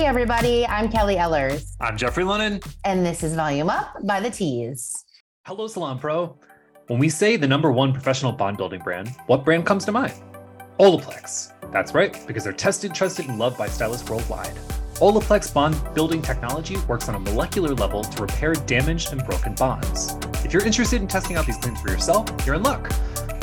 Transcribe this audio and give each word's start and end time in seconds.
Hey, 0.00 0.06
everybody, 0.06 0.66
I'm 0.66 0.90
Kelly 0.90 1.16
Ehlers, 1.16 1.76
I'm 1.78 1.94
Jeffrey 1.94 2.24
Lennon. 2.24 2.60
and 2.86 3.04
this 3.04 3.22
is 3.22 3.34
Volume 3.34 3.68
Up 3.68 3.94
by 4.06 4.18
the 4.18 4.30
Tease. 4.30 5.04
Hello, 5.44 5.66
Salon 5.66 5.98
Pro. 5.98 6.38
When 6.86 6.98
we 6.98 7.10
say 7.10 7.36
the 7.36 7.46
number 7.46 7.70
one 7.70 7.92
professional 7.92 8.32
bond 8.32 8.56
building 8.56 8.80
brand, 8.80 9.14
what 9.26 9.44
brand 9.44 9.66
comes 9.66 9.84
to 9.84 9.92
mind? 9.92 10.14
Olaplex. 10.78 11.52
That's 11.70 11.92
right, 11.92 12.18
because 12.26 12.44
they're 12.44 12.54
tested, 12.54 12.94
trusted, 12.94 13.28
and 13.28 13.38
loved 13.38 13.58
by 13.58 13.68
stylists 13.68 14.08
worldwide. 14.08 14.54
Olaplex 14.94 15.52
bond 15.52 15.76
building 15.94 16.22
technology 16.22 16.78
works 16.88 17.10
on 17.10 17.14
a 17.16 17.20
molecular 17.20 17.74
level 17.74 18.02
to 18.02 18.22
repair 18.22 18.54
damaged 18.54 19.12
and 19.12 19.22
broken 19.26 19.54
bonds. 19.54 20.16
If 20.46 20.54
you're 20.54 20.64
interested 20.64 21.02
in 21.02 21.08
testing 21.08 21.36
out 21.36 21.44
these 21.44 21.58
claims 21.58 21.78
for 21.78 21.90
yourself, 21.90 22.26
you're 22.46 22.54
in 22.54 22.62
luck. 22.62 22.90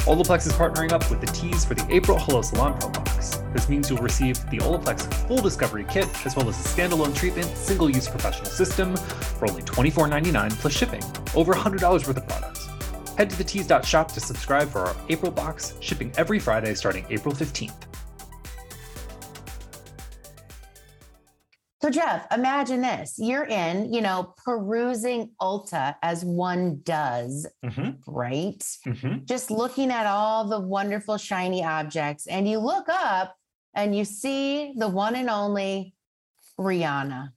Olaplex 0.07 0.47
is 0.47 0.53
partnering 0.53 0.93
up 0.93 1.09
with 1.09 1.19
the 1.19 1.27
Tease 1.27 1.65
for 1.65 1.75
the 1.75 1.85
April 1.93 2.17
Hello 2.17 2.41
Salon 2.41 2.79
Pro 2.79 2.89
box. 2.91 3.41
This 3.51 3.67
means 3.67 3.89
you'll 3.89 3.99
receive 3.99 4.37
the 4.49 4.57
Olaplex 4.59 5.01
Full 5.27 5.41
Discovery 5.41 5.85
Kit, 5.89 6.07
as 6.25 6.33
well 6.33 6.47
as 6.47 6.57
a 6.57 6.69
standalone 6.69 7.13
treatment, 7.13 7.45
single 7.57 7.89
use 7.89 8.07
professional 8.07 8.45
system 8.45 8.95
for 8.95 9.49
only 9.49 9.63
$24.99 9.63 10.51
plus 10.51 10.71
shipping. 10.71 11.03
Over 11.35 11.53
$100 11.53 11.81
worth 12.07 12.07
of 12.15 12.25
products. 12.25 12.69
Head 13.17 13.29
to 13.31 13.37
the 13.37 13.43
tees.shop 13.43 14.13
to 14.13 14.21
subscribe 14.21 14.69
for 14.69 14.79
our 14.79 14.95
April 15.09 15.29
box, 15.29 15.73
shipping 15.81 16.13
every 16.15 16.39
Friday 16.39 16.73
starting 16.73 17.05
April 17.09 17.35
15th. 17.35 17.86
So, 21.81 21.91
Jeff, 21.91 22.25
imagine 22.33 22.81
this 22.81 23.15
you're 23.19 23.45
in, 23.45 23.93
you 23.93 24.01
know, 24.01 24.33
perusing 24.43 25.31
Ulta 25.39 25.95
as 26.01 26.25
one 26.25 26.81
does, 26.83 27.45
Mm-hmm. 27.63 27.91
right? 28.11 28.59
Mm-hmm. 28.85 29.25
Just 29.25 29.51
looking 29.51 29.91
at 29.91 30.07
all 30.07 30.47
the 30.47 30.59
wonderful, 30.59 31.17
shiny 31.17 31.63
objects, 31.63 32.25
and 32.27 32.49
you 32.49 32.57
look 32.59 32.87
up 32.89 33.35
and 33.75 33.95
you 33.95 34.05
see 34.05 34.73
the 34.75 34.87
one 34.87 35.15
and 35.15 35.29
only 35.29 35.93
Rihanna. 36.59 37.29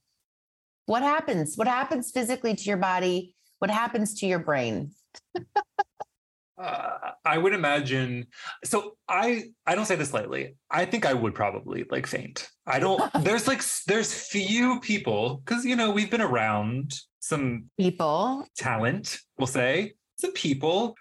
What 0.86 1.02
happens? 1.02 1.56
What 1.56 1.68
happens 1.68 2.10
physically 2.10 2.54
to 2.54 2.64
your 2.64 2.78
body? 2.78 3.34
What 3.58 3.70
happens 3.70 4.14
to 4.20 4.26
your 4.26 4.38
brain? 4.38 4.92
Uh, 6.58 7.12
I 7.24 7.38
would 7.38 7.52
imagine. 7.54 8.26
So 8.64 8.96
I 9.08 9.44
I 9.66 9.74
don't 9.74 9.86
say 9.86 9.96
this 9.96 10.12
lightly. 10.12 10.56
I 10.70 10.84
think 10.84 11.06
I 11.06 11.14
would 11.14 11.34
probably 11.34 11.84
like 11.90 12.06
faint. 12.06 12.48
I 12.70 12.78
don't. 12.78 13.02
there's 13.24 13.46
like 13.48 13.62
there's 13.86 14.12
few 14.12 14.80
people 14.80 15.42
because 15.44 15.64
you 15.64 15.76
know 15.76 15.90
we've 15.90 16.10
been 16.10 16.20
around 16.20 16.94
some 17.20 17.64
People, 17.78 18.46
talent. 18.56 19.18
We'll 19.38 19.46
say 19.46 19.94
some 20.16 20.32
people, 20.32 20.94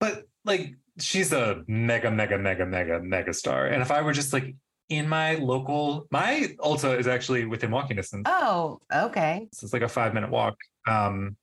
but 0.00 0.24
like 0.44 0.74
she's 0.98 1.32
a 1.32 1.62
mega 1.66 2.10
mega 2.10 2.38
mega 2.38 2.64
mega 2.66 3.00
mega 3.00 3.32
star. 3.34 3.66
And 3.66 3.82
if 3.82 3.90
I 3.90 4.00
were 4.02 4.12
just 4.12 4.32
like 4.32 4.54
in 4.88 5.08
my 5.08 5.34
local, 5.34 6.06
my 6.10 6.54
Ulta 6.60 6.98
is 6.98 7.06
actually 7.06 7.44
within 7.44 7.70
walking 7.70 7.96
distance. 7.96 8.24
oh, 8.26 8.78
okay. 8.94 9.48
So 9.52 9.64
it's 9.64 9.72
like 9.74 9.82
a 9.82 9.88
five 9.88 10.14
minute 10.14 10.30
walk. 10.30 10.56
Um, 10.86 11.36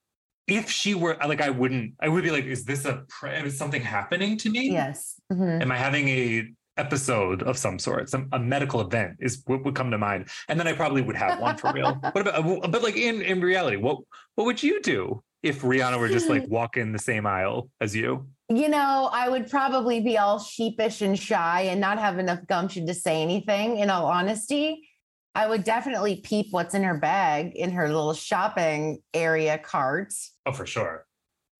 if 0.48 0.70
she 0.70 0.94
were 0.96 1.18
like, 1.28 1.42
I 1.42 1.50
wouldn't. 1.50 1.94
I 2.00 2.08
would 2.08 2.24
be 2.24 2.32
like, 2.32 2.46
is 2.46 2.66
this 2.66 2.86
a 2.86 3.04
pre- 3.10 3.32
is 3.44 3.58
something 3.58 3.82
happening 3.82 4.38
to 4.40 4.50
me? 4.50 4.72
Yes. 4.72 5.20
Mhm. 5.32 5.62
Am 5.62 5.72
I 5.72 5.78
having 5.78 6.08
a 6.10 6.48
episode 6.78 7.44
of 7.44 7.58
some 7.58 7.80
sort? 7.80 8.10
Some 8.10 8.28
a 8.32 8.40
medical 8.40 8.82
event 8.82 9.18
is 9.20 9.42
what 9.46 9.64
would 9.64 9.76
come 9.76 9.92
to 9.92 9.98
mind, 9.98 10.30
and 10.48 10.60
then 10.60 10.68
I 10.68 10.74
probably 10.74 11.02
would 11.02 11.16
have 11.16 11.40
one 11.40 11.58
for 11.58 11.72
real. 11.74 11.94
What 12.02 12.22
about? 12.28 12.46
Uh, 12.46 12.68
but 12.68 12.84
like 12.84 12.98
in 12.98 13.22
in 13.22 13.42
reality, 13.42 13.78
what 13.78 14.00
what 14.36 14.46
would 14.46 14.62
you 14.62 14.82
do 14.82 15.24
if 15.44 15.62
Rihanna 15.62 16.00
were 16.00 16.10
just 16.10 16.30
like 16.30 16.46
hmm. 16.46 16.54
walking 16.54 16.92
the 16.92 17.00
same 17.00 17.26
aisle 17.26 17.70
as 17.80 17.96
you? 17.96 18.28
You 18.50 18.70
know, 18.70 19.10
I 19.12 19.28
would 19.28 19.50
probably 19.50 20.02
be 20.02 20.18
all 20.18 20.38
sheepish 20.38 21.02
and 21.02 21.18
shy 21.18 21.62
and 21.62 21.82
not 21.82 21.98
have 21.98 22.20
enough 22.20 22.46
gumption 22.48 22.86
to 22.88 22.94
say 22.94 23.22
anything, 23.22 23.78
in 23.78 23.90
all 23.90 24.06
honesty. 24.06 24.88
I 25.36 25.48
would 25.48 25.66
definitely 25.66 26.18
peep 26.18 26.48
what's 26.52 26.74
in 26.74 26.84
her 26.84 26.98
bag 26.98 27.56
in 27.56 27.72
her 27.72 27.88
little 27.88 28.14
shopping 28.14 29.00
area 29.14 29.58
cart. 29.58 30.14
Oh, 30.46 30.54
for 30.54 30.66
sure. 30.66 31.05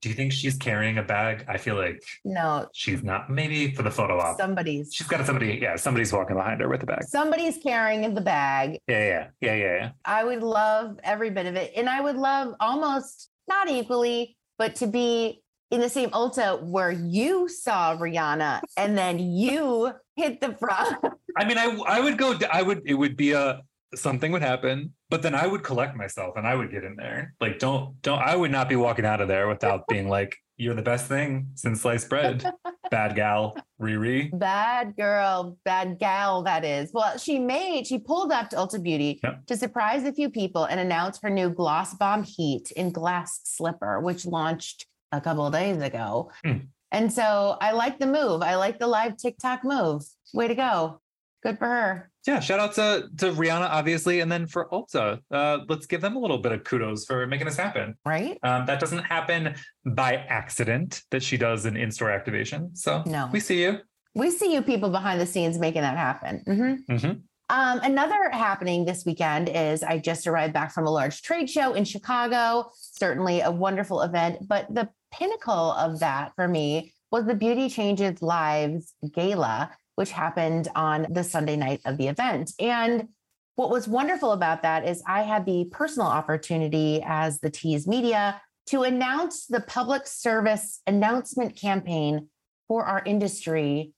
Do 0.06 0.10
you 0.10 0.16
think 0.16 0.34
she's 0.34 0.56
carrying 0.56 1.00
a 1.00 1.02
bag? 1.02 1.46
I 1.48 1.58
feel 1.58 1.74
like 1.78 2.00
No, 2.24 2.68
she's 2.76 3.02
not. 3.02 3.28
Maybe 3.28 3.74
for 3.74 3.82
the 3.82 3.90
photo 3.90 4.20
op, 4.20 4.38
somebody's 4.38 4.94
she's 4.94 5.08
got 5.08 5.26
somebody. 5.26 5.58
Yeah, 5.60 5.78
somebody's 5.78 6.14
walking 6.14 6.36
behind 6.36 6.62
her 6.62 6.70
with 6.70 6.84
a 6.84 6.86
bag. 6.86 7.06
somebody's 7.06 7.58
carrying 7.58 8.14
the 8.14 8.22
bag. 8.22 8.78
Yeah, 8.88 9.00
yeah, 9.00 9.28
yeah, 9.42 9.56
yeah, 9.56 9.76
yeah. 9.78 9.90
I 10.06 10.24
would 10.24 10.44
love 10.44 11.00
every 11.04 11.32
bit 11.32 11.48
of 11.48 11.56
it. 11.56 11.74
And 11.76 11.90
I 11.90 12.02
would 12.02 12.18
love 12.18 12.54
almost 12.60 13.32
not 13.48 13.68
equally, 13.68 14.38
but 14.60 14.76
to 14.76 14.86
be 14.86 15.42
in 15.72 15.82
the 15.82 15.90
same 15.90 16.12
Ulta 16.12 16.62
where 16.62 16.92
you 16.92 17.50
saw 17.50 17.98
Rihanna 17.98 18.62
and 18.78 18.96
then 18.96 19.18
you 19.18 19.92
hit 20.16 20.40
the 20.40 20.54
front. 20.54 21.04
I 21.36 21.46
mean, 21.46 21.58
I 21.58 21.66
I 21.88 22.00
would 22.00 22.20
go. 22.20 22.38
I 22.54 22.62
would. 22.62 22.84
It 22.86 22.94
would 22.94 23.18
be 23.18 23.32
a 23.32 23.64
something 23.96 24.32
would 24.32 24.42
happen, 24.42 24.94
but 25.10 25.22
then 25.22 25.36
I 25.36 25.48
would 25.48 25.64
collect 25.64 25.96
myself 25.96 26.36
and 26.38 26.46
I 26.48 26.56
would 26.56 26.72
get 26.72 26.84
in 26.84 26.96
there. 26.96 27.34
Like, 27.40 27.60
don't 27.60 28.02
don't. 28.02 28.20
I 28.20 28.36
would 28.36 28.52
not 28.52 28.70
be 28.70 28.76
walking 28.76 29.06
out 29.06 29.22
of 29.22 29.28
there 29.28 29.48
without 29.48 29.88
being 29.90 30.08
like, 30.10 30.36
"You're 30.58 30.76
the 30.76 30.82
best 30.82 31.08
thing 31.08 31.48
since 31.56 31.82
sliced 31.82 32.10
bread." 32.10 32.46
Bad 32.92 33.16
gal, 33.16 33.58
Riri. 33.82 34.30
Bad 34.38 34.96
girl, 34.96 35.58
bad 35.66 35.98
gal, 35.98 36.44
that 36.44 36.64
is. 36.64 36.92
Well, 36.94 37.18
she 37.18 37.40
made, 37.40 37.88
she 37.88 37.98
pulled 37.98 38.32
up 38.32 38.52
to 38.52 38.58
Ulta 38.58 38.82
Beauty 38.82 39.20
Yep. 39.24 39.48
to 39.48 39.58
surprise 39.58 40.04
a 40.04 40.14
few 40.14 40.30
people 40.30 40.66
and 40.66 40.80
announce 40.80 41.20
her 41.24 41.32
new 41.32 41.50
Gloss 41.50 41.96
Bomb 41.96 42.22
Heat 42.22 42.70
in 42.72 42.92
Glass 42.92 43.42
Slipper, 43.44 44.00
which 44.02 44.28
launched 44.28 44.86
a 45.12 45.20
couple 45.20 45.48
of 45.48 45.54
days 45.54 45.82
ago. 45.82 46.32
Hmm. 46.46 46.58
And 46.92 47.12
so 47.12 47.58
I 47.60 47.72
like 47.72 47.98
the 47.98 48.06
move. 48.06 48.44
I 48.44 48.56
like 48.56 48.78
the 48.78 48.88
live 48.88 49.18
TikTok 49.18 49.64
move. 49.64 50.04
Way 50.34 50.48
to 50.48 50.56
go. 50.56 51.02
Good 51.44 51.58
for 51.58 51.66
her. 51.68 52.12
Yeah, 52.28 52.40
shout 52.40 52.60
out 52.60 52.74
to 52.74 53.08
to 53.18 53.32
Rihanna, 53.32 53.70
obviously, 53.70 54.20
and 54.22 54.32
then 54.32 54.48
for 54.48 54.68
Ulta. 54.70 55.20
Uh, 55.32 55.60
let's 55.70 55.86
give 55.86 56.02
them 56.02 56.16
a 56.16 56.20
little 56.20 56.40
bit 56.40 56.52
of 56.52 56.64
kudos 56.64 57.06
for 57.06 57.28
making 57.28 57.46
this 57.46 57.58
happen. 57.58 57.96
Right? 58.06 58.38
Um, 58.44 58.66
that 58.66 58.80
doesn't 58.80 59.04
happen 59.04 59.56
by 59.86 60.16
accident 60.16 61.04
that 61.12 61.22
she 61.22 61.38
does 61.38 61.66
an 61.66 61.78
in-store 61.78 62.10
activation. 62.10 62.76
So 62.76 63.04
No. 63.06 63.30
we 63.32 63.40
see 63.40 63.62
you. 63.62 63.80
We 64.16 64.32
see 64.32 64.54
you 64.54 64.62
people 64.62 64.90
behind 64.90 65.22
the 65.22 65.26
scenes 65.26 65.60
making 65.60 65.82
that 65.82 65.98
happen. 65.98 66.44
Mhm. 66.48 66.86
Mhm. 66.90 67.22
Um, 67.50 67.80
another 67.84 68.32
happening 68.32 68.86
this 68.86 69.06
weekend 69.06 69.50
is 69.50 69.84
I 69.84 70.00
just 70.00 70.26
arrived 70.26 70.54
back 70.54 70.72
from 70.74 70.88
a 70.88 70.90
large 70.90 71.22
trade 71.22 71.48
show 71.48 71.74
in 71.74 71.84
Chicago. 71.86 72.72
Certainly 72.76 73.42
a 73.42 73.52
wonderful 73.52 74.02
event, 74.02 74.48
but 74.48 74.66
the 74.74 74.90
pinnacle 75.12 75.74
of 75.74 76.00
that 76.00 76.32
for 76.36 76.48
me 76.48 76.94
was 77.12 77.26
the 77.26 77.36
Beauty 77.36 77.70
Changes 77.70 78.22
Lives 78.24 78.96
Gala, 79.14 79.70
which 79.96 80.12
happened 80.12 80.68
on 80.76 81.08
the 81.10 81.24
Sunday 81.24 81.56
night 81.56 81.82
of 81.86 81.98
the 81.98 82.08
event. 82.08 82.52
And 82.60 83.10
what 83.56 83.70
was 83.70 83.88
wonderful 83.88 84.34
about 84.34 84.64
that 84.64 84.88
is 84.88 85.02
I 85.08 85.22
had 85.22 85.46
the 85.46 85.66
personal 85.72 86.08
opportunity 86.08 87.02
as 87.06 87.40
the 87.40 87.50
Tease 87.50 87.88
Media 87.88 88.42
to 88.68 88.84
announce 88.84 89.46
the 89.46 89.62
public 89.62 90.08
service 90.08 90.82
announcement 90.88 91.56
campaign 91.56 92.28
for 92.68 92.84
our 92.84 93.02
industry 93.06 93.94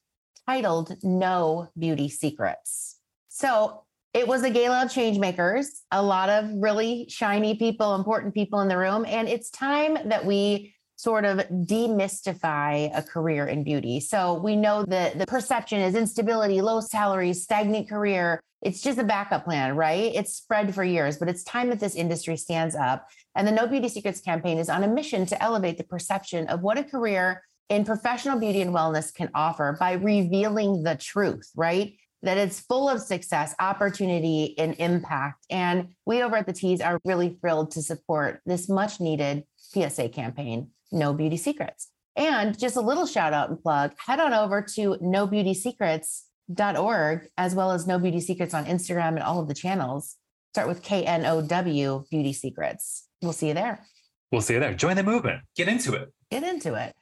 titled 0.47 0.95
No 1.03 1.69
Beauty 1.77 2.09
Secrets. 2.09 2.99
So 3.29 3.83
it 4.13 4.27
was 4.27 4.43
a 4.43 4.49
gala 4.49 4.85
of 4.85 4.91
change 4.91 5.19
makers, 5.19 5.83
a 5.91 6.01
lot 6.01 6.29
of 6.29 6.49
really 6.55 7.07
shiny 7.09 7.55
people, 7.55 7.95
important 7.95 8.33
people 8.33 8.61
in 8.61 8.67
the 8.67 8.77
room. 8.77 9.05
And 9.07 9.27
it's 9.27 9.49
time 9.49 9.97
that 10.05 10.25
we 10.25 10.73
sort 10.97 11.25
of 11.25 11.37
demystify 11.49 12.91
a 12.93 13.03
career 13.03 13.45
in 13.45 13.63
beauty. 13.63 13.99
So 13.99 14.33
we 14.33 14.55
know 14.55 14.83
that 14.85 15.17
the 15.17 15.27
perception 15.27 15.79
is 15.79 15.95
instability, 15.95 16.59
low 16.59 16.81
salaries, 16.81 17.43
stagnant 17.43 17.87
career. 17.87 18.41
It's 18.63 18.81
just 18.81 18.97
a 18.97 19.03
backup 19.03 19.45
plan, 19.45 19.75
right? 19.75 20.11
It's 20.15 20.35
spread 20.35 20.73
for 20.73 20.83
years, 20.83 21.17
but 21.17 21.29
it's 21.29 21.43
time 21.43 21.69
that 21.69 21.79
this 21.79 21.95
industry 21.95 22.35
stands 22.35 22.75
up. 22.75 23.07
And 23.35 23.47
the 23.47 23.51
No 23.51 23.67
Beauty 23.67 23.87
Secrets 23.87 24.19
campaign 24.19 24.57
is 24.57 24.69
on 24.69 24.83
a 24.83 24.87
mission 24.87 25.27
to 25.27 25.41
elevate 25.41 25.77
the 25.77 25.83
perception 25.83 26.47
of 26.47 26.61
what 26.61 26.79
a 26.79 26.83
career 26.83 27.43
in 27.69 27.85
professional 27.85 28.39
beauty 28.39 28.61
and 28.61 28.73
wellness 28.73 29.13
can 29.13 29.29
offer 29.35 29.77
by 29.79 29.93
revealing 29.93 30.81
the 30.81 30.95
truth, 30.95 31.51
right? 31.55 31.95
That 32.23 32.37
it's 32.37 32.59
full 32.59 32.89
of 32.89 33.01
success, 33.01 33.53
opportunity, 33.59 34.57
and 34.57 34.73
impact. 34.79 35.45
And 35.51 35.89
we 36.05 36.23
over 36.23 36.37
at 36.37 36.47
the 36.47 36.53
Tease 36.53 36.81
are 36.81 36.99
really 37.05 37.37
thrilled 37.39 37.71
to 37.71 37.83
support 37.83 38.41
this 38.47 38.67
much 38.67 38.99
needed 38.99 39.43
PSA 39.57 40.09
campaign, 40.09 40.71
No 40.91 41.13
Beauty 41.13 41.37
Secrets. 41.37 41.89
And 42.15 42.57
just 42.57 42.75
a 42.75 42.81
little 42.81 43.05
shout 43.05 43.33
out 43.33 43.49
and 43.49 43.61
plug 43.61 43.93
head 43.97 44.19
on 44.19 44.33
over 44.33 44.61
to 44.75 44.95
nobeautysecrets.org, 44.95 47.27
as 47.37 47.53
well 47.53 47.71
as 47.71 47.85
No 47.85 47.99
Beauty 47.99 48.19
Secrets 48.19 48.53
on 48.53 48.65
Instagram 48.65 49.09
and 49.09 49.23
all 49.23 49.39
of 49.39 49.47
the 49.47 49.53
channels. 49.53 50.15
Start 50.53 50.67
with 50.67 50.81
K 50.81 51.05
N 51.05 51.25
O 51.25 51.41
W 51.41 52.03
Beauty 52.09 52.33
Secrets. 52.33 53.07
We'll 53.21 53.33
see 53.33 53.49
you 53.49 53.53
there. 53.53 53.85
We'll 54.31 54.41
see 54.41 54.55
you 54.55 54.59
there. 54.59 54.73
Join 54.73 54.95
the 54.95 55.03
movement. 55.03 55.41
Get 55.55 55.67
into 55.67 55.93
it. 55.93 56.11
Get 56.31 56.43
into 56.43 56.73
it. 56.73 56.95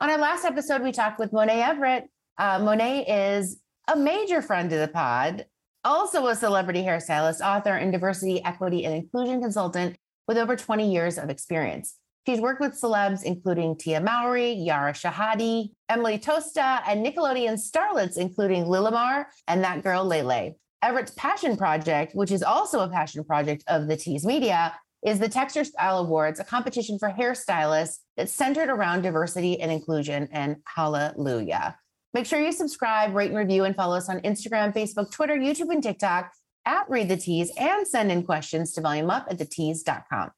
On 0.00 0.08
our 0.08 0.18
last 0.18 0.44
episode, 0.44 0.82
we 0.82 0.92
talked 0.92 1.18
with 1.18 1.32
Monet 1.32 1.62
Everett. 1.62 2.04
Uh, 2.38 2.60
Monet 2.60 3.06
is 3.06 3.60
a 3.88 3.96
major 3.96 4.42
friend 4.42 4.72
of 4.72 4.78
the 4.78 4.88
pod, 4.88 5.46
also 5.84 6.26
a 6.26 6.36
celebrity 6.36 6.82
hairstylist, 6.82 7.40
author, 7.40 7.74
and 7.74 7.92
diversity, 7.92 8.44
equity, 8.44 8.84
and 8.84 8.94
inclusion 8.94 9.40
consultant 9.40 9.96
with 10.26 10.38
over 10.38 10.56
20 10.56 10.92
years 10.92 11.18
of 11.18 11.30
experience. 11.30 11.96
She's 12.26 12.40
worked 12.40 12.60
with 12.60 12.80
celebs 12.80 13.24
including 13.24 13.76
Tia 13.76 14.00
Mowry, 14.00 14.52
Yara 14.52 14.92
Shahidi, 14.92 15.70
Emily 15.88 16.18
Tosta, 16.18 16.80
and 16.86 17.04
Nickelodeon 17.04 17.58
starlets 17.58 18.16
including 18.16 18.64
Lilimar 18.64 19.26
and 19.48 19.64
that 19.64 19.82
girl 19.82 20.04
Lele. 20.04 20.54
Everett's 20.82 21.12
passion 21.12 21.56
project, 21.56 22.14
which 22.14 22.32
is 22.32 22.42
also 22.42 22.80
a 22.80 22.88
passion 22.88 23.22
project 23.24 23.62
of 23.68 23.86
the 23.86 23.96
Tease 23.96 24.26
Media, 24.26 24.74
is 25.04 25.18
the 25.18 25.28
Texture 25.28 25.64
Style 25.64 25.98
Awards, 25.98 26.40
a 26.40 26.44
competition 26.44 26.98
for 26.98 27.10
hairstylists 27.10 27.98
that's 28.16 28.32
centered 28.32 28.68
around 28.68 29.02
diversity 29.02 29.60
and 29.60 29.70
inclusion. 29.70 30.28
And 30.32 30.56
hallelujah. 30.64 31.76
Make 32.14 32.26
sure 32.26 32.40
you 32.40 32.52
subscribe, 32.52 33.14
rate 33.14 33.30
and 33.30 33.38
review, 33.38 33.64
and 33.64 33.74
follow 33.74 33.96
us 33.96 34.08
on 34.08 34.20
Instagram, 34.20 34.74
Facebook, 34.74 35.10
Twitter, 35.10 35.34
YouTube, 35.34 35.70
and 35.70 35.82
TikTok 35.82 36.30
at 36.64 36.88
Read 36.88 37.08
the 37.08 37.16
Tease 37.16 37.50
and 37.56 37.86
send 37.86 38.12
in 38.12 38.22
questions 38.22 38.72
to 38.72 38.80
volumeup 38.80 39.26
at 39.30 39.38
thetease.com. 39.38 40.30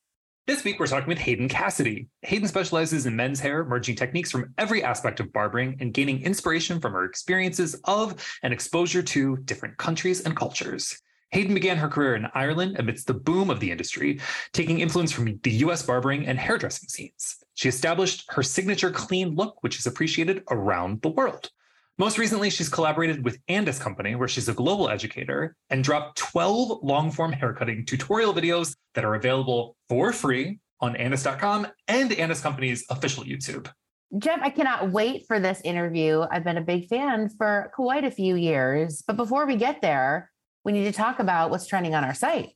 This 0.46 0.62
week, 0.62 0.79
we're 0.79 0.88
talking 0.88 1.08
with 1.08 1.17
Hayden 1.17 1.49
Cassidy. 1.49 2.08
Hayden 2.20 2.46
specializes 2.49 3.06
in 3.06 3.17
men's 3.17 3.41
hair, 3.41 3.64
merging 3.64 3.96
techniques 3.96 4.31
from 4.31 4.52
every 4.58 4.85
aspect 4.85 5.19
of 5.19 5.32
barbering 5.32 5.79
and 5.81 5.94
gaining 5.94 6.20
inspiration 6.20 6.81
from 6.81 6.93
her 6.93 7.06
experiences 7.06 7.81
of 7.85 8.23
and 8.43 8.52
exposure 8.52 9.02
to 9.02 9.38
different 9.38 9.79
countries 9.79 10.20
and 10.20 10.37
cultures. 10.37 11.00
Hayden 11.31 11.55
began 11.55 11.79
her 11.79 11.88
career 11.88 12.14
in 12.14 12.26
Ireland 12.35 12.76
amidst 12.79 13.06
the 13.06 13.14
boom 13.14 13.49
of 13.49 13.58
the 13.58 13.70
industry, 13.70 14.20
taking 14.52 14.81
influence 14.81 15.12
from 15.12 15.41
the 15.43 15.50
US 15.50 15.81
barbering 15.81 16.26
and 16.26 16.38
hairdressing 16.38 16.90
scenes. 16.90 17.38
She 17.55 17.70
established 17.70 18.26
her 18.29 18.43
signature 18.43 18.90
clean 18.90 19.37
look, 19.37 19.62
which 19.62 19.79
is 19.79 19.87
appreciated 19.87 20.43
around 20.50 21.00
the 21.00 21.08
world. 21.08 21.49
Most 21.96 22.19
recently, 22.19 22.50
she's 22.50 22.69
collaborated 22.69 23.25
with 23.25 23.38
Andis 23.46 23.81
Company, 23.81 24.17
where 24.17 24.26
she's 24.26 24.49
a 24.49 24.52
global 24.52 24.88
educator, 24.88 25.55
and 25.70 25.85
dropped 25.85 26.19
12 26.19 26.82
long 26.82 27.12
form 27.12 27.31
haircutting 27.31 27.87
tutorial 27.87 28.35
videos 28.35 28.75
that 28.94 29.05
are 29.05 29.14
available 29.14 29.76
for 29.88 30.12
free 30.12 30.58
on 30.81 30.94
Andis.com 30.94 31.69
and 31.87 32.11
Andis 32.11 32.43
Company's 32.43 32.85
official 32.91 33.23
YouTube. 33.23 33.70
Jeff, 34.19 34.41
I 34.43 34.50
cannot 34.50 34.91
wait 34.91 35.26
for 35.29 35.38
this 35.38 35.61
interview. 35.62 36.25
I've 36.29 36.43
been 36.43 36.58
a 36.58 36.62
big 36.62 36.88
fan 36.88 37.29
for 37.29 37.70
quite 37.75 38.05
a 38.05 38.11
few 38.11 38.35
years. 38.35 39.02
But 39.06 39.17
before 39.17 39.47
we 39.47 39.55
get 39.55 39.81
there, 39.81 40.32
we 40.64 40.73
need 40.73 40.85
to 40.85 40.93
talk 40.93 41.20
about 41.20 41.50
what's 41.50 41.67
trending 41.67 41.94
on 41.94 42.02
our 42.02 42.14
site. 42.14 42.50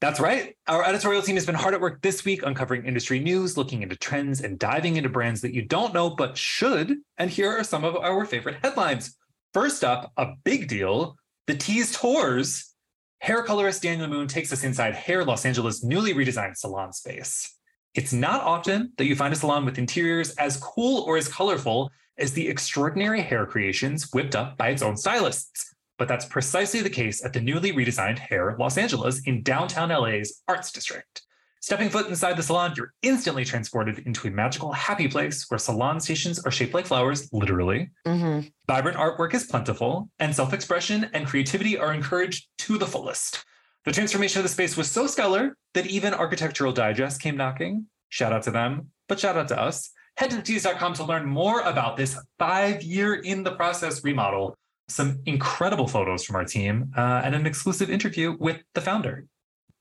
That's 0.00 0.20
right. 0.20 0.54
Our 0.66 0.84
editorial 0.84 1.22
team 1.22 1.36
has 1.36 1.46
been 1.46 1.54
hard 1.54 1.74
at 1.74 1.80
work 1.80 2.02
this 2.02 2.24
week 2.24 2.42
uncovering 2.44 2.84
industry 2.84 3.20
news, 3.20 3.56
looking 3.56 3.82
into 3.82 3.96
trends, 3.96 4.42
and 4.42 4.58
diving 4.58 4.96
into 4.96 5.08
brands 5.08 5.40
that 5.40 5.54
you 5.54 5.62
don't 5.62 5.94
know 5.94 6.10
but 6.10 6.36
should. 6.36 6.96
And 7.16 7.30
here 7.30 7.50
are 7.50 7.64
some 7.64 7.84
of 7.84 7.96
our 7.96 8.26
favorite 8.26 8.58
headlines. 8.62 9.16
First 9.54 9.84
up, 9.84 10.12
a 10.16 10.34
big 10.44 10.68
deal 10.68 11.16
the 11.46 11.54
Tease 11.54 11.92
Tours. 11.92 12.74
Hair 13.20 13.44
colorist 13.44 13.82
Daniel 13.82 14.08
Moon 14.08 14.28
takes 14.28 14.52
us 14.52 14.64
inside 14.64 14.94
Hair 14.94 15.24
Los 15.24 15.46
Angeles' 15.46 15.82
newly 15.82 16.12
redesigned 16.12 16.56
salon 16.56 16.92
space. 16.92 17.54
It's 17.94 18.12
not 18.12 18.42
often 18.42 18.92
that 18.98 19.06
you 19.06 19.14
find 19.14 19.32
a 19.32 19.36
salon 19.36 19.64
with 19.64 19.78
interiors 19.78 20.34
as 20.34 20.56
cool 20.56 21.02
or 21.02 21.16
as 21.16 21.28
colorful 21.28 21.90
as 22.18 22.32
the 22.32 22.48
extraordinary 22.48 23.22
hair 23.22 23.46
creations 23.46 24.10
whipped 24.12 24.34
up 24.34 24.56
by 24.56 24.68
its 24.68 24.82
own 24.82 24.96
stylists. 24.96 25.73
But 25.98 26.08
that's 26.08 26.24
precisely 26.24 26.80
the 26.80 26.90
case 26.90 27.24
at 27.24 27.32
the 27.32 27.40
newly 27.40 27.72
redesigned 27.72 28.18
Hair 28.18 28.56
Los 28.58 28.76
Angeles 28.76 29.22
in 29.26 29.42
downtown 29.42 29.90
LA's 29.90 30.42
Arts 30.48 30.72
District. 30.72 31.22
Stepping 31.60 31.88
foot 31.88 32.08
inside 32.08 32.36
the 32.36 32.42
salon, 32.42 32.74
you're 32.76 32.92
instantly 33.00 33.42
transported 33.42 34.00
into 34.00 34.28
a 34.28 34.30
magical, 34.30 34.70
happy 34.72 35.08
place 35.08 35.46
where 35.48 35.56
salon 35.56 35.98
stations 35.98 36.38
are 36.44 36.50
shaped 36.50 36.74
like 36.74 36.84
flowers, 36.84 37.32
literally. 37.32 37.90
Mm-hmm. 38.06 38.48
Vibrant 38.66 38.98
artwork 38.98 39.32
is 39.32 39.44
plentiful, 39.44 40.10
and 40.18 40.34
self 40.34 40.52
expression 40.52 41.08
and 41.14 41.26
creativity 41.26 41.78
are 41.78 41.94
encouraged 41.94 42.48
to 42.58 42.76
the 42.76 42.86
fullest. 42.86 43.46
The 43.86 43.92
transformation 43.92 44.40
of 44.40 44.42
the 44.42 44.50
space 44.50 44.76
was 44.76 44.90
so 44.90 45.06
stellar 45.06 45.56
that 45.72 45.86
even 45.86 46.12
Architectural 46.12 46.72
Digest 46.72 47.22
came 47.22 47.36
knocking. 47.36 47.86
Shout 48.10 48.34
out 48.34 48.42
to 48.42 48.50
them, 48.50 48.90
but 49.08 49.18
shout 49.18 49.38
out 49.38 49.48
to 49.48 49.58
us. 49.58 49.90
Head 50.18 50.32
to 50.32 50.42
tease.com 50.42 50.92
to 50.94 51.04
learn 51.04 51.24
more 51.24 51.60
about 51.60 51.96
this 51.96 52.18
five 52.38 52.82
year 52.82 53.14
in 53.14 53.42
the 53.42 53.52
process 53.52 54.04
remodel 54.04 54.54
some 54.88 55.20
incredible 55.26 55.88
photos 55.88 56.24
from 56.24 56.36
our 56.36 56.44
team, 56.44 56.92
uh, 56.96 57.22
and 57.24 57.34
an 57.34 57.46
exclusive 57.46 57.90
interview 57.90 58.36
with 58.38 58.62
the 58.74 58.80
founder. 58.80 59.26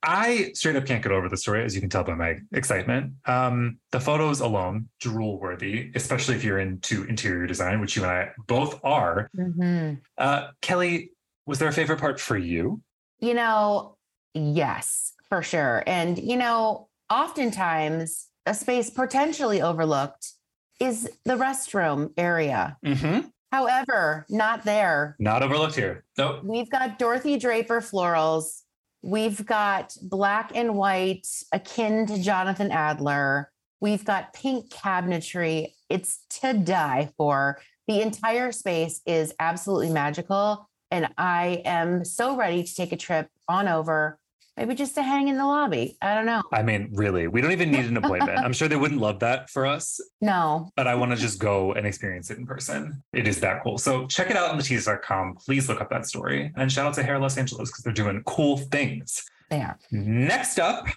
I 0.06 0.52
straight 0.54 0.76
up 0.76 0.86
can't 0.86 1.02
get 1.02 1.14
over 1.14 1.30
the 1.30 1.38
story, 1.38 1.64
as 1.64 1.74
you 1.74 1.80
can 1.80 1.90
tell 1.90 2.04
by 2.04 2.14
my 2.16 2.36
excitement. 2.52 3.14
Um, 3.26 3.78
the 3.92 4.02
photos 4.02 4.42
alone, 4.42 4.90
drool 5.00 5.40
worthy, 5.40 5.92
especially 5.96 6.36
if 6.36 6.44
you're 6.44 6.60
into 6.60 7.06
interior 7.06 7.48
design, 7.48 7.80
which 7.80 7.96
you 7.96 8.04
and 8.04 8.12
I 8.12 8.32
both 8.48 8.84
are. 8.84 9.30
Mm-hmm. 9.38 9.96
Uh, 10.18 10.50
Kelly, 10.62 11.12
was 11.46 11.60
there 11.60 11.70
a 11.70 11.74
favorite 11.74 12.00
part 12.00 12.20
for 12.20 12.38
you? 12.38 12.82
You 13.20 13.34
know, 13.34 13.96
yes, 14.34 15.14
for 15.30 15.42
sure. 15.42 15.84
And, 15.88 16.20
you 16.20 16.36
know, 16.36 16.90
oftentimes 17.10 18.28
a 18.46 18.54
space 18.54 18.90
potentially 18.90 19.62
overlooked 19.62 20.34
is 20.82 21.10
the 21.24 21.36
restroom 21.36 22.12
area. 22.18 22.78
Mm-hmm. 22.86 23.28
However, 23.54 24.26
not 24.30 24.64
there. 24.64 25.16
Not 25.20 25.44
overlooked 25.44 25.76
here. 25.76 26.04
Nope. 26.18 26.44
We've 26.44 26.72
got 26.72 26.98
Dorothy 26.98 27.38
Draper 27.38 27.82
florals. 27.82 28.64
We've 29.04 29.46
got 29.46 29.96
black 30.02 30.54
and 30.56 30.74
white 30.74 31.28
akin 31.52 32.08
to 32.08 32.18
Jonathan 32.20 32.72
Adler. 32.72 33.52
We've 33.80 34.04
got 34.04 34.34
pink 34.34 34.72
cabinetry. 34.72 35.68
It's 35.88 36.26
to 36.42 36.54
die 36.54 37.12
for. 37.16 37.60
The 37.88 38.02
entire 38.02 38.52
space 38.52 39.02
is 39.06 39.36
absolutely 39.40 39.92
magical. 39.92 40.68
And 40.90 41.10
I 41.16 41.62
am 41.64 42.06
so 42.06 42.36
ready 42.36 42.64
to 42.64 42.76
take 42.76 42.92
a 42.92 42.98
trip 42.98 43.28
on 43.48 43.68
over 43.68 44.18
maybe 44.58 44.76
just 44.76 44.96
to 44.96 45.04
hang 45.04 45.28
in 45.28 45.38
the 45.38 45.46
lobby. 45.46 45.98
I 46.02 46.14
don't 46.16 46.26
know. 46.26 46.44
I 46.52 46.64
mean, 46.64 46.90
really, 46.94 47.28
we 47.28 47.42
don't 47.42 47.52
even 47.52 47.72
need 47.72 47.86
an 47.86 47.98
appointment. 47.98 48.40
I'm 48.40 48.54
sure 48.54 48.68
they 48.68 48.76
wouldn't 48.76 49.02
love 49.02 49.20
that 49.20 49.50
for 49.50 49.66
us. 49.66 50.00
No. 50.22 50.70
But 50.78 50.88
I 50.88 50.96
want 50.96 51.12
to 51.12 51.18
just 51.18 51.38
go 51.38 51.74
and 51.74 51.86
experience 51.86 52.32
it 52.32 52.38
in 52.38 52.46
person. 52.46 53.04
It 53.12 53.28
is 53.28 53.42
that 53.42 53.62
cool. 53.62 53.78
So 53.78 54.08
check 54.08 54.30
it 54.30 54.38
out 54.38 54.52
on 54.52 54.58
thetease.com. 54.58 55.36
Please 55.46 55.68
look 55.68 55.82
up 55.82 55.90
that 55.90 56.06
story. 56.06 56.50
And 56.56 56.72
shout 56.72 56.86
out 56.88 56.94
to 56.94 57.04
Hair 57.04 57.20
Los 57.20 57.38
Angeles 57.38 57.70
because 57.70 57.84
they're 57.84 57.92
doing 57.92 58.24
cool 58.26 58.56
things. 58.58 59.22
They 59.50 59.60
are. 59.60 59.78
Next 59.92 60.60
up, 60.60 60.88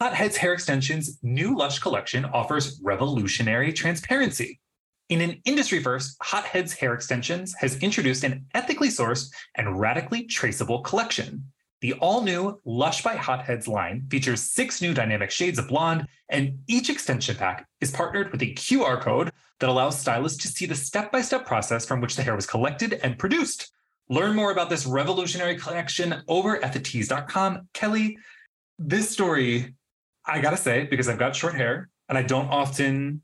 Hot 0.00 0.14
Heads 0.14 0.36
Hair 0.36 0.54
Extensions' 0.54 1.20
new 1.22 1.56
Lush 1.56 1.78
collection 1.78 2.24
offers 2.24 2.80
revolutionary 2.82 3.72
transparency. 3.72 4.58
In 5.08 5.20
an 5.20 5.40
industry 5.44 5.80
first, 5.80 6.16
Hot 6.22 6.44
Heads 6.44 6.72
Hair 6.72 6.94
Extensions 6.94 7.54
has 7.60 7.76
introduced 7.78 8.24
an 8.24 8.46
ethically 8.54 8.88
sourced 8.88 9.30
and 9.54 9.78
radically 9.78 10.24
traceable 10.24 10.80
collection. 10.80 11.51
The 11.82 11.94
all 11.94 12.22
new 12.22 12.60
Lush 12.64 13.02
by 13.02 13.16
Hot 13.16 13.44
Heads 13.44 13.66
line 13.66 14.06
features 14.08 14.40
six 14.40 14.80
new 14.80 14.94
dynamic 14.94 15.32
shades 15.32 15.58
of 15.58 15.66
blonde, 15.66 16.06
and 16.28 16.60
each 16.68 16.88
extension 16.88 17.34
pack 17.34 17.66
is 17.80 17.90
partnered 17.90 18.30
with 18.30 18.40
a 18.40 18.54
QR 18.54 19.00
code 19.00 19.32
that 19.58 19.68
allows 19.68 19.98
stylists 19.98 20.40
to 20.42 20.48
see 20.48 20.64
the 20.64 20.76
step 20.76 21.10
by 21.10 21.20
step 21.20 21.44
process 21.44 21.84
from 21.84 22.00
which 22.00 22.14
the 22.14 22.22
hair 22.22 22.36
was 22.36 22.46
collected 22.46 23.00
and 23.02 23.18
produced. 23.18 23.72
Learn 24.08 24.36
more 24.36 24.52
about 24.52 24.70
this 24.70 24.86
revolutionary 24.86 25.56
collection 25.56 26.22
over 26.28 26.64
at 26.64 26.72
thetease.com. 26.72 27.68
Kelly, 27.74 28.16
this 28.78 29.10
story, 29.10 29.74
I 30.24 30.40
gotta 30.40 30.56
say, 30.56 30.84
because 30.84 31.08
I've 31.08 31.18
got 31.18 31.34
short 31.34 31.56
hair 31.56 31.88
and 32.08 32.16
I 32.16 32.22
don't 32.22 32.46
often 32.46 33.22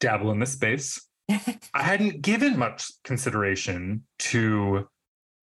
dabble 0.00 0.32
in 0.32 0.40
this 0.40 0.52
space, 0.52 1.00
I 1.30 1.82
hadn't 1.82 2.22
given 2.22 2.58
much 2.58 2.90
consideration 3.04 4.02
to 4.18 4.88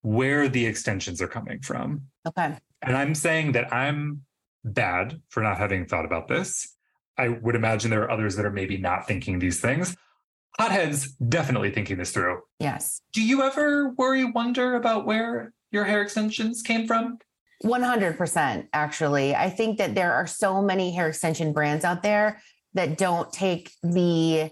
where 0.01 0.50
the 0.50 0.65
extensions 0.65 1.22
are 1.22 1.27
coming 1.27 1.62
from. 1.62 2.03
Okay. 2.25 2.58
And 2.81 2.96
I'm 2.96 3.15
saying 3.15 3.53
that 3.53 3.74
I'm 3.74 4.22
bad 4.63 5.22
for 5.29 5.41
not 5.41 5.57
having 5.57 5.86
thought 5.86 6.05
about 6.05 6.27
this. 6.27 6.75
I 7.17 7.29
would 7.29 7.55
imagine 7.55 7.89
there 7.89 8.03
are 8.03 8.12
others 8.12 8.36
that 8.36 8.46
are 8.46 8.51
maybe 8.51 8.77
not 8.77 9.07
thinking 9.07 9.39
these 9.39 9.60
things. 9.60 9.96
Hotheads 10.60 11.13
definitely 11.13 11.72
thinking 11.72 11.98
this 11.98 12.12
through. 12.12 12.41
Yes. 12.60 13.01
Do 13.13 13.24
you 13.24 13.43
ever 13.43 13.89
worry, 13.89 14.25
wonder 14.25 14.75
about 14.75 15.05
where 15.05 15.53
your 15.72 15.84
hair 15.84 16.01
extensions 16.01 16.62
came 16.62 16.88
from? 16.88 17.19
100%, 17.63 18.67
actually. 18.74 19.36
I 19.36 19.50
think 19.50 19.77
that 19.79 19.96
there 19.96 20.13
are 20.13 20.27
so 20.27 20.62
many 20.62 20.93
hair 20.93 21.10
extension 21.10 21.53
brands 21.53 21.84
out 21.84 22.03
there 22.03 22.39
that 22.74 22.98
don't 22.98 23.31
take 23.34 23.72
the 23.81 24.51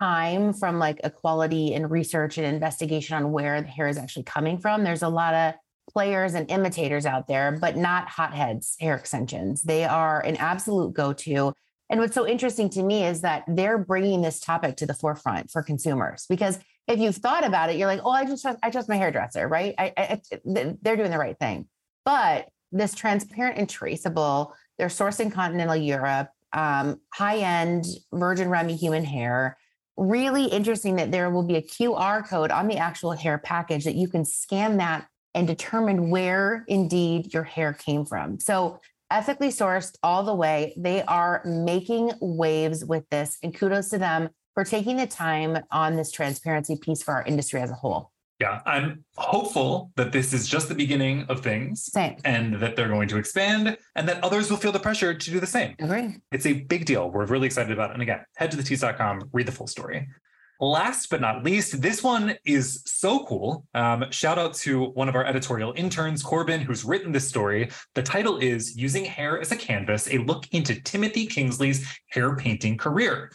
time 0.00 0.52
from 0.52 0.78
like 0.78 1.00
a 1.04 1.10
quality 1.10 1.74
and 1.74 1.90
research 1.90 2.38
and 2.38 2.46
investigation 2.46 3.16
on 3.16 3.32
where 3.32 3.60
the 3.60 3.68
hair 3.68 3.88
is 3.88 3.98
actually 3.98 4.24
coming 4.24 4.58
from. 4.58 4.84
There's 4.84 5.02
a 5.02 5.08
lot 5.08 5.34
of 5.34 5.54
players 5.96 6.34
and 6.34 6.50
imitators 6.50 7.06
out 7.06 7.26
there, 7.26 7.52
but 7.58 7.74
not 7.74 8.06
hotheads 8.06 8.76
hair 8.78 8.94
extensions. 8.96 9.62
They 9.62 9.86
are 9.86 10.20
an 10.20 10.36
absolute 10.36 10.92
go 10.92 11.14
to. 11.14 11.54
And 11.88 12.00
what's 12.00 12.14
so 12.14 12.28
interesting 12.28 12.68
to 12.70 12.82
me 12.82 13.06
is 13.06 13.22
that 13.22 13.44
they're 13.48 13.78
bringing 13.78 14.20
this 14.20 14.38
topic 14.38 14.76
to 14.76 14.86
the 14.86 14.92
forefront 14.92 15.50
for 15.50 15.62
consumers 15.62 16.26
because 16.28 16.58
if 16.86 16.98
you've 16.98 17.16
thought 17.16 17.46
about 17.46 17.70
it, 17.70 17.76
you're 17.76 17.86
like, 17.86 18.02
oh, 18.04 18.10
I 18.10 18.26
just 18.26 18.42
trust, 18.42 18.58
I 18.62 18.68
trust 18.68 18.90
my 18.90 18.96
hairdresser, 18.96 19.48
right? 19.48 19.74
I, 19.78 19.94
I, 19.96 20.20
they're 20.44 20.96
doing 20.96 21.10
the 21.10 21.16
right 21.16 21.38
thing. 21.38 21.66
But 22.04 22.50
this 22.72 22.94
transparent 22.94 23.56
and 23.56 23.66
traceable, 23.66 24.52
they're 24.76 24.88
sourcing 24.88 25.32
continental 25.32 25.76
Europe, 25.76 26.28
um, 26.52 27.00
high 27.14 27.38
end 27.38 27.86
virgin 28.12 28.50
Remy 28.50 28.76
human 28.76 29.04
hair 29.04 29.56
really 29.96 30.44
interesting 30.44 30.96
that 30.96 31.10
there 31.10 31.30
will 31.30 31.42
be 31.42 31.56
a 31.56 31.62
QR 31.62 32.28
code 32.28 32.50
on 32.50 32.68
the 32.68 32.76
actual 32.76 33.12
hair 33.12 33.38
package 33.38 33.84
that 33.84 33.94
you 33.94 34.08
can 34.08 34.26
scan 34.26 34.76
that 34.76 35.06
and 35.36 35.46
determine 35.46 36.10
where 36.10 36.64
indeed 36.66 37.32
your 37.32 37.44
hair 37.44 37.72
came 37.72 38.04
from. 38.04 38.40
So, 38.40 38.80
ethically 39.08 39.50
sourced 39.50 39.94
all 40.02 40.24
the 40.24 40.34
way. 40.34 40.74
They 40.76 41.02
are 41.02 41.40
making 41.44 42.10
waves 42.20 42.84
with 42.84 43.08
this, 43.10 43.38
and 43.44 43.54
kudos 43.54 43.90
to 43.90 43.98
them 43.98 44.30
for 44.54 44.64
taking 44.64 44.96
the 44.96 45.06
time 45.06 45.58
on 45.70 45.94
this 45.94 46.10
transparency 46.10 46.76
piece 46.76 47.02
for 47.02 47.14
our 47.14 47.22
industry 47.22 47.60
as 47.60 47.70
a 47.70 47.74
whole. 47.74 48.10
Yeah, 48.40 48.60
I'm 48.66 49.04
hopeful 49.16 49.92
that 49.96 50.12
this 50.12 50.32
is 50.34 50.48
just 50.48 50.68
the 50.68 50.74
beginning 50.74 51.24
of 51.28 51.40
things 51.40 51.84
Same. 51.84 52.16
and 52.24 52.60
that 52.60 52.76
they're 52.76 52.88
going 52.88 53.08
to 53.08 53.16
expand 53.16 53.78
and 53.94 54.08
that 54.08 54.22
others 54.24 54.50
will 54.50 54.58
feel 54.58 54.72
the 54.72 54.78
pressure 54.78 55.14
to 55.14 55.30
do 55.30 55.40
the 55.40 55.46
same. 55.46 55.74
Agree. 55.78 56.16
It's 56.32 56.44
a 56.44 56.52
big 56.52 56.84
deal. 56.84 57.10
We're 57.10 57.24
really 57.26 57.46
excited 57.46 57.72
about 57.72 57.90
it. 57.90 57.94
And 57.94 58.02
again, 58.02 58.24
head 58.36 58.50
to 58.50 58.56
thetease.com, 58.58 59.30
read 59.32 59.46
the 59.46 59.52
full 59.52 59.66
story. 59.66 60.08
Last 60.60 61.10
but 61.10 61.20
not 61.20 61.44
least, 61.44 61.82
this 61.82 62.02
one 62.02 62.34
is 62.44 62.82
so 62.86 63.24
cool. 63.26 63.66
Um, 63.74 64.10
shout 64.10 64.38
out 64.38 64.54
to 64.54 64.86
one 64.90 65.08
of 65.08 65.14
our 65.14 65.24
editorial 65.26 65.74
interns, 65.76 66.22
Corbin, 66.22 66.60
who's 66.60 66.84
written 66.84 67.12
this 67.12 67.28
story. 67.28 67.70
The 67.94 68.02
title 68.02 68.38
is 68.38 68.76
Using 68.76 69.04
Hair 69.04 69.40
as 69.40 69.52
a 69.52 69.56
Canvas 69.56 70.08
A 70.10 70.18
Look 70.18 70.46
into 70.52 70.80
Timothy 70.80 71.26
Kingsley's 71.26 71.86
Hair 72.08 72.36
Painting 72.36 72.78
Career. 72.78 73.30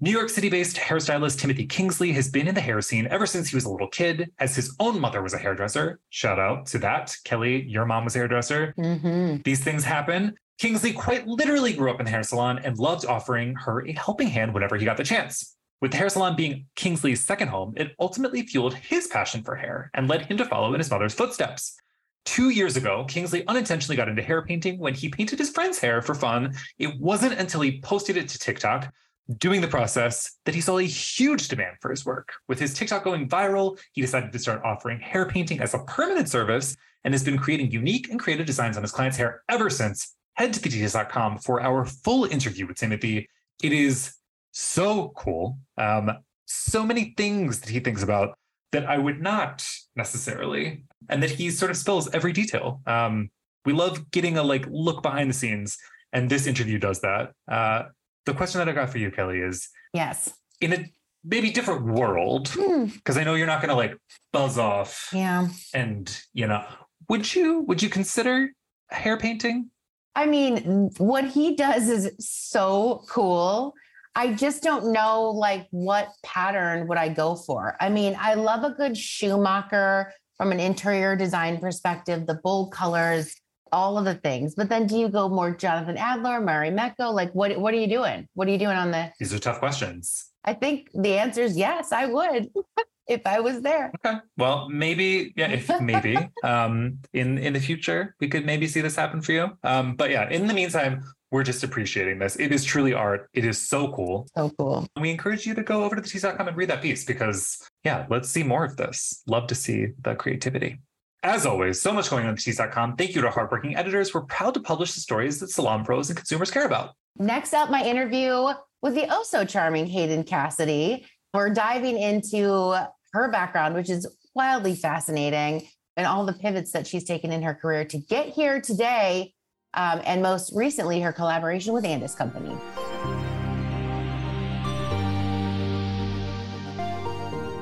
New 0.00 0.10
York 0.10 0.30
City 0.30 0.48
based 0.48 0.76
hairstylist 0.76 1.38
Timothy 1.38 1.66
Kingsley 1.66 2.12
has 2.12 2.28
been 2.28 2.46
in 2.46 2.54
the 2.54 2.60
hair 2.60 2.80
scene 2.80 3.08
ever 3.08 3.26
since 3.26 3.48
he 3.48 3.56
was 3.56 3.64
a 3.64 3.70
little 3.70 3.88
kid, 3.88 4.30
as 4.38 4.54
his 4.54 4.74
own 4.78 5.00
mother 5.00 5.22
was 5.22 5.34
a 5.34 5.38
hairdresser. 5.38 5.98
Shout 6.10 6.38
out 6.38 6.66
to 6.66 6.78
that. 6.78 7.16
Kelly, 7.24 7.62
your 7.64 7.84
mom 7.84 8.04
was 8.04 8.14
a 8.14 8.20
hairdresser. 8.20 8.74
hmm 8.76 9.36
These 9.44 9.62
things 9.62 9.84
happen. 9.84 10.34
Kingsley 10.58 10.92
quite 10.92 11.26
literally 11.26 11.72
grew 11.72 11.90
up 11.90 12.00
in 12.00 12.04
the 12.04 12.10
hair 12.10 12.24
salon 12.24 12.58
and 12.64 12.78
loved 12.78 13.06
offering 13.06 13.54
her 13.54 13.86
a 13.86 13.92
helping 13.92 14.26
hand 14.28 14.52
whenever 14.52 14.76
he 14.76 14.84
got 14.84 14.96
the 14.96 15.04
chance. 15.04 15.56
With 15.80 15.92
the 15.92 15.96
hair 15.96 16.08
salon 16.08 16.34
being 16.34 16.66
Kingsley's 16.74 17.24
second 17.24 17.48
home, 17.48 17.74
it 17.76 17.94
ultimately 18.00 18.42
fueled 18.42 18.74
his 18.74 19.06
passion 19.06 19.42
for 19.42 19.54
hair 19.54 19.90
and 19.94 20.08
led 20.08 20.26
him 20.26 20.36
to 20.38 20.44
follow 20.44 20.74
in 20.74 20.80
his 20.80 20.90
mother's 20.90 21.14
footsteps. 21.14 21.76
Two 22.24 22.50
years 22.50 22.76
ago, 22.76 23.04
Kingsley 23.08 23.46
unintentionally 23.46 23.96
got 23.96 24.08
into 24.08 24.22
hair 24.22 24.42
painting 24.42 24.78
when 24.78 24.92
he 24.92 25.08
painted 25.08 25.38
his 25.38 25.50
friend's 25.50 25.78
hair 25.78 26.02
for 26.02 26.14
fun. 26.14 26.54
It 26.78 26.98
wasn't 27.00 27.38
until 27.38 27.60
he 27.60 27.80
posted 27.80 28.16
it 28.16 28.28
to 28.28 28.38
TikTok 28.38 28.92
doing 29.36 29.60
the 29.60 29.68
process 29.68 30.36
that 30.44 30.54
he 30.54 30.60
saw 30.60 30.78
a 30.78 30.82
huge 30.82 31.48
demand 31.48 31.76
for 31.80 31.90
his 31.90 32.04
work. 32.04 32.32
With 32.48 32.58
his 32.58 32.74
TikTok 32.74 33.04
going 33.04 33.28
viral, 33.28 33.78
he 33.92 34.00
decided 34.00 34.32
to 34.32 34.38
start 34.38 34.62
offering 34.64 35.00
hair 35.00 35.26
painting 35.26 35.60
as 35.60 35.74
a 35.74 35.80
permanent 35.80 36.28
service 36.28 36.76
and 37.04 37.14
has 37.14 37.22
been 37.22 37.38
creating 37.38 37.70
unique 37.70 38.10
and 38.10 38.18
creative 38.18 38.46
designs 38.46 38.76
on 38.76 38.82
his 38.82 38.92
clients' 38.92 39.16
hair 39.16 39.42
ever 39.48 39.70
since. 39.70 40.16
Head 40.34 40.52
to 40.54 40.60
thetease.com 40.60 41.38
for 41.38 41.60
our 41.60 41.84
full 41.84 42.24
interview 42.24 42.66
with 42.66 42.78
Timothy. 42.78 43.28
It 43.62 43.72
is 43.72 44.14
so 44.52 45.12
cool. 45.16 45.58
Um, 45.76 46.10
so 46.46 46.84
many 46.84 47.14
things 47.16 47.60
that 47.60 47.68
he 47.68 47.80
thinks 47.80 48.02
about 48.02 48.36
that 48.72 48.86
I 48.86 48.98
would 48.98 49.20
not 49.20 49.66
necessarily, 49.96 50.84
and 51.08 51.22
that 51.22 51.30
he 51.30 51.50
sort 51.50 51.70
of 51.70 51.76
spills 51.76 52.08
every 52.12 52.32
detail. 52.32 52.80
Um, 52.86 53.30
we 53.64 53.72
love 53.72 54.10
getting 54.10 54.36
a 54.38 54.42
like 54.42 54.66
look 54.70 55.02
behind 55.02 55.30
the 55.30 55.34
scenes, 55.34 55.76
and 56.12 56.30
this 56.30 56.46
interview 56.46 56.78
does 56.78 57.00
that. 57.00 57.32
Uh, 57.50 57.84
the 58.26 58.34
question 58.34 58.58
that 58.58 58.68
I 58.68 58.72
got 58.72 58.90
for 58.90 58.98
you, 58.98 59.10
Kelly, 59.10 59.38
is 59.40 59.68
Yes. 59.94 60.32
in 60.60 60.72
a 60.72 60.84
maybe 61.24 61.50
different 61.50 61.84
world, 61.86 62.48
Hmm. 62.48 62.86
because 62.86 63.16
I 63.16 63.24
know 63.24 63.34
you're 63.34 63.46
not 63.46 63.60
going 63.60 63.70
to 63.70 63.74
like 63.74 63.96
buzz 64.32 64.58
off 64.58 65.08
Yeah. 65.12 65.48
and 65.74 66.14
you 66.32 66.46
know, 66.46 66.64
would 67.08 67.34
you 67.34 67.60
would 67.62 67.82
you 67.82 67.88
consider 67.88 68.50
hair 68.90 69.16
painting? 69.16 69.70
I 70.14 70.26
mean, 70.26 70.90
what 70.98 71.24
he 71.24 71.54
does 71.54 71.88
is 71.88 72.10
so 72.18 73.04
cool. 73.08 73.74
I 74.14 74.32
just 74.32 74.62
don't 74.62 74.92
know 74.92 75.30
like 75.30 75.66
what 75.70 76.08
pattern 76.24 76.88
would 76.88 76.98
I 76.98 77.08
go 77.08 77.36
for. 77.36 77.76
I 77.80 77.88
mean, 77.88 78.16
I 78.18 78.34
love 78.34 78.64
a 78.64 78.74
good 78.74 78.96
Schumacher 78.96 80.12
from 80.36 80.52
an 80.52 80.60
interior 80.60 81.16
design 81.16 81.58
perspective, 81.58 82.26
the 82.26 82.40
bold 82.42 82.72
colors, 82.72 83.34
all 83.72 83.98
of 83.98 84.04
the 84.04 84.14
things. 84.14 84.54
But 84.54 84.68
then 84.68 84.86
do 84.86 84.98
you 84.98 85.08
go 85.08 85.28
more 85.28 85.54
Jonathan 85.54 85.96
Adler, 85.96 86.40
Marimekko? 86.40 87.12
Like 87.12 87.32
what 87.32 87.58
what 87.58 87.74
are 87.74 87.78
you 87.78 87.88
doing? 87.88 88.26
What 88.34 88.48
are 88.48 88.50
you 88.50 88.58
doing 88.58 88.76
on 88.76 88.90
the 88.90 89.12
These 89.18 89.34
are 89.34 89.38
tough 89.38 89.58
questions. 89.58 90.26
I 90.44 90.54
think 90.54 90.88
the 90.94 91.18
answer 91.18 91.42
is 91.42 91.56
yes, 91.56 91.92
I 91.92 92.06
would 92.06 92.50
if 93.08 93.26
I 93.26 93.40
was 93.40 93.60
there. 93.62 93.92
Okay. 94.04 94.18
Well, 94.36 94.68
maybe, 94.68 95.32
yeah, 95.36 95.50
if 95.50 95.68
maybe 95.80 96.16
um 96.42 96.98
in 97.12 97.38
in 97.38 97.52
the 97.52 97.60
future 97.60 98.14
we 98.20 98.28
could 98.28 98.46
maybe 98.46 98.66
see 98.66 98.80
this 98.80 98.96
happen 98.96 99.20
for 99.20 99.32
you. 99.32 99.50
Um, 99.62 99.96
but 99.96 100.10
yeah, 100.10 100.28
in 100.30 100.46
the 100.46 100.54
meantime, 100.54 101.04
we're 101.30 101.42
just 101.42 101.62
appreciating 101.62 102.18
this. 102.18 102.36
It 102.36 102.52
is 102.52 102.64
truly 102.64 102.94
art. 102.94 103.28
It 103.34 103.44
is 103.44 103.60
so 103.60 103.92
cool. 103.92 104.26
So 104.36 104.50
cool. 104.58 104.86
And 104.96 105.02
we 105.02 105.10
encourage 105.10 105.46
you 105.46 105.54
to 105.54 105.62
go 105.62 105.84
over 105.84 105.96
to 105.96 106.00
the 106.02 106.08
tease.com 106.08 106.48
and 106.48 106.56
read 106.56 106.70
that 106.70 106.82
piece 106.82 107.04
because 107.04 107.58
yeah, 107.84 108.06
let's 108.08 108.28
see 108.28 108.42
more 108.42 108.64
of 108.64 108.76
this. 108.76 109.22
Love 109.26 109.46
to 109.48 109.54
see 109.54 109.88
the 110.02 110.14
creativity. 110.14 110.78
As 111.22 111.46
always, 111.46 111.82
so 111.82 111.92
much 111.92 112.10
going 112.10 112.26
on 112.26 112.34
at 112.34 112.38
tease.com. 112.38 112.96
Thank 112.96 113.14
you 113.14 113.20
to 113.20 113.26
our 113.26 113.32
hardworking 113.32 113.76
editors. 113.76 114.14
We're 114.14 114.22
proud 114.22 114.54
to 114.54 114.60
publish 114.60 114.94
the 114.94 115.00
stories 115.00 115.40
that 115.40 115.50
salon 115.50 115.84
pros 115.84 116.10
and 116.10 116.16
consumers 116.16 116.50
care 116.50 116.64
about. 116.64 116.94
Next 117.18 117.52
up, 117.52 117.70
my 117.70 117.84
interview 117.84 118.48
with 118.82 118.94
the 118.94 119.06
oh 119.10 119.24
so 119.24 119.44
charming 119.44 119.86
Hayden 119.86 120.24
Cassidy. 120.24 121.06
We're 121.34 121.50
diving 121.50 121.98
into 121.98 122.74
her 123.12 123.30
background, 123.30 123.74
which 123.74 123.90
is 123.90 124.06
wildly 124.34 124.76
fascinating, 124.76 125.68
and 125.96 126.06
all 126.06 126.24
the 126.24 126.32
pivots 126.32 126.70
that 126.72 126.86
she's 126.86 127.04
taken 127.04 127.32
in 127.32 127.42
her 127.42 127.54
career 127.54 127.84
to 127.86 127.98
get 127.98 128.28
here 128.28 128.60
today. 128.60 129.34
Um, 129.74 130.00
and 130.04 130.22
most 130.22 130.52
recently, 130.54 131.00
her 131.00 131.12
collaboration 131.12 131.72
with 131.72 131.84
Andis 131.84 132.16
Company. 132.16 132.56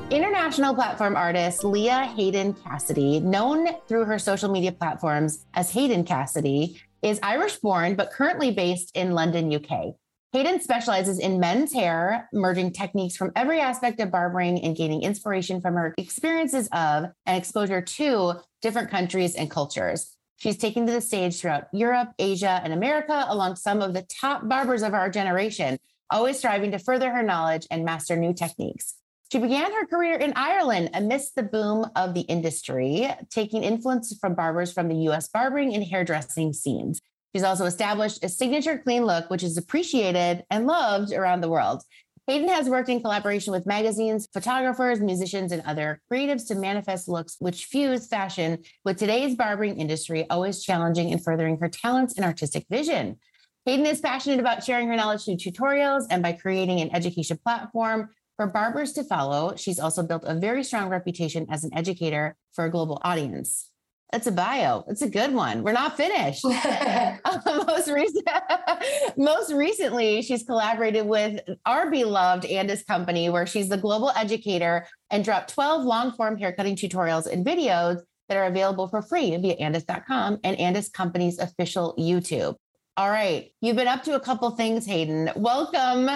International 0.09 0.73
platform 0.73 1.17
artist 1.17 1.65
Leah 1.65 2.05
Hayden 2.15 2.53
Cassidy, 2.53 3.19
known 3.19 3.67
through 3.87 4.05
her 4.05 4.17
social 4.17 4.49
media 4.49 4.71
platforms 4.71 5.45
as 5.53 5.69
Hayden 5.71 6.05
Cassidy, 6.05 6.81
is 7.01 7.19
Irish 7.21 7.57
born 7.57 7.95
but 7.95 8.11
currently 8.11 8.51
based 8.51 8.95
in 8.95 9.11
London, 9.11 9.53
UK. 9.53 9.95
Hayden 10.33 10.61
specializes 10.61 11.19
in 11.19 11.39
men's 11.39 11.73
hair, 11.73 12.29
merging 12.33 12.71
techniques 12.71 13.15
from 13.15 13.31
every 13.35 13.59
aspect 13.59 13.99
of 13.99 14.11
barbering 14.11 14.63
and 14.63 14.75
gaining 14.75 15.03
inspiration 15.03 15.61
from 15.61 15.75
her 15.75 15.93
experiences 15.97 16.67
of 16.71 17.05
and 17.25 17.37
exposure 17.37 17.81
to 17.81 18.33
different 18.61 18.89
countries 18.89 19.35
and 19.35 19.51
cultures. 19.51 20.16
She's 20.37 20.57
taken 20.57 20.85
to 20.85 20.91
the 20.91 21.01
stage 21.01 21.41
throughout 21.41 21.67
Europe, 21.73 22.09
Asia, 22.19 22.61
and 22.63 22.71
America 22.71 23.25
along 23.27 23.55
some 23.55 23.81
of 23.81 23.93
the 23.93 24.03
top 24.03 24.47
barbers 24.47 24.83
of 24.83 24.93
our 24.93 25.09
generation, 25.09 25.79
always 26.11 26.37
striving 26.37 26.71
to 26.71 26.79
further 26.79 27.11
her 27.11 27.23
knowledge 27.23 27.65
and 27.71 27.83
master 27.83 28.15
new 28.15 28.33
techniques. 28.33 28.93
She 29.31 29.39
began 29.39 29.73
her 29.73 29.85
career 29.87 30.15
in 30.15 30.33
Ireland 30.35 30.91
amidst 30.93 31.35
the 31.35 31.43
boom 31.43 31.87
of 31.95 32.13
the 32.13 32.21
industry, 32.21 33.09
taking 33.29 33.63
influence 33.63 34.15
from 34.21 34.35
barbers 34.35 34.71
from 34.71 34.87
the 34.87 35.09
US 35.09 35.27
barbering 35.27 35.73
and 35.73 35.83
hairdressing 35.83 36.53
scenes. 36.53 37.01
She's 37.35 37.43
also 37.43 37.65
established 37.65 38.23
a 38.23 38.29
signature 38.29 38.77
clean 38.77 39.05
look, 39.05 39.29
which 39.29 39.43
is 39.43 39.57
appreciated 39.57 40.45
and 40.49 40.65
loved 40.65 41.11
around 41.11 41.41
the 41.41 41.49
world. 41.49 41.81
Hayden 42.27 42.49
has 42.49 42.69
worked 42.69 42.89
in 42.89 42.99
collaboration 42.99 43.53
with 43.53 43.65
magazines, 43.65 44.27
photographers, 44.33 44.99
musicians, 44.99 45.53
and 45.53 45.63
other 45.65 46.01
creatives 46.11 46.45
to 46.49 46.55
manifest 46.55 47.07
looks 47.07 47.37
which 47.39 47.63
fuse 47.67 48.05
fashion 48.05 48.63
with 48.83 48.97
today's 48.97 49.33
barbering 49.33 49.79
industry, 49.79 50.29
always 50.29 50.61
challenging 50.61 51.13
and 51.13 51.23
furthering 51.23 51.57
her 51.61 51.69
talents 51.69 52.17
and 52.17 52.25
artistic 52.25 52.65
vision. 52.69 53.17
Hayden 53.63 53.85
is 53.85 54.01
passionate 54.01 54.41
about 54.41 54.61
sharing 54.61 54.89
her 54.89 54.97
knowledge 54.97 55.23
through 55.23 55.37
tutorials 55.37 56.03
and 56.09 56.21
by 56.21 56.33
creating 56.33 56.81
an 56.81 56.93
education 56.93 57.39
platform 57.45 58.09
for 58.35 58.47
barbers 58.47 58.91
to 58.93 59.05
follow. 59.05 59.55
She's 59.55 59.79
also 59.79 60.03
built 60.03 60.25
a 60.25 60.35
very 60.35 60.65
strong 60.65 60.89
reputation 60.89 61.47
as 61.49 61.63
an 61.63 61.71
educator 61.73 62.35
for 62.51 62.65
a 62.65 62.69
global 62.69 62.99
audience. 63.05 63.69
That's 64.11 64.27
a 64.27 64.31
bio. 64.31 64.85
It's 64.87 65.01
a 65.01 65.09
good 65.09 65.33
one. 65.33 65.63
We're 65.63 65.73
not 65.73 65.97
finished. 65.97 66.43
most, 66.45 67.89
recent, 67.89 68.27
most 69.17 69.51
recently, 69.51 70.21
she's 70.21 70.43
collaborated 70.43 71.05
with 71.05 71.41
our 71.65 71.91
beloved 71.91 72.45
Andis 72.45 72.85
Company, 72.85 73.29
where 73.29 73.45
she's 73.45 73.67
the 73.67 73.77
global 73.77 74.11
educator 74.15 74.87
and 75.09 75.25
dropped 75.25 75.53
12 75.53 75.83
long 75.83 76.13
form 76.13 76.37
haircutting 76.37 76.77
tutorials 76.77 77.29
and 77.31 77.45
videos 77.45 78.01
that 78.29 78.37
are 78.37 78.45
available 78.45 78.87
for 78.87 79.01
free 79.01 79.35
via 79.37 79.57
andis.com 79.57 80.39
and 80.43 80.57
Andis 80.57 80.91
Company's 80.91 81.39
official 81.39 81.93
YouTube. 81.97 82.55
All 82.95 83.09
right. 83.09 83.51
You've 83.61 83.75
been 83.75 83.87
up 83.87 84.03
to 84.03 84.15
a 84.15 84.19
couple 84.19 84.49
things, 84.51 84.85
Hayden. 84.85 85.31
Welcome 85.35 86.09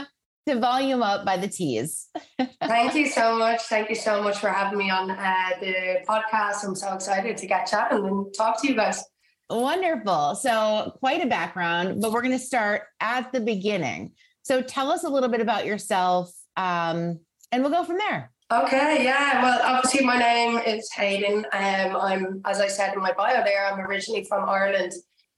to 0.47 0.59
Volume 0.59 1.03
Up 1.03 1.25
by 1.25 1.37
the 1.37 1.47
Tease. 1.47 2.09
Thank 2.61 2.95
you 2.95 3.07
so 3.07 3.37
much. 3.37 3.61
Thank 3.63 3.89
you 3.89 3.95
so 3.95 4.23
much 4.23 4.39
for 4.39 4.49
having 4.49 4.77
me 4.77 4.89
on 4.89 5.11
uh, 5.11 5.49
the 5.59 6.03
podcast. 6.07 6.65
I'm 6.65 6.75
so 6.75 6.93
excited 6.93 7.37
to 7.37 7.47
get 7.47 7.67
chatting 7.67 8.05
and 8.05 8.33
talk 8.33 8.61
to 8.61 8.67
you 8.67 8.75
guys. 8.75 9.03
Wonderful. 9.49 10.35
So, 10.35 10.95
quite 10.99 11.23
a 11.23 11.27
background, 11.27 12.01
but 12.01 12.11
we're 12.11 12.21
going 12.21 12.37
to 12.37 12.39
start 12.39 12.83
at 12.99 13.31
the 13.31 13.41
beginning. 13.41 14.13
So, 14.43 14.61
tell 14.61 14.89
us 14.89 15.03
a 15.03 15.09
little 15.09 15.29
bit 15.29 15.41
about 15.41 15.65
yourself 15.65 16.31
um, 16.57 17.19
and 17.51 17.61
we'll 17.61 17.71
go 17.71 17.83
from 17.83 17.97
there. 17.97 18.31
Okay, 18.51 19.03
yeah. 19.03 19.41
Well, 19.41 19.61
obviously, 19.63 20.05
my 20.05 20.17
name 20.17 20.57
is 20.57 20.91
Hayden. 20.93 21.45
Um, 21.53 21.95
I'm, 21.95 22.41
as 22.45 22.59
I 22.59 22.67
said 22.67 22.93
in 22.93 22.99
my 22.99 23.13
bio 23.13 23.43
there, 23.45 23.65
I'm 23.65 23.79
originally 23.79 24.25
from 24.25 24.47
Ireland. 24.49 24.91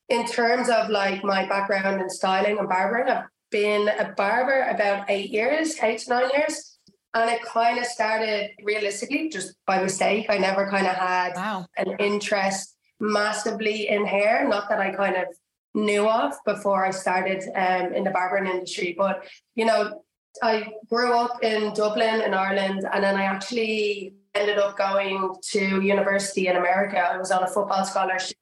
In 0.09 0.25
terms 0.25 0.69
of 0.69 0.89
like 0.89 1.23
my 1.23 1.47
background 1.47 2.01
in 2.01 2.09
styling 2.09 2.57
and 2.57 2.67
barbering, 2.67 3.09
I've 3.09 3.25
been 3.53 3.87
a 3.87 4.11
barber 4.17 4.67
about 4.69 5.09
eight 5.09 5.29
years, 5.29 5.75
eight 5.81 5.99
to 5.99 6.09
nine 6.09 6.29
years. 6.35 6.77
And 7.13 7.29
it 7.29 7.43
kind 7.43 7.77
of 7.77 7.85
started 7.85 8.49
realistically 8.63 9.29
just 9.29 9.53
by 9.67 9.81
mistake. 9.81 10.25
I 10.29 10.39
never 10.39 10.67
kind 10.69 10.87
of 10.87 10.95
had 10.95 11.33
Wow. 11.35 11.67
an 11.77 11.95
interest 11.99 12.75
massively 12.99 13.87
in 13.87 14.05
hair, 14.05 14.47
not 14.49 14.67
that 14.69 14.79
I 14.79 14.89
kind 14.95 15.15
of 15.15 15.27
knew 15.75 16.09
of 16.09 16.33
before 16.45 16.83
I 16.83 16.91
started 16.91 17.43
um, 17.55 17.93
in 17.93 18.03
the 18.03 18.09
barbering 18.09 18.47
industry. 18.47 18.95
But, 18.97 19.27
you 19.53 19.65
know, 19.65 20.03
I 20.41 20.73
grew 20.89 21.13
up 21.13 21.43
in 21.43 21.73
Dublin 21.75 22.21
in 22.21 22.33
Ireland 22.33 22.87
and 22.91 23.03
then 23.03 23.15
I 23.15 23.25
actually 23.25 24.15
ended 24.33 24.57
up 24.57 24.75
going 24.75 25.35
to 25.51 25.81
university 25.81 26.47
in 26.47 26.55
America. 26.55 26.97
I 26.97 27.17
was 27.17 27.31
on 27.31 27.43
a 27.43 27.47
football 27.47 27.85
scholarship 27.85 28.37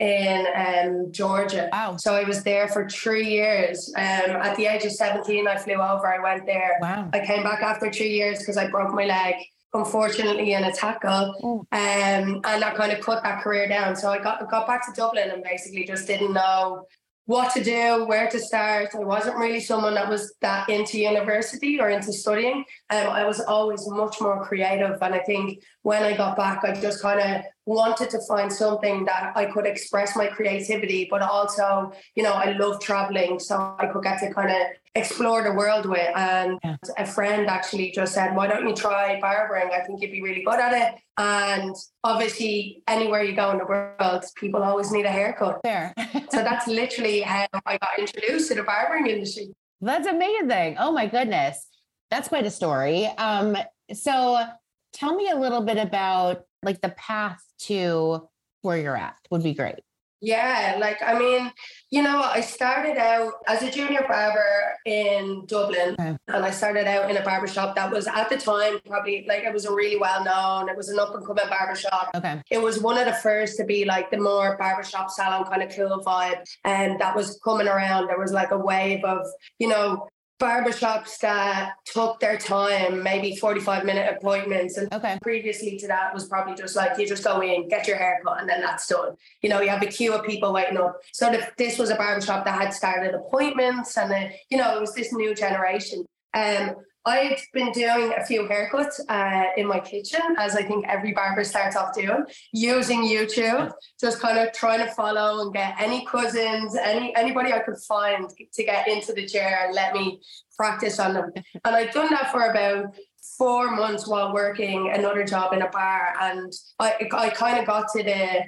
in 0.00 0.46
um, 0.54 1.12
Georgia. 1.12 1.68
Wow. 1.72 1.96
So 1.96 2.14
I 2.14 2.24
was 2.24 2.42
there 2.42 2.68
for 2.68 2.88
three 2.88 3.28
years. 3.28 3.92
Um, 3.96 4.02
at 4.36 4.56
the 4.56 4.66
age 4.66 4.84
of 4.84 4.92
17, 4.92 5.46
I 5.46 5.56
flew 5.56 5.74
over. 5.74 6.06
I 6.06 6.22
went 6.22 6.46
there. 6.46 6.78
Wow. 6.80 7.10
I 7.12 7.24
came 7.24 7.42
back 7.42 7.62
after 7.62 7.90
two 7.90 8.06
years 8.06 8.38
because 8.38 8.56
I 8.56 8.68
broke 8.68 8.94
my 8.94 9.06
leg, 9.06 9.34
unfortunately, 9.74 10.52
in 10.52 10.64
a 10.64 10.72
tackle. 10.72 11.34
Oh. 11.42 11.58
Um, 11.72 12.40
and 12.44 12.62
that 12.62 12.76
kind 12.76 12.92
of 12.92 13.00
cut 13.00 13.22
that 13.24 13.42
career 13.42 13.68
down. 13.68 13.96
So 13.96 14.10
I 14.10 14.18
got 14.18 14.48
got 14.50 14.66
back 14.66 14.86
to 14.86 14.92
Dublin 14.92 15.30
and 15.30 15.42
basically 15.42 15.84
just 15.84 16.06
didn't 16.06 16.32
know 16.32 16.86
what 17.28 17.52
to 17.52 17.62
do, 17.62 18.06
where 18.06 18.26
to 18.26 18.40
start. 18.40 18.88
I 18.94 19.00
wasn't 19.00 19.36
really 19.36 19.60
someone 19.60 19.92
that 19.96 20.08
was 20.08 20.34
that 20.40 20.66
into 20.70 20.98
university 20.98 21.78
or 21.78 21.90
into 21.90 22.10
studying. 22.10 22.64
Um, 22.88 23.06
I 23.08 23.26
was 23.26 23.38
always 23.38 23.86
much 23.86 24.18
more 24.18 24.42
creative. 24.46 24.96
And 25.02 25.14
I 25.14 25.18
think 25.18 25.62
when 25.82 26.02
I 26.02 26.16
got 26.16 26.38
back, 26.38 26.64
I 26.64 26.72
just 26.80 27.02
kind 27.02 27.20
of 27.20 27.44
wanted 27.66 28.08
to 28.10 28.20
find 28.26 28.50
something 28.50 29.04
that 29.04 29.34
I 29.36 29.44
could 29.44 29.66
express 29.66 30.16
my 30.16 30.28
creativity, 30.28 31.06
but 31.10 31.20
also, 31.20 31.92
you 32.14 32.22
know, 32.22 32.32
I 32.32 32.52
love 32.52 32.80
traveling. 32.80 33.38
So 33.40 33.76
I 33.78 33.88
could 33.88 34.02
get 34.02 34.20
to 34.20 34.32
kind 34.32 34.50
of 34.50 34.62
explore 34.98 35.42
the 35.42 35.52
world 35.52 35.86
with. 35.86 36.10
And 36.16 36.58
Yeah. 36.64 36.76
a 36.96 37.06
friend 37.06 37.48
actually 37.48 37.90
just 37.92 38.12
said, 38.14 38.34
why 38.36 38.46
don't 38.46 38.66
you 38.68 38.74
try 38.74 39.20
barbering? 39.20 39.70
I 39.72 39.80
think 39.84 40.00
you'd 40.02 40.12
be 40.12 40.22
really 40.22 40.42
good 40.42 40.60
at 40.60 40.72
it. 40.72 41.00
And 41.16 41.74
obviously, 42.04 42.82
anywhere 42.88 43.22
you 43.22 43.34
go 43.34 43.50
in 43.50 43.58
the 43.58 43.64
world, 43.64 44.24
people 44.36 44.62
always 44.62 44.90
need 44.92 45.06
a 45.06 45.10
haircut. 45.10 45.60
There. 45.64 45.94
So 46.30 46.42
that's 46.42 46.66
literally 46.80 47.20
how 47.20 47.46
I 47.64 47.78
got 47.78 47.90
introduced 47.98 48.48
to 48.48 48.54
the 48.56 48.62
barbering 48.62 49.06
industry. 49.06 49.48
That's 49.80 50.06
amazing. 50.06 50.76
Oh 50.78 50.92
my 50.92 51.06
goodness. 51.06 51.66
That's 52.10 52.28
quite 52.28 52.44
a 52.46 52.50
story. 52.50 53.06
Um, 53.06 53.56
so 53.92 54.44
tell 54.92 55.14
me 55.14 55.28
a 55.30 55.36
little 55.36 55.62
bit 55.62 55.78
about 55.78 56.42
like 56.62 56.80
the 56.80 56.88
path 56.90 57.40
to 57.60 58.28
where 58.62 58.78
you're 58.78 58.96
at 58.96 59.16
would 59.30 59.42
be 59.42 59.54
great. 59.54 59.76
Yeah, 60.20 60.76
like 60.80 61.00
I 61.00 61.16
mean, 61.16 61.52
you 61.90 62.02
know, 62.02 62.20
I 62.22 62.40
started 62.40 62.98
out 62.98 63.34
as 63.46 63.62
a 63.62 63.70
junior 63.70 64.04
barber 64.08 64.74
in 64.84 65.44
Dublin, 65.46 65.94
Okay. 65.98 66.16
and 66.26 66.44
I 66.44 66.50
started 66.50 66.86
out 66.88 67.08
in 67.08 67.16
a 67.16 67.22
barber 67.22 67.46
shop 67.46 67.76
that 67.76 67.90
was 67.92 68.08
at 68.08 68.28
the 68.28 68.36
time 68.36 68.80
probably 68.86 69.24
like 69.28 69.44
it 69.44 69.52
was 69.52 69.64
a 69.64 69.72
really 69.72 69.96
well 69.96 70.24
known. 70.24 70.68
It 70.68 70.76
was 70.76 70.88
an 70.88 70.98
up 70.98 71.14
and 71.14 71.24
coming 71.24 71.44
barber 71.48 71.76
shop. 71.76 72.10
Okay. 72.16 72.42
It 72.50 72.60
was 72.60 72.80
one 72.80 72.98
of 72.98 73.06
the 73.06 73.14
first 73.14 73.56
to 73.58 73.64
be 73.64 73.84
like 73.84 74.10
the 74.10 74.18
more 74.18 74.56
barbershop 74.58 75.10
salon 75.10 75.44
kind 75.44 75.62
of 75.62 75.70
cool 75.74 76.02
vibe, 76.04 76.44
and 76.64 77.00
that 77.00 77.14
was 77.14 77.38
coming 77.44 77.68
around. 77.68 78.08
There 78.08 78.18
was 78.18 78.32
like 78.32 78.50
a 78.50 78.58
wave 78.58 79.04
of 79.04 79.24
you 79.60 79.68
know 79.68 80.08
barbershops 80.38 81.18
that 81.18 81.72
took 81.84 82.20
their 82.20 82.38
time, 82.38 83.02
maybe 83.02 83.36
forty 83.36 83.60
five 83.60 83.84
minute 83.84 84.16
appointments, 84.16 84.76
and 84.76 84.92
Okay. 84.92 85.18
previously 85.22 85.76
to 85.78 85.88
that 85.88 86.14
was 86.14 86.28
probably 86.28 86.54
just 86.54 86.76
like 86.76 86.98
you 86.98 87.06
just 87.06 87.24
go 87.24 87.40
in, 87.40 87.68
get 87.68 87.86
your 87.88 87.96
hair 87.96 88.20
cut, 88.24 88.40
and 88.40 88.48
then 88.48 88.60
that's 88.60 88.86
done. 88.86 89.14
You 89.42 89.50
know, 89.50 89.60
you 89.60 89.68
have 89.68 89.82
a 89.82 89.86
queue 89.86 90.14
of 90.14 90.24
people 90.24 90.52
waiting 90.52 90.78
up. 90.78 90.96
So 91.12 91.30
the, 91.30 91.48
this 91.56 91.78
was 91.78 91.90
a 91.90 91.96
barbershop 91.96 92.44
that 92.44 92.60
had 92.60 92.72
started 92.72 93.14
appointments, 93.14 93.96
and 93.96 94.10
then 94.10 94.32
you 94.50 94.58
know 94.58 94.76
it 94.76 94.80
was 94.80 94.94
this 94.94 95.12
new 95.12 95.34
generation. 95.34 96.04
Um, 96.34 96.76
I've 97.04 97.40
been 97.54 97.72
doing 97.72 98.12
a 98.16 98.24
few 98.24 98.42
haircuts 98.42 99.00
uh, 99.08 99.44
in 99.56 99.66
my 99.66 99.80
kitchen, 99.80 100.20
as 100.38 100.56
I 100.56 100.62
think 100.62 100.86
every 100.88 101.12
barber 101.12 101.44
starts 101.44 101.76
off 101.76 101.94
doing, 101.94 102.24
using 102.52 103.02
YouTube, 103.02 103.72
just 104.00 104.20
kind 104.20 104.38
of 104.38 104.52
trying 104.52 104.80
to 104.80 104.92
follow 104.92 105.42
and 105.42 105.52
get 105.52 105.74
any 105.80 106.04
cousins, 106.04 106.76
any 106.76 107.14
anybody 107.16 107.52
I 107.52 107.60
could 107.60 107.78
find 107.78 108.28
to 108.52 108.64
get 108.64 108.88
into 108.88 109.12
the 109.12 109.26
chair 109.26 109.64
and 109.64 109.74
let 109.74 109.94
me 109.94 110.20
practice 110.56 110.98
on 110.98 111.14
them. 111.14 111.32
And 111.64 111.76
I've 111.76 111.92
done 111.92 112.10
that 112.10 112.30
for 112.30 112.50
about 112.50 112.94
four 113.38 113.70
months 113.70 114.06
while 114.06 114.34
working 114.34 114.90
another 114.90 115.24
job 115.24 115.52
in 115.52 115.62
a 115.62 115.70
bar, 115.70 116.14
and 116.20 116.52
I 116.78 117.08
I 117.12 117.30
kind 117.30 117.58
of 117.58 117.66
got 117.66 117.86
to 117.94 118.02
the 118.02 118.44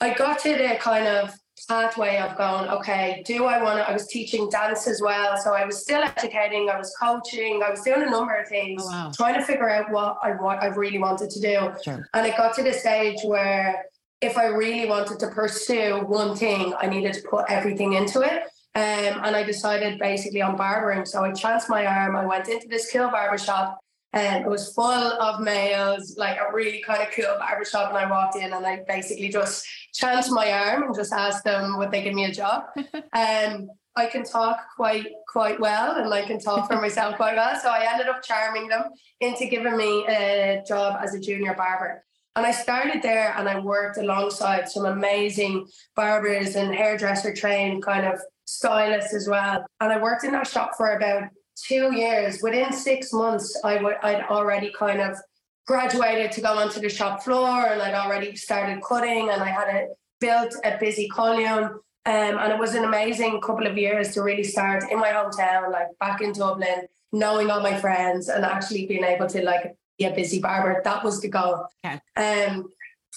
I 0.00 0.14
got 0.14 0.40
to 0.40 0.54
the 0.54 0.76
kind 0.80 1.06
of 1.06 1.32
pathway 1.66 2.18
of 2.18 2.36
going, 2.36 2.68
okay, 2.70 3.22
do 3.26 3.44
I 3.44 3.62
want 3.62 3.78
to? 3.78 3.88
I 3.88 3.92
was 3.92 4.06
teaching 4.06 4.48
dance 4.50 4.86
as 4.86 5.00
well, 5.00 5.36
so 5.36 5.54
I 5.54 5.64
was 5.64 5.80
still 5.80 6.02
educating, 6.02 6.68
I 6.70 6.78
was 6.78 6.94
coaching, 7.00 7.62
I 7.64 7.70
was 7.70 7.80
doing 7.82 8.02
a 8.02 8.10
number 8.10 8.34
of 8.34 8.48
things, 8.48 8.82
Oh, 8.84 8.90
wow. 8.90 9.12
trying 9.14 9.34
to 9.34 9.44
figure 9.44 9.68
out 9.70 9.90
what 9.90 10.18
I 10.22 10.32
what 10.32 10.62
I 10.62 10.66
really 10.66 10.98
wanted 10.98 11.30
to 11.30 11.40
do. 11.40 11.72
Sure. 11.84 12.08
And 12.14 12.26
it 12.26 12.36
got 12.36 12.54
to 12.56 12.62
the 12.62 12.72
stage 12.72 13.18
where 13.24 13.84
if 14.20 14.38
I 14.38 14.46
really 14.46 14.88
wanted 14.88 15.18
to 15.20 15.28
pursue 15.28 16.00
one 16.06 16.36
thing, 16.36 16.74
I 16.78 16.86
needed 16.86 17.12
to 17.14 17.22
put 17.28 17.46
everything 17.48 17.94
into 17.94 18.20
it. 18.22 18.42
Um, 18.74 19.20
and 19.24 19.36
I 19.36 19.42
decided 19.42 19.98
basically 19.98 20.40
on 20.40 20.56
barbering. 20.56 21.04
So 21.04 21.24
I 21.24 21.32
chanced 21.32 21.68
my 21.68 21.84
arm. 21.86 22.16
I 22.16 22.24
went 22.24 22.48
into 22.48 22.68
this 22.68 22.90
cool 22.90 23.10
barber 23.10 23.36
shop 23.36 23.78
and 24.14 24.44
it 24.44 24.48
was 24.48 24.72
full 24.74 24.84
of 24.86 25.40
males, 25.40 26.16
like 26.16 26.38
a 26.38 26.52
really 26.54 26.80
kind 26.80 27.02
of 27.02 27.08
cool 27.10 27.34
barber 27.38 27.64
shop. 27.64 27.88
And 27.90 27.98
I 27.98 28.08
walked 28.10 28.36
in 28.36 28.52
and 28.52 28.64
I 28.64 28.84
basically 28.88 29.28
just 29.28 29.66
chanced 29.92 30.30
my 30.30 30.50
arm 30.52 30.84
and 30.84 30.94
just 30.94 31.12
ask 31.12 31.44
them 31.44 31.78
would 31.78 31.90
they 31.90 32.02
give 32.02 32.14
me 32.14 32.24
a 32.24 32.32
job. 32.32 32.64
Um, 33.14 33.68
I 33.94 34.06
can 34.06 34.24
talk 34.24 34.58
quite 34.74 35.06
quite 35.28 35.60
well 35.60 35.96
and 35.96 36.12
I 36.12 36.22
can 36.22 36.38
talk 36.38 36.70
for 36.70 36.76
myself 36.80 37.16
quite 37.16 37.36
well. 37.36 37.58
So 37.60 37.68
I 37.68 37.86
ended 37.92 38.08
up 38.08 38.22
charming 38.22 38.68
them 38.68 38.84
into 39.20 39.46
giving 39.46 39.76
me 39.76 40.06
a 40.08 40.62
job 40.66 40.98
as 41.02 41.14
a 41.14 41.20
junior 41.20 41.54
barber. 41.54 42.02
And 42.34 42.46
I 42.46 42.52
started 42.52 43.02
there 43.02 43.34
and 43.36 43.46
I 43.48 43.58
worked 43.58 43.98
alongside 43.98 44.68
some 44.68 44.86
amazing 44.86 45.66
barbers 45.94 46.56
and 46.56 46.74
hairdresser 46.74 47.34
trained 47.34 47.82
kind 47.82 48.06
of 48.06 48.18
stylists 48.46 49.12
as 49.12 49.28
well. 49.28 49.64
And 49.80 49.92
I 49.92 50.00
worked 50.00 50.24
in 50.24 50.32
that 50.32 50.46
shop 50.46 50.72
for 50.76 50.96
about 50.96 51.24
two 51.56 51.94
years. 51.94 52.40
Within 52.42 52.72
six 52.72 53.12
months, 53.12 53.60
I 53.62 53.82
would 53.82 53.96
I'd 54.02 54.24
already 54.24 54.72
kind 54.72 55.02
of 55.02 55.18
graduated 55.66 56.32
to 56.32 56.40
go 56.40 56.58
onto 56.58 56.80
the 56.80 56.88
shop 56.88 57.22
floor 57.22 57.66
and 57.66 57.80
I'd 57.80 57.94
already 57.94 58.34
started 58.36 58.82
cutting 58.82 59.30
and 59.30 59.42
I 59.42 59.48
had 59.48 59.68
a, 59.68 59.88
built 60.20 60.54
a 60.64 60.76
busy 60.78 61.08
column. 61.08 61.80
Um, 62.04 62.38
and 62.38 62.52
it 62.52 62.58
was 62.58 62.74
an 62.74 62.84
amazing 62.84 63.40
couple 63.40 63.66
of 63.66 63.78
years 63.78 64.12
to 64.14 64.22
really 64.22 64.42
start 64.42 64.90
in 64.90 64.98
my 64.98 65.10
hometown, 65.10 65.70
like 65.70 65.86
back 66.00 66.20
in 66.20 66.32
Dublin, 66.32 66.86
knowing 67.12 67.48
all 67.48 67.60
my 67.60 67.78
friends 67.80 68.28
and 68.28 68.44
actually 68.44 68.86
being 68.86 69.04
able 69.04 69.28
to 69.28 69.42
like 69.44 69.76
be 69.98 70.06
a 70.06 70.10
busy 70.12 70.40
barber. 70.40 70.80
That 70.82 71.04
was 71.04 71.20
the 71.20 71.28
goal. 71.28 71.66
Okay. 71.84 72.00
Um, 72.16 72.68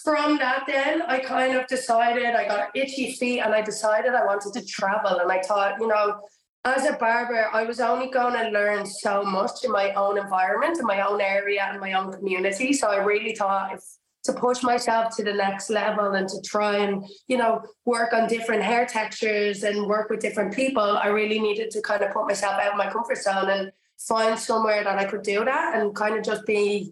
from 0.03 0.37
that, 0.37 0.65
then 0.67 1.01
I 1.03 1.19
kind 1.19 1.55
of 1.55 1.65
decided 1.67 2.35
I 2.35 2.47
got 2.47 2.75
itchy 2.75 3.13
feet 3.13 3.39
and 3.39 3.55
I 3.55 3.61
decided 3.61 4.13
I 4.13 4.25
wanted 4.25 4.53
to 4.53 4.65
travel. 4.65 5.17
And 5.17 5.31
I 5.31 5.41
thought, 5.41 5.79
you 5.79 5.87
know, 5.87 6.19
as 6.65 6.85
a 6.87 6.93
barber, 6.93 7.47
I 7.53 7.63
was 7.63 7.79
only 7.79 8.09
going 8.09 8.33
to 8.33 8.49
learn 8.49 8.85
so 8.85 9.23
much 9.23 9.63
in 9.63 9.71
my 9.71 9.93
own 9.93 10.17
environment, 10.17 10.79
in 10.79 10.85
my 10.85 11.01
own 11.07 11.21
area, 11.21 11.67
and 11.69 11.79
my 11.79 11.93
own 11.93 12.11
community. 12.11 12.73
So 12.73 12.89
I 12.89 12.97
really 12.97 13.35
thought 13.35 13.73
if 13.73 13.81
to 14.23 14.33
push 14.33 14.63
myself 14.63 15.15
to 15.15 15.23
the 15.23 15.31
next 15.33 15.69
level 15.69 16.13
and 16.13 16.27
to 16.27 16.41
try 16.41 16.77
and 16.77 17.05
you 17.27 17.37
know 17.37 17.61
work 17.85 18.11
on 18.11 18.27
different 18.27 18.63
hair 18.63 18.83
textures 18.83 19.61
and 19.61 19.85
work 19.85 20.09
with 20.09 20.19
different 20.19 20.51
people 20.51 20.81
i 20.97 21.05
really 21.05 21.37
needed 21.39 21.69
to 21.69 21.79
kind 21.83 22.01
of 22.01 22.11
put 22.11 22.25
myself 22.25 22.59
out 22.59 22.71
of 22.71 22.75
my 22.75 22.89
comfort 22.89 23.19
zone 23.19 23.51
and 23.51 23.71
find 23.99 24.39
somewhere 24.39 24.83
that 24.83 24.97
i 24.97 25.05
could 25.05 25.21
do 25.21 25.45
that 25.45 25.75
and 25.75 25.95
kind 25.95 26.15
of 26.17 26.23
just 26.25 26.43
be 26.47 26.91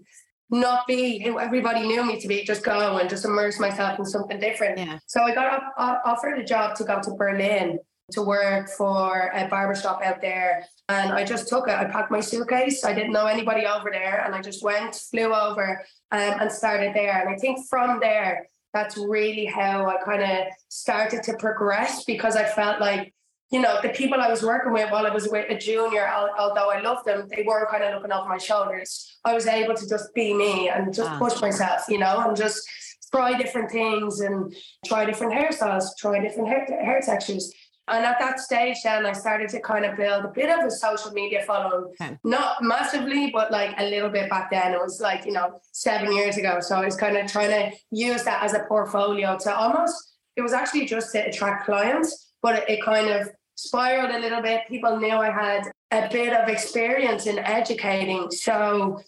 not 0.52 0.86
be 0.86 1.24
who 1.24 1.40
everybody 1.40 1.82
knew 1.88 2.06
me 2.06 2.20
to 2.22 2.28
be 2.28 2.44
just 2.44 2.64
go 2.64 2.98
and 2.98 3.10
just 3.10 3.26
immerse 3.26 3.60
myself 3.60 3.98
in 3.98 4.06
something 4.06 4.40
different 4.40 4.78
Yeah. 4.78 5.00
so 5.08 5.24
i 5.24 5.34
got 5.34 5.52
off- 5.56 5.74
off- 5.76 6.02
offered 6.06 6.38
a 6.38 6.44
job 6.44 6.76
to 6.76 6.84
go 6.84 7.02
to 7.02 7.12
berlin 7.16 7.80
to 8.14 8.22
work 8.22 8.70
for 8.70 9.32
a 9.34 9.48
barbershop 9.48 10.02
out 10.04 10.22
there 10.22 10.66
and 10.90 11.12
I 11.14 11.24
just 11.24 11.48
took 11.48 11.68
it. 11.68 11.74
I 11.74 11.86
packed 11.86 12.12
my 12.12 12.20
suitcase. 12.20 12.84
I 12.84 12.94
didn't 12.94 13.14
know 13.14 13.26
anybody 13.26 13.66
over 13.66 13.90
there, 13.90 14.22
and 14.26 14.36
I 14.36 14.42
just 14.42 14.62
went, 14.64 14.96
flew 14.96 15.34
over, 15.34 15.82
um, 16.12 16.34
and 16.42 16.52
started 16.52 16.94
there. 16.94 17.22
And 17.22 17.30
I 17.34 17.38
think 17.38 17.66
from 17.70 18.00
there, 18.02 18.48
that's 18.74 18.98
really 18.98 19.46
how 19.46 19.88
I 19.88 20.04
kind 20.04 20.24
of 20.24 20.48
started 20.68 21.24
to 21.24 21.38
progress 21.38 22.04
because 22.04 22.36
I 22.36 22.44
felt 22.44 22.82
like, 22.82 23.14
you 23.52 23.62
know, 23.62 23.80
the 23.82 23.90
people 23.90 24.20
I 24.20 24.30
was 24.30 24.44
working 24.44 24.74
with 24.74 24.92
while 24.92 25.06
I 25.08 25.12
was 25.12 25.30
with 25.30 25.50
a 25.50 25.58
junior, 25.58 26.06
although 26.38 26.70
I 26.72 26.82
loved 26.82 27.06
them, 27.06 27.30
they 27.34 27.44
were 27.44 27.68
kind 27.72 27.84
of 27.84 27.94
looking 27.94 28.12
over 28.12 28.28
my 28.28 28.38
shoulders. 28.40 28.90
I 29.24 29.34
was 29.34 29.46
able 29.48 29.76
to 29.76 29.88
just 29.88 30.14
be 30.14 30.34
me 30.34 30.70
and 30.70 30.94
just 30.94 31.10
Ah. 31.12 31.20
push 31.20 31.40
myself, 31.40 31.86
you 31.88 32.00
know, 32.00 32.20
and 32.28 32.36
just 32.36 32.68
try 33.14 33.38
different 33.38 33.70
things 33.72 34.22
and 34.22 34.54
try 34.86 35.06
different 35.06 35.34
hairstyles, 35.34 35.86
try 35.98 36.20
different 36.20 36.50
hair, 36.50 36.66
hair 36.84 37.00
textures. 37.00 37.54
And 37.88 38.06
at 38.06 38.18
that 38.20 38.40
stage, 38.40 38.78
then 38.84 39.06
I 39.06 39.12
started 39.12 39.50
to 39.50 39.60
kind 39.60 39.84
of 39.84 39.98
build 39.98 40.24
a 40.24 40.30
bit 40.30 40.50
of 40.50 40.66
a 40.66 40.72
social 40.72 41.12
media 41.12 41.44
following. 41.46 41.94
Okay. 42.00 42.18
Not 42.24 42.64
massively, 42.64 43.30
but 43.32 43.52
like 43.52 43.76
a 43.78 43.84
little 43.90 44.10
bit 44.10 44.30
back 44.30 44.52
then. 44.52 44.74
It 44.74 44.80
was 44.80 45.02
like, 45.02 45.26
you 45.26 45.34
know, 45.34 45.60
seven 45.74 46.16
years 46.16 46.38
ago. 46.38 46.60
So 46.62 46.78
I 46.78 46.86
was 46.86 46.96
kind 46.96 47.18
of 47.18 47.30
trying 47.30 47.50
to 47.50 47.78
use 47.92 48.24
that 48.24 48.42
as 48.42 48.54
a 48.54 48.62
portfolio 48.70 49.38
to 49.40 49.56
almost, 49.56 50.14
it 50.38 50.42
was 50.42 50.54
actually 50.54 50.86
just 50.86 51.12
to 51.12 51.28
attract 51.28 51.66
clients, 51.66 52.34
but 52.42 52.60
it, 52.60 52.70
it 52.70 52.84
kind 52.84 53.10
of 53.10 53.30
spiraled 53.56 54.12
a 54.12 54.20
little 54.20 54.42
bit. 54.42 54.62
People 54.70 54.98
knew 54.98 55.16
I 55.16 55.30
had 55.30 55.70
a 55.92 56.10
bit 56.10 56.34
of 56.34 56.48
experience 56.48 57.28
in 57.28 57.38
educating. 57.40 58.32
So 58.32 59.02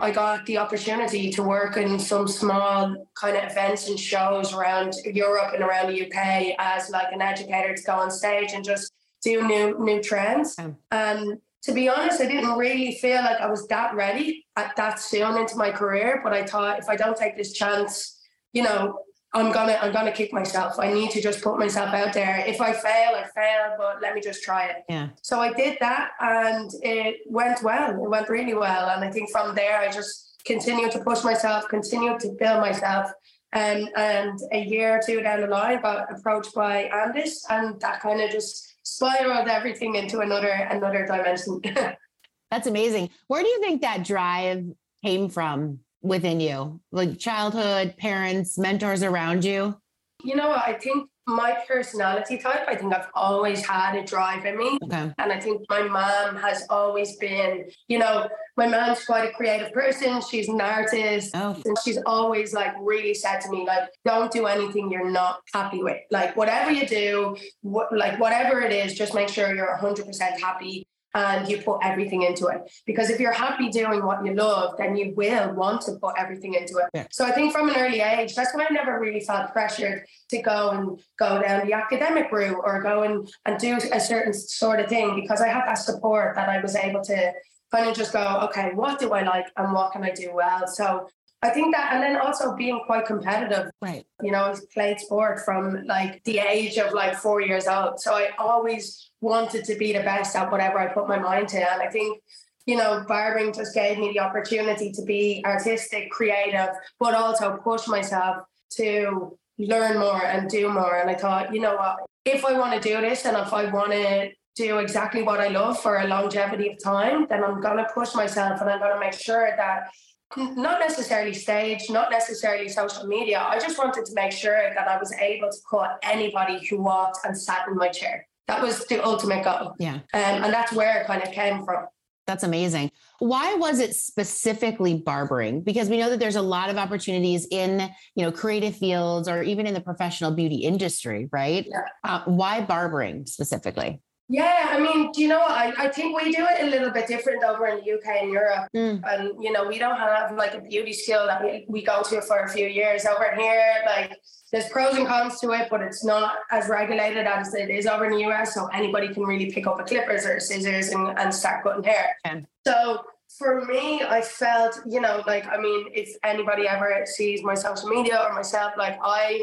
I 0.00 0.10
got 0.10 0.46
the 0.46 0.58
opportunity 0.58 1.30
to 1.30 1.42
work 1.42 1.76
in 1.76 1.98
some 1.98 2.26
small 2.26 3.06
kind 3.14 3.36
of 3.36 3.50
events 3.50 3.88
and 3.88 3.98
shows 3.98 4.52
around 4.52 4.94
Europe 5.04 5.52
and 5.54 5.62
around 5.62 5.92
the 5.92 6.06
UK 6.06 6.56
as 6.58 6.90
like 6.90 7.12
an 7.12 7.22
educator 7.22 7.74
to 7.74 7.82
go 7.82 7.92
on 7.92 8.10
stage 8.10 8.50
and 8.52 8.64
just 8.64 8.92
do 9.22 9.46
new 9.46 9.78
new 9.78 10.02
trends. 10.02 10.58
Okay. 10.58 10.74
And 10.90 11.30
um, 11.30 11.40
to 11.62 11.72
be 11.72 11.88
honest, 11.88 12.20
I 12.20 12.26
didn't 12.26 12.56
really 12.58 12.96
feel 12.96 13.22
like 13.22 13.40
I 13.40 13.48
was 13.48 13.66
that 13.68 13.94
ready 13.94 14.44
at 14.56 14.74
that 14.76 14.98
soon 14.98 15.36
into 15.36 15.56
my 15.56 15.70
career. 15.70 16.20
But 16.24 16.32
I 16.32 16.44
thought 16.44 16.80
if 16.80 16.88
I 16.88 16.96
don't 16.96 17.16
take 17.16 17.36
this 17.36 17.52
chance, 17.52 18.20
you 18.52 18.64
know, 18.64 18.98
I'm 19.34 19.50
gonna 19.50 19.78
I'm 19.80 19.92
gonna 19.92 20.12
kick 20.12 20.32
myself. 20.32 20.78
I 20.78 20.92
need 20.92 21.10
to 21.12 21.22
just 21.22 21.42
put 21.42 21.58
myself 21.58 21.94
out 21.94 22.12
there. 22.12 22.44
If 22.46 22.60
I 22.60 22.72
fail, 22.72 23.14
I 23.14 23.24
fail, 23.34 23.74
but 23.78 24.02
let 24.02 24.14
me 24.14 24.20
just 24.20 24.42
try 24.42 24.66
it. 24.66 24.84
Yeah. 24.88 25.08
So 25.22 25.40
I 25.40 25.52
did 25.54 25.78
that 25.80 26.10
and 26.20 26.70
it 26.82 27.20
went 27.26 27.62
well. 27.62 27.90
It 27.90 28.10
went 28.10 28.28
really 28.28 28.54
well. 28.54 28.90
And 28.90 29.02
I 29.02 29.10
think 29.10 29.30
from 29.30 29.54
there 29.54 29.78
I 29.78 29.90
just 29.90 30.42
continued 30.44 30.92
to 30.92 30.98
push 31.00 31.24
myself, 31.24 31.66
continued 31.68 32.20
to 32.20 32.36
build 32.38 32.60
myself. 32.60 33.10
Um, 33.54 33.88
and 33.96 34.38
a 34.52 34.60
year 34.64 34.96
or 34.96 35.00
two 35.04 35.22
down 35.22 35.42
the 35.42 35.46
line 35.46 35.82
got 35.82 36.10
approached 36.10 36.54
by 36.54 36.90
Andis 36.92 37.36
and 37.50 37.78
that 37.80 38.00
kind 38.00 38.20
of 38.20 38.30
just 38.30 38.74
spiraled 38.82 39.48
everything 39.48 39.94
into 39.94 40.20
another 40.20 40.48
another 40.48 41.06
dimension. 41.06 41.60
That's 42.50 42.66
amazing. 42.66 43.08
Where 43.28 43.42
do 43.42 43.48
you 43.48 43.60
think 43.60 43.80
that 43.80 44.04
drive 44.04 44.66
came 45.02 45.30
from 45.30 45.80
within 46.02 46.40
you? 46.40 46.80
Like 46.90 47.18
childhood, 47.18 47.96
parents, 47.96 48.58
mentors 48.58 49.02
around 49.02 49.44
you? 49.44 49.76
You 50.22 50.36
know, 50.36 50.52
I 50.52 50.74
think 50.74 51.08
my 51.26 51.56
personality 51.68 52.36
type, 52.36 52.64
I 52.66 52.74
think 52.74 52.92
I've 52.94 53.08
always 53.14 53.64
had 53.64 53.94
a 53.96 54.04
drive 54.04 54.44
in 54.44 54.58
me. 54.58 54.78
Okay. 54.84 55.12
And 55.18 55.32
I 55.32 55.38
think 55.38 55.62
my 55.68 55.82
mom 55.82 56.36
has 56.36 56.64
always 56.68 57.16
been, 57.16 57.70
you 57.86 57.98
know, 57.98 58.28
my 58.56 58.66
mom's 58.66 59.04
quite 59.04 59.30
a 59.30 59.32
creative 59.32 59.72
person. 59.72 60.20
She's 60.20 60.48
an 60.48 60.60
artist. 60.60 61.30
Oh. 61.34 61.60
And 61.64 61.76
she's 61.84 61.98
always 62.06 62.52
like 62.52 62.74
really 62.80 63.14
said 63.14 63.40
to 63.42 63.50
me, 63.50 63.64
like, 63.64 63.88
don't 64.04 64.32
do 64.32 64.46
anything 64.46 64.90
you're 64.90 65.10
not 65.10 65.40
happy 65.54 65.82
with. 65.82 65.98
Like, 66.10 66.36
whatever 66.36 66.72
you 66.72 66.86
do, 66.86 67.36
what, 67.62 67.96
like, 67.96 68.18
whatever 68.18 68.60
it 68.60 68.72
is, 68.72 68.94
just 68.94 69.14
make 69.14 69.28
sure 69.28 69.54
you're 69.54 69.78
100% 69.80 70.40
happy 70.40 70.86
and 71.14 71.48
you 71.48 71.58
put 71.58 71.78
everything 71.82 72.22
into 72.22 72.46
it. 72.46 72.70
Because 72.86 73.10
if 73.10 73.20
you're 73.20 73.32
happy 73.32 73.68
doing 73.68 74.04
what 74.04 74.24
you 74.24 74.34
love, 74.34 74.76
then 74.78 74.96
you 74.96 75.12
will 75.14 75.54
want 75.54 75.82
to 75.82 75.92
put 75.92 76.14
everything 76.18 76.54
into 76.54 76.78
it. 76.78 76.86
Yeah. 76.94 77.06
So 77.10 77.24
I 77.24 77.32
think 77.32 77.52
from 77.52 77.68
an 77.68 77.76
early 77.76 78.00
age, 78.00 78.34
that's 78.34 78.54
why 78.54 78.66
I 78.68 78.72
never 78.72 78.98
really 78.98 79.20
felt 79.20 79.52
pressured 79.52 80.06
to 80.30 80.42
go 80.42 80.70
and 80.70 81.00
go 81.18 81.42
down 81.42 81.66
the 81.66 81.74
academic 81.74 82.32
route 82.32 82.60
or 82.62 82.82
go 82.82 83.02
and, 83.02 83.28
and 83.44 83.58
do 83.58 83.78
a 83.92 84.00
certain 84.00 84.32
sort 84.32 84.80
of 84.80 84.88
thing 84.88 85.14
because 85.14 85.40
I 85.40 85.48
had 85.48 85.66
that 85.66 85.74
support 85.74 86.34
that 86.36 86.48
I 86.48 86.60
was 86.60 86.76
able 86.76 87.02
to 87.02 87.32
kind 87.72 87.88
of 87.88 87.96
just 87.96 88.12
go, 88.12 88.40
okay, 88.44 88.70
what 88.74 88.98
do 88.98 89.12
I 89.12 89.22
like 89.22 89.46
and 89.56 89.72
what 89.72 89.92
can 89.92 90.04
I 90.04 90.10
do 90.10 90.30
well? 90.34 90.66
So 90.66 91.08
I 91.44 91.50
think 91.50 91.74
that, 91.74 91.92
and 91.92 92.02
then 92.02 92.16
also 92.16 92.54
being 92.54 92.80
quite 92.86 93.04
competitive. 93.04 93.70
Right. 93.80 94.06
You 94.22 94.30
know, 94.30 94.44
I 94.44 94.54
played 94.72 95.00
sport 95.00 95.40
from 95.44 95.84
like 95.86 96.22
the 96.22 96.38
age 96.38 96.78
of 96.78 96.92
like 96.92 97.16
four 97.16 97.40
years 97.40 97.66
old. 97.66 98.00
So 98.00 98.14
I 98.14 98.30
always 98.38 99.10
wanted 99.20 99.64
to 99.64 99.74
be 99.74 99.92
the 99.92 100.00
best 100.00 100.36
at 100.36 100.52
whatever 100.52 100.78
I 100.78 100.86
put 100.86 101.08
my 101.08 101.18
mind 101.18 101.48
to. 101.48 101.58
And 101.58 101.82
I 101.82 101.88
think, 101.88 102.22
you 102.66 102.76
know, 102.76 103.04
barbering 103.08 103.52
just 103.52 103.74
gave 103.74 103.98
me 103.98 104.12
the 104.12 104.20
opportunity 104.20 104.92
to 104.92 105.02
be 105.02 105.42
artistic, 105.44 106.12
creative, 106.12 106.70
but 107.00 107.14
also 107.14 107.56
push 107.56 107.88
myself 107.88 108.44
to 108.76 109.36
learn 109.58 109.98
more 109.98 110.24
and 110.24 110.48
do 110.48 110.68
more. 110.68 110.96
And 110.96 111.10
I 111.10 111.14
thought, 111.14 111.52
you 111.52 111.60
know 111.60 111.74
what, 111.74 111.96
if 112.24 112.44
I 112.44 112.56
want 112.56 112.80
to 112.80 112.88
do 112.88 113.00
this 113.00 113.24
and 113.24 113.36
if 113.36 113.52
I 113.52 113.68
want 113.72 113.90
to 113.90 114.30
do 114.54 114.78
exactly 114.78 115.22
what 115.22 115.40
I 115.40 115.48
love 115.48 115.80
for 115.80 115.98
a 115.98 116.06
longevity 116.06 116.70
of 116.70 116.82
time, 116.82 117.26
then 117.28 117.42
I'm 117.42 117.60
going 117.60 117.78
to 117.78 117.88
push 117.92 118.14
myself 118.14 118.60
and 118.60 118.70
I'm 118.70 118.78
going 118.78 118.92
to 118.92 119.00
make 119.00 119.14
sure 119.14 119.48
that 119.56 119.90
not 120.36 120.80
necessarily 120.80 121.34
stage, 121.34 121.90
not 121.90 122.10
necessarily 122.10 122.68
social 122.68 123.06
media. 123.06 123.40
I 123.40 123.58
just 123.58 123.78
wanted 123.78 124.04
to 124.06 124.14
make 124.14 124.32
sure 124.32 124.72
that 124.74 124.88
I 124.88 124.98
was 124.98 125.12
able 125.14 125.50
to 125.50 125.58
put 125.68 125.88
anybody 126.02 126.64
who 126.66 126.80
walked 126.80 127.18
and 127.24 127.36
sat 127.36 127.68
in 127.68 127.76
my 127.76 127.88
chair. 127.88 128.26
That 128.48 128.62
was 128.62 128.84
the 128.86 129.04
ultimate 129.04 129.44
goal. 129.44 129.74
Yeah. 129.78 129.94
Um, 129.94 130.44
and 130.44 130.52
that's 130.52 130.72
where 130.72 131.00
it 131.00 131.06
kind 131.06 131.22
of 131.22 131.30
came 131.32 131.64
from. 131.64 131.86
That's 132.26 132.44
amazing. 132.44 132.92
Why 133.18 133.54
was 133.54 133.80
it 133.80 133.94
specifically 133.94 134.94
barbering? 134.94 135.62
Because 135.62 135.88
we 135.88 135.98
know 135.98 136.08
that 136.10 136.20
there's 136.20 136.36
a 136.36 136.42
lot 136.42 136.70
of 136.70 136.76
opportunities 136.76 137.48
in, 137.50 137.90
you 138.14 138.24
know, 138.24 138.30
creative 138.30 138.76
fields 138.76 139.28
or 139.28 139.42
even 139.42 139.66
in 139.66 139.74
the 139.74 139.80
professional 139.80 140.30
beauty 140.30 140.56
industry, 140.56 141.28
right? 141.32 141.66
Yeah. 141.68 141.80
Uh, 142.04 142.22
why 142.26 142.60
barbering 142.60 143.26
specifically? 143.26 144.00
Yeah, 144.32 144.68
I 144.70 144.80
mean, 144.80 145.12
do 145.12 145.20
you 145.20 145.28
know 145.28 145.40
what? 145.40 145.50
I, 145.50 145.74
I 145.76 145.88
think 145.88 146.16
we 146.16 146.32
do 146.32 146.46
it 146.48 146.62
a 146.62 146.66
little 146.66 146.90
bit 146.90 147.06
different 147.06 147.44
over 147.44 147.66
in 147.66 147.84
the 147.84 147.92
UK 147.92 148.22
and 148.22 148.30
Europe. 148.30 148.66
Mm. 148.74 149.02
And, 149.04 149.44
you 149.44 149.52
know, 149.52 149.68
we 149.68 149.78
don't 149.78 149.98
have 149.98 150.34
like 150.34 150.54
a 150.54 150.60
beauty 150.62 150.94
skill 150.94 151.26
that 151.26 151.44
we, 151.44 151.66
we 151.68 151.82
go 151.84 152.02
to 152.02 152.22
for 152.22 152.38
a 152.38 152.48
few 152.48 152.66
years. 152.66 153.04
Over 153.04 153.34
here, 153.36 153.82
like, 153.84 154.16
there's 154.50 154.70
pros 154.70 154.96
and 154.96 155.06
cons 155.06 155.38
to 155.40 155.50
it, 155.50 155.68
but 155.68 155.82
it's 155.82 156.02
not 156.02 156.36
as 156.50 156.70
regulated 156.70 157.26
as 157.26 157.52
it 157.52 157.68
is 157.68 157.86
over 157.86 158.06
in 158.06 158.12
the 158.12 158.24
US. 158.30 158.54
So 158.54 158.68
anybody 158.68 159.12
can 159.12 159.24
really 159.24 159.52
pick 159.52 159.66
up 159.66 159.78
a 159.78 159.84
clippers 159.84 160.24
or 160.24 160.40
scissors 160.40 160.88
and, 160.88 161.18
and 161.18 161.34
start 161.34 161.62
cutting 161.62 161.84
hair. 161.84 162.16
Okay. 162.26 162.42
So 162.66 163.02
for 163.38 163.66
me, 163.66 164.02
I 164.02 164.22
felt, 164.22 164.80
you 164.86 165.02
know, 165.02 165.22
like, 165.26 165.46
I 165.46 165.58
mean, 165.58 165.88
if 165.92 166.16
anybody 166.24 166.66
ever 166.66 167.04
sees 167.04 167.42
my 167.42 167.54
social 167.54 167.90
media 167.90 168.18
or 168.26 168.34
myself, 168.34 168.72
like, 168.78 168.98
I 169.02 169.42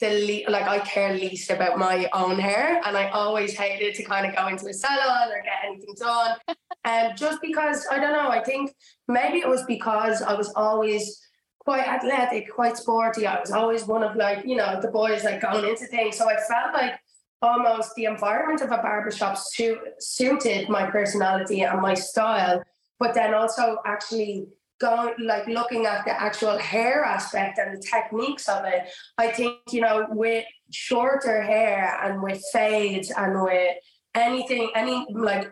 the 0.00 0.44
le- 0.46 0.50
like 0.50 0.64
I 0.64 0.78
care 0.80 1.14
least 1.14 1.50
about 1.50 1.78
my 1.78 2.08
own 2.12 2.38
hair, 2.38 2.80
and 2.84 2.96
I 2.96 3.08
always 3.10 3.54
hated 3.54 3.94
to 3.96 4.02
kind 4.02 4.26
of 4.26 4.34
go 4.34 4.48
into 4.48 4.66
a 4.66 4.72
salon 4.72 5.28
or 5.30 5.42
get 5.42 5.64
anything 5.64 5.94
done. 5.98 6.36
And 6.84 7.08
um, 7.10 7.16
just 7.16 7.40
because 7.42 7.86
I 7.90 7.98
don't 7.98 8.12
know, 8.12 8.30
I 8.30 8.42
think 8.42 8.74
maybe 9.08 9.38
it 9.38 9.48
was 9.48 9.62
because 9.64 10.22
I 10.22 10.34
was 10.34 10.52
always 10.56 11.20
quite 11.58 11.86
athletic, 11.86 12.52
quite 12.52 12.76
sporty. 12.76 13.26
I 13.26 13.38
was 13.38 13.50
always 13.50 13.84
one 13.84 14.02
of 14.02 14.16
like 14.16 14.44
you 14.46 14.56
know 14.56 14.80
the 14.80 14.88
boys 14.88 15.24
like 15.24 15.42
going 15.42 15.68
into 15.68 15.86
things, 15.86 16.16
so 16.16 16.28
I 16.28 16.36
felt 16.36 16.72
like 16.72 16.98
almost 17.42 17.94
the 17.94 18.04
environment 18.04 18.60
of 18.60 18.70
a 18.70 18.78
barbershop 18.78 19.36
su- 19.36 19.80
suited 19.98 20.68
my 20.68 20.90
personality 20.90 21.62
and 21.62 21.80
my 21.80 21.94
style, 21.94 22.62
but 22.98 23.14
then 23.14 23.32
also 23.34 23.78
actually 23.86 24.46
going 24.80 25.14
like 25.18 25.46
looking 25.46 25.86
at 25.86 26.04
the 26.04 26.22
actual 26.22 26.56
hair 26.58 27.04
aspect 27.04 27.58
and 27.58 27.76
the 27.76 27.82
techniques 27.82 28.48
of 28.48 28.64
it 28.64 28.88
i 29.18 29.28
think 29.30 29.58
you 29.70 29.80
know 29.80 30.06
with 30.10 30.44
shorter 30.72 31.42
hair 31.42 31.98
and 32.02 32.22
with 32.22 32.42
fades 32.52 33.12
and 33.16 33.42
with 33.42 33.76
anything 34.14 34.70
any 34.74 35.06
like 35.12 35.50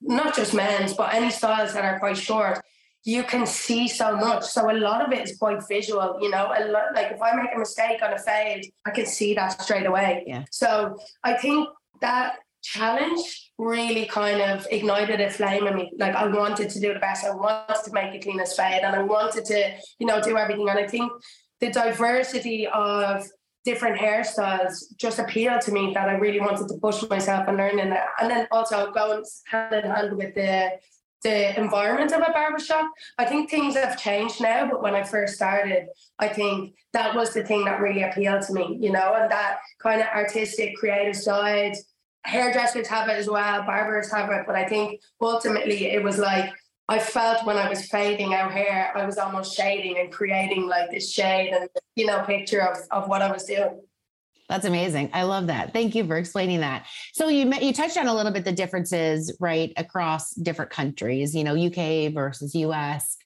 not 0.00 0.34
just 0.34 0.54
men's 0.54 0.94
but 0.94 1.12
any 1.14 1.30
styles 1.30 1.72
that 1.74 1.84
are 1.84 1.98
quite 1.98 2.16
short 2.16 2.60
you 3.04 3.22
can 3.22 3.46
see 3.46 3.86
so 3.88 4.16
much 4.16 4.44
so 4.44 4.70
a 4.70 4.76
lot 4.76 5.04
of 5.04 5.12
it 5.12 5.26
is 5.26 5.36
quite 5.38 5.60
visual 5.68 6.18
you 6.20 6.30
know 6.30 6.52
a 6.56 6.64
lot 6.66 6.84
like 6.94 7.12
if 7.12 7.22
i 7.22 7.34
make 7.34 7.54
a 7.54 7.58
mistake 7.58 8.02
on 8.02 8.12
a 8.12 8.18
fade 8.18 8.64
i 8.86 8.90
can 8.90 9.06
see 9.06 9.34
that 9.34 9.60
straight 9.60 9.86
away 9.86 10.24
Yeah. 10.26 10.44
so 10.50 10.96
i 11.22 11.34
think 11.34 11.68
that 12.00 12.36
challenge 12.62 13.52
really 13.58 14.06
kind 14.06 14.40
of 14.40 14.66
ignited 14.70 15.20
a 15.20 15.30
flame 15.30 15.66
in 15.66 15.74
me. 15.74 15.92
Like 15.98 16.14
I 16.14 16.26
wanted 16.26 16.70
to 16.70 16.80
do 16.80 16.94
the 16.94 17.00
best. 17.00 17.24
I 17.24 17.34
wanted 17.34 17.84
to 17.84 17.92
make 17.92 18.14
a 18.14 18.18
cleanest 18.18 18.56
fade 18.56 18.82
and 18.82 18.96
I 18.96 19.02
wanted 19.02 19.44
to, 19.46 19.74
you 19.98 20.06
know, 20.06 20.20
do 20.20 20.36
everything. 20.36 20.68
And 20.68 20.78
I 20.78 20.86
think 20.86 21.12
the 21.60 21.70
diversity 21.70 22.66
of 22.66 23.26
different 23.64 24.00
hairstyles 24.00 24.96
just 24.96 25.18
appealed 25.18 25.60
to 25.62 25.72
me 25.72 25.92
that 25.94 26.08
I 26.08 26.14
really 26.14 26.40
wanted 26.40 26.68
to 26.68 26.78
push 26.80 27.06
myself 27.08 27.46
and 27.48 27.58
learn 27.58 27.78
in. 27.78 27.94
And 28.20 28.30
then 28.30 28.48
also 28.50 28.90
going 28.92 29.24
hand 29.46 29.74
in 29.74 29.90
hand 29.90 30.16
with 30.16 30.34
the 30.34 30.72
the 31.22 31.58
environment 31.60 32.12
of 32.12 32.22
a 32.22 32.32
barbershop. 32.32 32.90
I 33.18 33.26
think 33.26 33.50
things 33.50 33.74
have 33.76 34.00
changed 34.00 34.40
now, 34.40 34.66
but 34.70 34.82
when 34.82 34.94
I 34.94 35.02
first 35.02 35.34
started, 35.34 35.88
I 36.18 36.28
think 36.28 36.74
that 36.92 37.14
was 37.14 37.34
the 37.34 37.44
thing 37.44 37.64
that 37.66 37.80
really 37.80 38.02
appealed 38.02 38.42
to 38.42 38.54
me, 38.54 38.78
you 38.80 38.90
know, 38.90 39.14
and 39.14 39.30
that 39.30 39.58
kind 39.82 40.00
of 40.00 40.06
artistic, 40.08 40.76
creative 40.76 41.16
side 41.16 41.76
hairdressers 42.24 42.86
have 42.88 43.08
it 43.08 43.16
as 43.16 43.28
well, 43.28 43.62
barbers 43.62 44.12
have 44.12 44.30
it, 44.30 44.44
but 44.46 44.56
I 44.56 44.66
think 44.66 45.00
ultimately 45.20 45.86
it 45.86 46.02
was 46.02 46.18
like 46.18 46.50
I 46.88 46.98
felt 46.98 47.46
when 47.46 47.56
I 47.56 47.68
was 47.68 47.86
fading 47.86 48.34
out 48.34 48.50
hair, 48.50 48.92
I 48.96 49.06
was 49.06 49.16
almost 49.16 49.56
shading 49.56 49.96
and 49.98 50.12
creating 50.12 50.66
like 50.66 50.90
this 50.90 51.12
shade 51.12 51.52
and 51.52 51.68
you 51.94 52.06
know 52.06 52.22
picture 52.22 52.62
of 52.62 52.78
of 52.90 53.08
what 53.08 53.22
I 53.22 53.30
was 53.30 53.44
doing. 53.44 53.80
That's 54.48 54.64
amazing. 54.64 55.10
I 55.12 55.22
love 55.22 55.46
that. 55.46 55.72
Thank 55.72 55.94
you 55.94 56.04
for 56.04 56.16
explaining 56.16 56.58
that. 56.60 56.86
So 57.12 57.28
you 57.28 57.46
met, 57.46 57.62
you 57.62 57.72
touched 57.72 57.96
on 57.96 58.08
a 58.08 58.14
little 58.14 58.32
bit 58.32 58.44
the 58.44 58.50
differences 58.50 59.36
right 59.38 59.72
across 59.76 60.34
different 60.34 60.72
countries, 60.72 61.36
you 61.36 61.44
know, 61.44 61.54
UK 61.54 62.12
versus 62.12 62.52
US. 62.56 63.16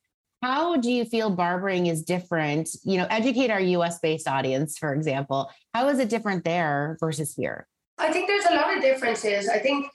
How 0.42 0.76
do 0.76 0.92
you 0.92 1.06
feel 1.06 1.30
barbering 1.30 1.86
is 1.86 2.02
different? 2.02 2.68
You 2.84 2.98
know, 2.98 3.06
educate 3.08 3.50
our 3.50 3.60
US 3.60 3.98
based 4.00 4.28
audience, 4.28 4.76
for 4.76 4.92
example. 4.92 5.50
How 5.72 5.88
is 5.88 5.98
it 5.98 6.10
different 6.10 6.44
there 6.44 6.98
versus 7.00 7.34
here? 7.34 7.66
I 7.98 8.12
think 8.12 8.28
there's 8.28 8.46
a 8.46 8.54
lot 8.54 8.76
of 8.76 8.82
differences. 8.82 9.48
I 9.48 9.58
think 9.58 9.86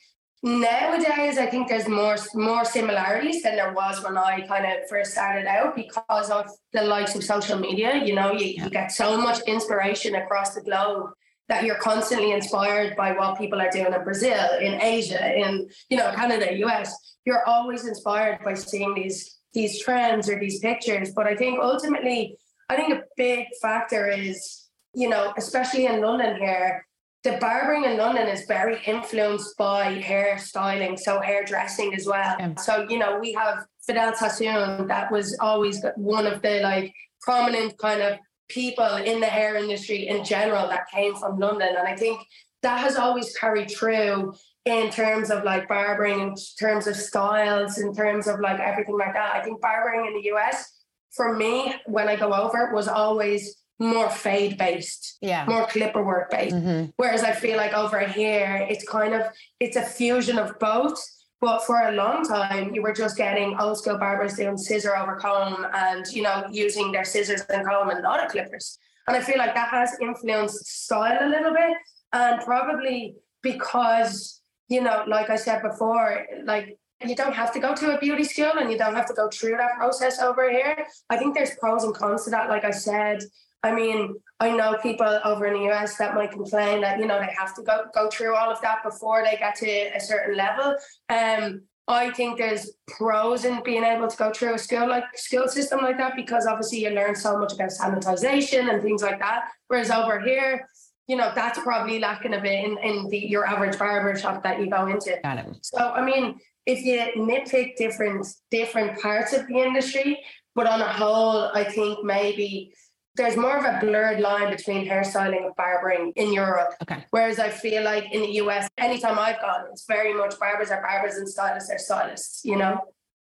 nowadays 0.42 1.38
I 1.38 1.48
think 1.48 1.68
there's 1.68 1.88
more 1.88 2.16
more 2.34 2.64
similarities 2.64 3.44
than 3.44 3.58
there 3.58 3.74
was 3.74 4.02
when 4.04 4.18
I 4.18 4.42
kind 4.42 4.66
of 4.66 4.88
first 4.90 5.12
started 5.12 5.46
out 5.48 5.76
because 5.76 6.30
of 6.30 6.50
the 6.72 6.84
likes 6.84 7.16
of 7.16 7.24
social 7.24 7.60
media. 7.60 8.04
You 8.04 8.16
know, 8.16 8.32
you, 8.32 8.64
you 8.64 8.70
get 8.70 8.92
so 8.92 9.18
much 9.18 9.40
inspiration 9.48 10.16
across 10.16 10.56
the 10.56 10.62
globe 10.62 11.10
that 11.50 11.64
you're 11.64 11.80
constantly 11.80 12.32
inspired 12.32 12.96
by 12.96 13.12
what 13.12 13.38
people 13.38 13.60
are 13.60 13.72
doing 13.72 13.94
in 13.94 14.04
Brazil, 14.04 14.60
in 14.62 14.82
Asia, 14.82 15.36
in 15.36 15.68
you 15.90 15.98
know 15.98 16.12
Canada, 16.14 16.54
US. 16.66 16.96
You're 17.26 17.46
always 17.46 17.86
inspired 17.86 18.40
by 18.44 18.54
seeing 18.54 18.94
these 18.94 19.40
these 19.54 19.82
trends 19.82 20.30
or 20.30 20.40
these 20.40 20.60
pictures. 20.60 21.12
But 21.14 21.28
I 21.28 21.36
think 21.36 21.60
ultimately, 21.62 22.38
I 22.70 22.76
think 22.76 22.94
a 22.94 23.04
big 23.18 23.48
factor 23.62 24.08
is 24.08 24.70
you 24.96 25.08
know, 25.08 25.34
especially 25.38 25.86
in 25.86 26.02
London 26.02 26.38
here, 26.38 26.86
the 27.24 27.38
barbering 27.42 27.84
in 27.84 27.98
London 27.98 28.28
is 28.28 28.46
very 28.46 28.80
influenced 28.86 29.58
by 29.58 29.94
hair 29.94 30.38
styling, 30.38 30.98
so 30.98 31.20
hairdressing 31.20 31.94
as 31.94 32.06
well. 32.06 32.36
Yeah. 32.40 32.56
So, 32.56 32.86
you 32.90 32.98
know, 32.98 33.20
we 33.20 33.34
have 33.34 33.66
Vidal 33.86 34.14
Sassoon, 34.14 34.88
that 34.88 35.12
was 35.12 35.38
always 35.40 35.84
one 35.96 36.26
of 36.26 36.42
the 36.42 36.62
like 36.62 36.94
prominent 37.22 37.78
kind 37.78 38.02
of 38.02 38.20
people 38.48 38.96
in 38.96 39.20
the 39.20 39.28
hair 39.28 39.56
industry 39.56 40.08
in 40.08 40.24
general 40.24 40.68
that 40.68 40.90
came 40.94 41.16
from 41.16 41.40
London. 41.40 41.76
And 41.78 41.88
I 41.88 41.96
think 41.96 42.22
that 42.62 42.80
has 42.80 42.96
always 42.96 43.36
carried 43.38 43.70
through 43.70 44.34
in 44.66 44.90
terms 44.90 45.30
of 45.30 45.44
like 45.44 45.68
barbering, 45.68 46.20
in 46.20 46.36
terms 46.60 46.88
of 46.88 46.96
styles, 46.96 47.80
in 47.80 47.94
terms 47.94 48.28
of 48.28 48.40
like 48.40 48.60
everything 48.60 48.98
like 48.98 49.14
that. 49.14 49.36
I 49.36 49.42
think 49.42 49.62
barbering 49.62 50.06
in 50.06 50.14
the 50.14 50.32
US, 50.36 50.72
for 51.12 51.36
me, 51.36 51.74
when 51.86 52.08
I 52.08 52.16
go 52.16 52.34
over, 52.34 52.72
was 52.74 52.88
always 52.88 53.56
more 53.80 54.10
fade 54.10 54.58
based, 54.58 55.18
Yeah. 55.22 55.46
more 55.46 55.66
clipper 55.68 56.04
work 56.04 56.30
based. 56.32 56.56
Mhm. 56.56 56.92
Whereas 56.98 57.24
I 57.24 57.32
feel 57.32 57.58
like 57.58 57.74
over 57.74 58.00
here, 58.00 58.66
it's 58.70 58.84
kind 58.88 59.14
of 59.14 59.24
it's 59.60 59.78
a 59.78 59.82
fusion 59.84 60.38
of 60.38 60.60
both. 60.60 61.00
But 61.42 61.64
for 61.66 61.80
a 61.88 61.94
long 61.94 62.26
time, 62.28 62.74
you 62.76 62.82
were 62.82 62.92
just 62.92 63.16
getting 63.16 63.58
old 63.58 63.78
school 63.78 63.98
barbers 63.98 64.34
doing 64.36 64.58
scissor 64.58 64.94
over 64.98 65.16
comb 65.16 65.66
and 65.74 66.06
you 66.08 66.22
know 66.24 66.44
using 66.52 66.92
their 66.92 67.06
scissors 67.06 67.42
and 67.50 67.66
comb 67.66 67.90
and 67.90 68.04
not 68.04 68.22
a 68.24 68.28
clippers. 68.28 68.78
And 69.08 69.16
I 69.16 69.22
feel 69.22 69.38
like 69.38 69.56
that 69.56 69.70
has 69.70 69.98
influenced 70.02 70.66
style 70.86 71.18
a 71.22 71.30
little 71.30 71.54
bit, 71.54 71.78
and 72.12 72.42
probably 72.44 73.16
because 73.42 74.42
you 74.68 74.82
know, 74.82 75.04
like 75.08 75.30
I 75.32 75.36
said 75.36 75.64
before, 75.64 76.28
like 76.44 76.78
you 77.04 77.16
don't 77.16 77.34
have 77.34 77.52
to 77.54 77.60
go 77.60 77.74
to 77.74 77.96
a 77.96 78.00
beauty 78.00 78.24
school 78.26 78.52
and 78.60 78.70
you 78.72 78.78
don't 78.78 78.94
have 78.94 79.08
to 79.08 79.14
go 79.14 79.28
through 79.30 79.58
that 79.58 79.78
process 79.78 80.20
over 80.22 80.48
here. 80.52 80.86
I 81.10 81.18
think 81.18 81.34
there's 81.34 81.56
pros 81.56 81.84
and 81.86 81.96
cons 81.96 82.26
to 82.26 82.30
that. 82.32 82.50
Like 82.50 82.66
I 82.66 82.70
said, 82.72 83.24
I 83.64 83.74
mean, 83.74 84.16
I 84.40 84.52
know 84.52 84.78
people 84.82 85.20
over 85.26 85.46
in 85.48 85.54
the 85.54 85.72
US 85.72 85.98
that 85.98 86.16
might 86.16 86.32
complain 86.32 86.82
that 86.82 87.00
you 87.00 87.06
know 87.06 87.20
they 87.20 87.34
have 87.38 87.54
to 87.56 87.62
go 87.62 87.86
go 87.94 88.10
through 88.10 88.36
all 88.36 88.52
of 88.52 88.62
that 88.62 88.84
before 88.84 89.24
they 89.24 89.38
get 89.38 89.56
to 89.56 89.68
a 89.68 90.00
certain 90.00 90.38
level. 90.38 90.76
Um, 91.10 91.62
I 91.90 92.12
think 92.12 92.38
there's 92.38 92.72
pros 92.88 93.46
in 93.46 93.64
being 93.64 93.84
able 93.84 94.08
to 94.08 94.16
go 94.16 94.32
through 94.32 94.54
a 94.54 94.60
skill 94.60 94.88
like 94.88 95.06
skill 95.16 95.48
system 95.48 95.80
like 95.82 95.98
that 95.98 96.16
because 96.16 96.46
obviously 96.46 96.84
you 96.84 96.92
learn 96.92 97.16
so 97.16 97.38
much 97.38 97.54
about 97.54 97.70
sanitization 97.70 98.72
and 98.72 98.82
things 98.82 99.02
like 99.02 99.20
that. 99.20 99.50
Whereas 99.68 99.90
over 99.90 100.20
here, 100.20 100.68
you 101.08 101.18
know, 101.18 101.32
that's 101.34 101.58
probably 101.60 102.00
lacking 102.00 102.36
a 102.36 102.40
bit 102.40 102.64
in, 102.64 102.78
in 102.78 103.10
the 103.10 103.18
your 103.18 103.46
average 103.46 103.78
barber 103.78 104.18
shop 104.18 104.44
that 104.44 104.60
you 104.60 104.70
go 104.70 104.86
into. 104.86 105.20
Got 105.24 105.40
it. 105.40 105.58
So 105.64 105.80
I 105.80 106.06
mean, 106.06 106.40
if 106.66 106.86
you 106.86 107.00
nitpick 107.22 107.76
different 107.76 108.26
different 108.52 109.02
parts 109.02 109.34
of 109.34 109.48
the 109.48 109.56
industry, 109.56 110.24
but 110.56 110.68
on 110.68 110.82
a 110.82 110.94
whole, 110.94 111.50
I 111.54 111.64
think 111.64 112.04
maybe 112.04 112.72
there's 113.20 113.36
more 113.36 113.58
of 113.58 113.66
a 113.66 113.80
blurred 113.80 114.20
line 114.20 114.50
between 114.50 114.88
hairstyling 114.88 115.46
and 115.46 115.56
barbering 115.56 116.14
in 116.16 116.34
Europe. 116.34 116.74
Okay. 116.82 117.06
Whereas 117.12 117.38
I 117.38 117.50
feel 117.50 117.84
like 117.84 118.06
in 118.14 118.22
the 118.22 118.32
US, 118.44 118.68
anytime 118.78 119.20
I've 119.20 119.42
gone, 119.42 119.66
it's 119.72 119.86
very 119.86 120.14
much 120.14 120.40
barbers 120.40 120.72
are 120.72 120.82
barbers 120.82 121.16
and 121.16 121.28
stylists 121.28 121.70
are 121.70 121.78
stylists, 121.78 122.46
you 122.46 122.56
know? 122.56 122.80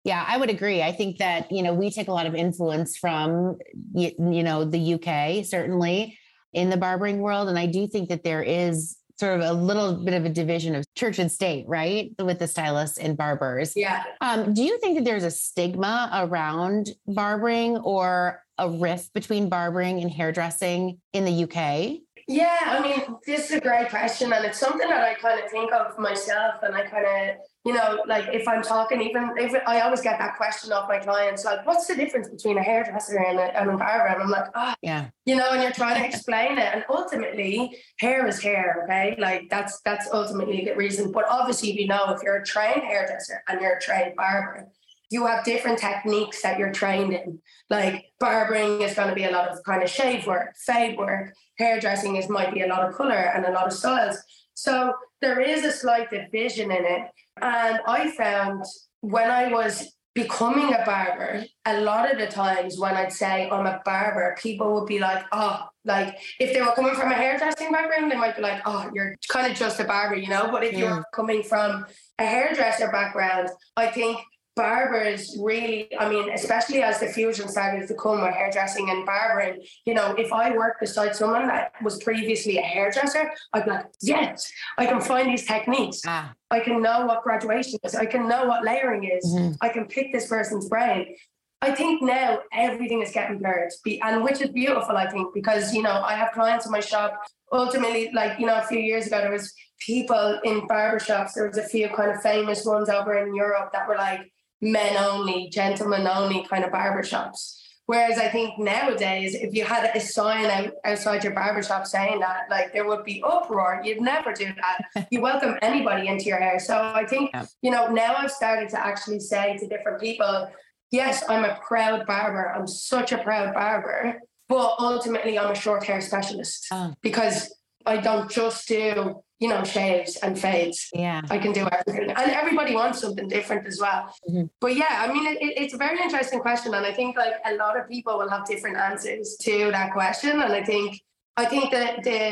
Yeah, 0.03 0.25
I 0.27 0.37
would 0.37 0.49
agree. 0.49 0.81
I 0.81 0.91
think 0.91 1.19
that, 1.19 1.51
you 1.51 1.61
know, 1.61 1.73
we 1.73 1.89
take 1.91 2.07
a 2.07 2.11
lot 2.11 2.25
of 2.25 2.35
influence 2.35 2.97
from, 2.97 3.57
you, 3.93 4.11
you 4.19 4.43
know, 4.43 4.65
the 4.65 4.95
UK, 4.95 5.45
certainly 5.45 6.17
in 6.51 6.69
the 6.69 6.77
barbering 6.77 7.19
world. 7.19 7.47
And 7.47 7.57
I 7.57 7.67
do 7.67 7.87
think 7.87 8.09
that 8.09 8.23
there 8.23 8.41
is 8.41 8.97
sort 9.19 9.39
of 9.39 9.45
a 9.47 9.53
little 9.53 10.03
bit 10.03 10.15
of 10.15 10.25
a 10.25 10.29
division 10.29 10.75
of 10.75 10.85
church 10.95 11.19
and 11.19 11.31
state, 11.31 11.65
right? 11.67 12.11
With 12.19 12.39
the 12.39 12.47
stylists 12.47 12.97
and 12.97 13.15
barbers. 13.15 13.73
Yeah. 13.75 14.03
Um, 14.21 14.53
do 14.53 14.63
you 14.63 14.79
think 14.79 14.97
that 14.97 15.05
there's 15.05 15.23
a 15.23 15.31
stigma 15.31 16.09
around 16.13 16.89
barbering 17.07 17.77
or 17.77 18.42
a 18.57 18.69
rift 18.69 19.13
between 19.13 19.49
barbering 19.49 20.01
and 20.01 20.11
hairdressing 20.11 20.99
in 21.13 21.25
the 21.25 21.43
UK? 21.43 21.99
Yeah, 22.27 22.57
I 22.61 22.81
mean, 22.81 23.17
this 23.27 23.49
is 23.51 23.57
a 23.57 23.59
great 23.59 23.89
question, 23.89 24.31
and 24.31 24.45
it's 24.45 24.57
something 24.57 24.87
that 24.87 25.03
I 25.03 25.13
kind 25.15 25.43
of 25.43 25.51
think 25.51 25.73
of 25.73 25.99
myself, 25.99 26.55
and 26.63 26.73
I 26.73 26.83
kind 26.83 27.05
of, 27.05 27.35
you 27.65 27.73
know, 27.73 28.01
like 28.07 28.29
if 28.31 28.47
I'm 28.47 28.61
talking, 28.61 29.01
even 29.01 29.31
if 29.37 29.53
I 29.67 29.81
always 29.81 29.99
get 29.99 30.19
that 30.19 30.37
question 30.37 30.71
off 30.71 30.87
my 30.87 30.99
clients, 30.99 31.43
like, 31.43 31.65
what's 31.65 31.85
the 31.85 31.95
difference 31.95 32.29
between 32.29 32.57
a 32.57 32.63
hairdresser 32.63 33.17
and 33.19 33.39
a, 33.39 33.59
and 33.59 33.71
a 33.71 33.75
barber? 33.77 34.05
And 34.07 34.23
I'm 34.23 34.29
like, 34.29 34.45
ah, 34.55 34.73
Yeah. 34.81 35.07
you 35.25 35.35
know, 35.35 35.49
and 35.51 35.61
you're 35.61 35.73
trying 35.73 36.01
to 36.01 36.07
explain 36.07 36.57
it, 36.57 36.73
and 36.73 36.85
ultimately, 36.89 37.77
hair 37.99 38.25
is 38.25 38.41
hair, 38.41 38.83
okay? 38.85 39.17
Like 39.19 39.49
that's 39.49 39.81
that's 39.81 40.07
ultimately 40.13 40.63
the 40.63 40.75
reason. 40.75 41.11
But 41.11 41.25
obviously, 41.29 41.71
you 41.77 41.87
know, 41.87 42.13
if 42.13 42.23
you're 42.23 42.37
a 42.37 42.45
trained 42.45 42.83
hairdresser 42.83 43.43
and 43.49 43.59
you're 43.59 43.75
a 43.77 43.81
trained 43.81 44.15
barber, 44.15 44.69
you 45.13 45.27
have 45.27 45.45
different 45.45 45.77
techniques 45.77 46.41
that 46.41 46.57
you're 46.57 46.71
trained 46.71 47.13
in. 47.13 47.39
Like 47.69 48.05
barbering 48.19 48.81
is 48.81 48.95
going 48.95 49.09
to 49.09 49.15
be 49.15 49.25
a 49.25 49.31
lot 49.31 49.47
of 49.47 49.63
kind 49.63 49.83
of 49.83 49.89
shave 49.89 50.25
work, 50.25 50.55
fade 50.65 50.97
work. 50.97 51.35
Hairdressing 51.59 52.15
is 52.15 52.27
might 52.29 52.51
be 52.51 52.61
a 52.61 52.67
lot 52.67 52.87
of 52.87 52.95
color 52.95 53.13
and 53.35 53.45
a 53.45 53.51
lot 53.51 53.67
of 53.67 53.73
styles. 53.73 54.17
So 54.55 54.91
there 55.21 55.39
is 55.39 55.63
a 55.63 55.71
slight 55.71 56.09
division 56.09 56.71
in 56.71 56.83
it. 56.83 57.03
And 57.39 57.79
I 57.87 58.09
found 58.17 58.65
when 59.01 59.29
I 59.29 59.49
was 59.49 59.95
becoming 60.15 60.73
a 60.73 60.83
barber, 60.83 61.43
a 61.65 61.81
lot 61.81 62.11
of 62.11 62.17
the 62.17 62.27
times 62.27 62.79
when 62.79 62.95
I'd 62.95 63.13
say 63.13 63.49
I'm 63.51 63.67
a 63.67 63.81
barber, 63.85 64.35
people 64.41 64.73
would 64.73 64.87
be 64.87 64.97
like, 64.97 65.25
oh, 65.31 65.67
like 65.85 66.17
if 66.39 66.53
they 66.53 66.61
were 66.61 66.73
coming 66.75 66.95
from 66.95 67.11
a 67.11 67.15
hairdressing 67.15 67.71
background, 67.71 68.11
they 68.11 68.17
might 68.17 68.35
be 68.35 68.41
like, 68.41 68.61
oh, 68.65 68.89
you're 68.93 69.15
kind 69.27 69.51
of 69.51 69.57
just 69.57 69.79
a 69.79 69.83
barber, 69.83 70.15
you 70.15 70.27
know? 70.27 70.49
But 70.51 70.63
if 70.63 70.73
you're 70.73 71.03
coming 71.13 71.43
from 71.43 71.85
a 72.17 72.25
hairdresser 72.25 72.89
background, 72.91 73.49
I 73.77 73.87
think 73.87 74.17
barbers 74.55 75.35
really, 75.41 75.89
I 75.97 76.09
mean, 76.09 76.29
especially 76.31 76.81
as 76.83 76.99
the 76.99 77.07
fusion 77.07 77.47
started 77.47 77.87
to 77.87 77.93
come 77.95 78.21
with 78.21 78.33
hairdressing 78.33 78.89
and 78.89 79.05
barbering, 79.05 79.63
you 79.85 79.93
know, 79.93 80.13
if 80.17 80.31
I 80.31 80.55
worked 80.55 80.79
beside 80.79 81.15
someone 81.15 81.47
that 81.47 81.73
was 81.83 82.01
previously 82.03 82.57
a 82.57 82.61
hairdresser, 82.61 83.31
I'd 83.53 83.65
be 83.65 83.71
like, 83.71 83.85
yes, 84.01 84.51
I 84.77 84.85
can 84.85 85.01
find 85.01 85.29
these 85.29 85.45
techniques. 85.45 86.01
Ah, 86.05 86.33
I 86.51 86.59
can 86.59 86.81
know 86.81 87.05
what 87.05 87.23
graduation 87.23 87.79
is. 87.83 87.95
I 87.95 88.05
can 88.05 88.27
know 88.27 88.45
what 88.45 88.63
layering 88.63 89.05
is. 89.05 89.25
Mhm. 89.33 89.57
I 89.61 89.69
can 89.69 89.85
pick 89.85 90.13
this 90.13 90.27
person's 90.27 90.69
brain. 90.69 91.15
I 91.61 91.73
think 91.73 92.01
now 92.01 92.39
everything 92.51 93.01
is 93.01 93.11
getting 93.11 93.39
blurred, 93.39 93.71
and 94.03 94.23
which 94.23 94.41
is 94.41 94.49
beautiful, 94.49 94.97
I 94.97 95.09
think, 95.09 95.33
because, 95.33 95.73
you 95.73 95.81
know, 95.81 96.01
I 96.03 96.13
have 96.13 96.33
clients 96.33 96.65
in 96.65 96.71
my 96.73 96.81
shop. 96.81 97.23
Ultimately, 97.53 98.11
like, 98.13 98.37
you 98.37 98.45
know, 98.45 98.57
a 98.57 98.63
few 98.63 98.79
years 98.79 99.07
ago, 99.07 99.19
there 99.21 99.31
was 99.31 99.53
people 99.79 100.39
in 100.43 100.67
barbershops, 100.67 101.33
there 101.33 101.47
was 101.47 101.57
a 101.57 101.63
few 101.63 101.87
kind 101.89 102.11
of 102.11 102.21
famous 102.21 102.65
ones 102.65 102.89
over 102.89 103.13
in 103.17 103.33
Europe 103.33 103.71
that 103.71 103.87
were 103.87 103.95
like 103.95 104.29
men 104.63 104.95
only, 104.97 105.49
gentlemen 105.49 106.07
only 106.07 106.45
kind 106.47 106.63
of 106.63 106.71
barbershops. 106.71 107.59
Whereas 107.85 108.17
I 108.17 108.29
think 108.29 108.57
nowadays, 108.57 109.35
if 109.35 109.53
you 109.53 109.65
had 109.65 109.93
a 109.93 109.99
sign 109.99 110.45
out, 110.45 110.71
outside 110.85 111.21
your 111.21 111.33
barbershop 111.33 111.85
saying 111.85 112.21
that, 112.21 112.43
like 112.49 112.71
there 112.71 112.87
would 112.87 113.03
be 113.03 113.21
uproar. 113.25 113.81
You'd 113.83 113.99
never 114.01 114.31
do 114.31 114.47
that. 114.55 115.07
you 115.11 115.19
welcome 115.19 115.55
anybody 115.61 116.07
into 116.07 116.23
your 116.25 116.39
hair. 116.39 116.59
So 116.59 116.77
I 116.77 117.05
think, 117.05 117.31
Yeah. 117.33 117.45
you 117.61 117.71
know, 117.71 117.87
now 117.91 118.15
I've 118.15 118.31
started 118.31 118.69
to 118.69 118.79
actually 118.79 119.19
say 119.19 119.57
to 119.57 119.67
different 119.67 119.99
people, 119.99 120.47
yes, 120.91 121.25
I'm 121.27 121.43
a 121.43 121.59
proud 121.67 122.07
barber. 122.07 122.53
I'm 122.55 122.67
such 122.67 123.11
a 123.11 123.17
proud 123.17 123.53
barber. 123.53 124.17
But 124.47 124.75
ultimately, 124.79 125.37
I'm 125.37 125.51
a 125.51 125.55
short 125.55 125.83
hair 125.83 125.99
specialist 125.99 126.67
Oh. 126.71 126.93
because 127.01 127.53
I 127.85 127.97
don't 127.97 128.31
just 128.31 128.65
do, 128.65 129.21
you 129.43 129.49
know, 129.49 129.61
shaves 129.75 130.15
and 130.23 130.39
fades. 130.39 130.79
yeah. 130.93 131.19
I 131.29 131.37
can 131.37 131.51
do 131.51 131.67
everything. 131.77 132.09
And 132.19 132.31
everybody 132.41 132.73
wants 132.81 133.01
something 133.01 133.27
different 133.27 133.67
as 133.67 133.77
well. 133.85 134.01
Mhm. 134.29 134.49
But 134.63 134.73
yeah, 134.81 134.95
I 135.03 135.11
mean, 135.13 135.25
it, 135.27 135.37
it's 135.61 135.73
a 135.73 135.81
very 135.85 135.99
interesting 136.05 136.39
question. 136.39 136.73
And 136.77 136.85
I 136.85 136.93
think 136.93 137.17
like 137.17 137.33
a 137.51 137.53
lot 137.63 137.77
of 137.77 137.83
people 137.89 138.13
will 138.19 138.29
have 138.35 138.45
different 138.53 138.77
answers 138.77 139.35
to 139.41 139.53
that 139.71 139.91
question. 139.91 140.33
And 140.43 140.53
I 140.53 140.63
think, 140.63 140.89
I 141.35 141.45
think 141.53 141.65
that 141.71 142.03
the 142.03 142.23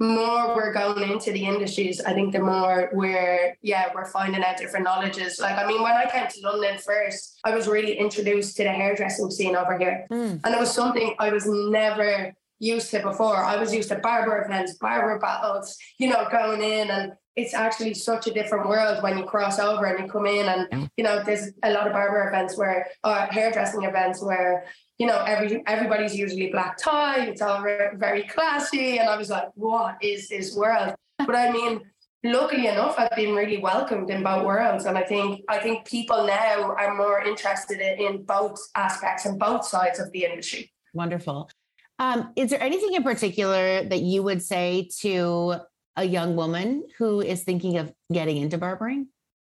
more 0.00 0.56
we're 0.56 0.72
going 0.72 1.10
into 1.14 1.32
the 1.32 1.44
industries, 1.44 2.00
I 2.00 2.14
think 2.14 2.32
the 2.32 2.44
more 2.52 2.88
we're, 2.94 3.56
yeah, 3.60 3.84
we're 3.94 4.10
finding 4.18 4.42
out 4.42 4.56
different 4.56 4.84
knowledges. 4.84 5.38
Like, 5.38 5.58
I 5.62 5.66
mean, 5.66 5.82
when 5.82 5.92
I 5.92 6.06
came 6.10 6.26
to 6.34 6.38
London 6.48 6.78
first, 6.78 7.40
I 7.44 7.54
was 7.54 7.68
really 7.68 7.94
introduced 8.04 8.56
to 8.56 8.62
the 8.64 8.74
hairdressing 8.80 9.30
scene 9.30 9.54
over 9.54 9.76
here. 9.76 10.06
Mm. 10.10 10.40
And 10.42 10.54
it 10.54 10.58
was 10.58 10.72
something 10.72 11.14
I 11.18 11.28
was 11.30 11.44
never 11.46 12.32
used 12.58 12.90
to 12.90 13.00
before. 13.00 13.36
I 13.36 13.56
was 13.56 13.74
used 13.74 13.88
to 13.90 13.96
barber 13.96 14.42
events, 14.42 14.74
barber 14.74 15.18
battles, 15.18 15.76
you 15.98 16.08
know, 16.08 16.26
going 16.30 16.62
in 16.62 16.90
and 16.90 17.12
it's 17.36 17.54
actually 17.54 17.94
such 17.94 18.26
a 18.26 18.32
different 18.32 18.68
world 18.68 19.02
when 19.02 19.18
you 19.18 19.24
cross 19.24 19.58
over 19.58 19.86
and 19.86 20.04
you 20.04 20.10
come 20.10 20.26
in 20.26 20.46
and 20.46 20.90
you 20.96 21.04
know 21.04 21.22
there's 21.24 21.50
a 21.64 21.72
lot 21.72 21.86
of 21.86 21.92
barber 21.92 22.28
events 22.28 22.56
where 22.56 22.86
or 23.02 23.14
hairdressing 23.30 23.82
events 23.82 24.22
where 24.22 24.66
you 24.98 25.06
know 25.06 25.22
every 25.26 25.62
everybody's 25.66 26.14
usually 26.14 26.50
black 26.50 26.76
tie 26.78 27.24
it's 27.24 27.42
all 27.42 27.62
ve- 27.62 27.96
very 27.96 28.22
classy 28.24 28.98
and 28.98 29.08
I 29.08 29.16
was 29.16 29.30
like 29.30 29.48
what 29.54 29.96
is 30.00 30.28
this 30.28 30.54
world 30.54 30.94
but 31.18 31.34
I 31.34 31.50
mean 31.50 31.80
luckily 32.22 32.68
enough 32.68 32.94
I've 32.98 33.16
been 33.16 33.34
really 33.34 33.58
welcomed 33.58 34.10
in 34.10 34.22
both 34.22 34.44
worlds 34.44 34.84
and 34.84 34.96
I 34.96 35.02
think 35.02 35.42
I 35.48 35.58
think 35.58 35.86
people 35.86 36.26
now 36.26 36.74
are 36.78 36.94
more 36.94 37.22
interested 37.22 37.80
in, 37.80 38.00
in 38.00 38.22
both 38.22 38.60
aspects 38.76 39.26
and 39.26 39.38
both 39.38 39.66
sides 39.66 39.98
of 39.98 40.10
the 40.12 40.24
industry 40.24 40.70
Wonderful. 40.92 41.50
Um, 41.98 42.32
is 42.36 42.50
there 42.50 42.62
anything 42.62 42.94
in 42.94 43.02
particular 43.02 43.84
that 43.84 44.00
you 44.00 44.22
would 44.22 44.42
say 44.42 44.88
to 45.00 45.56
a 45.96 46.04
young 46.04 46.34
woman 46.34 46.84
who 46.98 47.20
is 47.20 47.44
thinking 47.44 47.78
of 47.78 47.92
getting 48.12 48.36
into 48.36 48.58
barbering? 48.58 49.08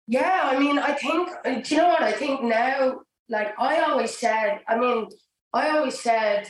Yeah, 0.06 0.40
I 0.44 0.58
mean, 0.58 0.78
I 0.78 0.92
think, 0.92 1.28
uh, 1.44 1.60
do 1.60 1.74
you 1.74 1.80
know 1.80 1.88
what? 1.88 2.02
I 2.02 2.12
think 2.12 2.42
now, 2.42 3.02
like 3.28 3.52
I 3.58 3.82
always 3.82 4.16
said, 4.16 4.60
I 4.66 4.78
mean, 4.78 5.06
I 5.52 5.70
always 5.70 6.00
said 6.00 6.48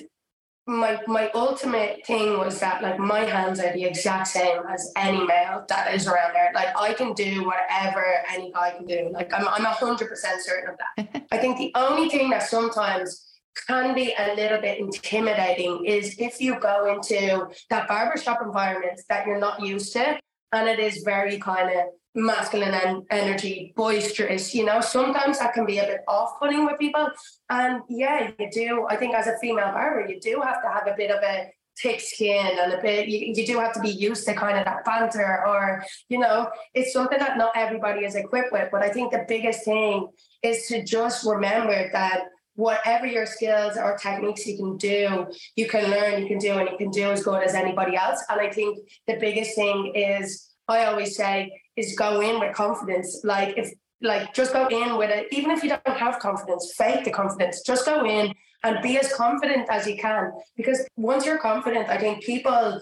my 0.66 1.00
my 1.06 1.30
ultimate 1.34 2.06
thing 2.06 2.38
was 2.38 2.60
that 2.60 2.82
like 2.82 2.98
my 2.98 3.20
hands 3.20 3.58
are 3.60 3.72
the 3.72 3.84
exact 3.84 4.28
same 4.28 4.60
as 4.68 4.92
any 4.96 5.24
male 5.26 5.64
that 5.68 5.92
is 5.94 6.06
around 6.06 6.32
there. 6.32 6.52
Like 6.54 6.76
I 6.76 6.92
can 6.94 7.12
do 7.12 7.44
whatever 7.44 8.04
any 8.30 8.52
guy 8.52 8.70
can 8.70 8.86
do. 8.86 9.10
Like 9.12 9.32
I'm 9.34 9.48
I'm 9.48 9.64
hundred 9.64 10.08
percent 10.08 10.40
certain 10.42 10.70
of 10.70 10.76
that. 10.78 11.26
I 11.32 11.38
think 11.38 11.58
the 11.58 11.72
only 11.74 12.08
thing 12.08 12.30
that 12.30 12.44
sometimes 12.44 13.29
can 13.66 13.94
be 13.94 14.14
a 14.18 14.34
little 14.34 14.60
bit 14.60 14.78
intimidating 14.78 15.84
is 15.84 16.16
if 16.18 16.40
you 16.40 16.58
go 16.60 16.94
into 16.94 17.48
that 17.68 17.88
barbershop 17.88 18.40
environment 18.42 19.00
that 19.08 19.26
you're 19.26 19.38
not 19.38 19.60
used 19.64 19.92
to 19.92 20.18
and 20.52 20.68
it 20.68 20.78
is 20.78 21.02
very 21.04 21.38
kind 21.38 21.70
of 21.70 21.84
masculine 22.14 22.74
and 22.74 23.04
energy, 23.10 23.72
boisterous, 23.76 24.54
you 24.54 24.64
know, 24.64 24.80
sometimes 24.80 25.38
that 25.38 25.54
can 25.54 25.64
be 25.64 25.78
a 25.78 25.84
bit 25.84 26.00
off-putting 26.08 26.66
with 26.66 26.78
people. 26.78 27.08
And 27.48 27.82
yeah, 27.88 28.30
you 28.38 28.50
do. 28.50 28.86
I 28.88 28.96
think 28.96 29.14
as 29.14 29.28
a 29.28 29.38
female 29.38 29.70
barber, 29.72 30.08
you 30.08 30.18
do 30.20 30.40
have 30.40 30.60
to 30.62 30.68
have 30.68 30.88
a 30.88 30.94
bit 30.96 31.10
of 31.10 31.22
a 31.22 31.50
thick 31.80 32.00
skin 32.00 32.46
and 32.58 32.72
a 32.72 32.82
bit 32.82 33.08
you, 33.08 33.32
you 33.34 33.46
do 33.46 33.58
have 33.58 33.72
to 33.72 33.80
be 33.80 33.88
used 33.88 34.26
to 34.26 34.34
kind 34.34 34.58
of 34.58 34.64
that 34.64 34.84
banter 34.84 35.46
or 35.46 35.82
you 36.08 36.18
know 36.18 36.50
it's 36.74 36.92
something 36.92 37.18
that 37.18 37.38
not 37.38 37.52
everybody 37.56 38.04
is 38.04 38.16
equipped 38.16 38.52
with 38.52 38.68
but 38.70 38.82
i 38.82 38.88
think 38.90 39.10
the 39.10 39.24
biggest 39.28 39.64
thing 39.64 40.06
is 40.42 40.66
to 40.66 40.84
just 40.84 41.24
remember 41.24 41.88
that 41.92 42.24
whatever 42.60 43.06
your 43.06 43.24
skills 43.24 43.76
or 43.76 43.96
techniques 43.96 44.46
you 44.46 44.56
can 44.58 44.76
do, 44.76 45.26
you 45.56 45.66
can 45.66 45.90
learn, 45.90 46.20
you 46.20 46.28
can 46.28 46.38
do, 46.38 46.52
and 46.58 46.68
you 46.70 46.76
can 46.76 46.90
do 46.90 47.10
as 47.10 47.22
good 47.22 47.42
as 47.42 47.54
anybody 47.54 47.96
else. 47.96 48.22
And 48.28 48.38
I 48.40 48.50
think 48.50 48.78
the 49.06 49.16
biggest 49.16 49.54
thing 49.54 49.92
is, 49.94 50.50
I 50.68 50.84
always 50.84 51.16
say, 51.16 51.50
is 51.76 51.96
go 51.96 52.20
in 52.20 52.38
with 52.38 52.54
confidence. 52.54 53.22
Like 53.24 53.56
if 53.56 53.72
like 54.02 54.34
just 54.34 54.52
go 54.52 54.66
in 54.68 54.96
with 54.98 55.10
it, 55.10 55.28
even 55.32 55.50
if 55.50 55.62
you 55.62 55.70
don't 55.70 55.96
have 55.96 56.18
confidence, 56.18 56.74
fake 56.76 57.04
the 57.04 57.10
confidence. 57.10 57.62
Just 57.62 57.86
go 57.86 58.04
in 58.04 58.34
and 58.62 58.82
be 58.82 58.98
as 58.98 59.12
confident 59.14 59.66
as 59.70 59.86
you 59.86 59.96
can. 59.96 60.30
Because 60.56 60.86
once 60.96 61.24
you're 61.24 61.38
confident, 61.38 61.88
I 61.88 61.96
think 61.96 62.22
people, 62.22 62.80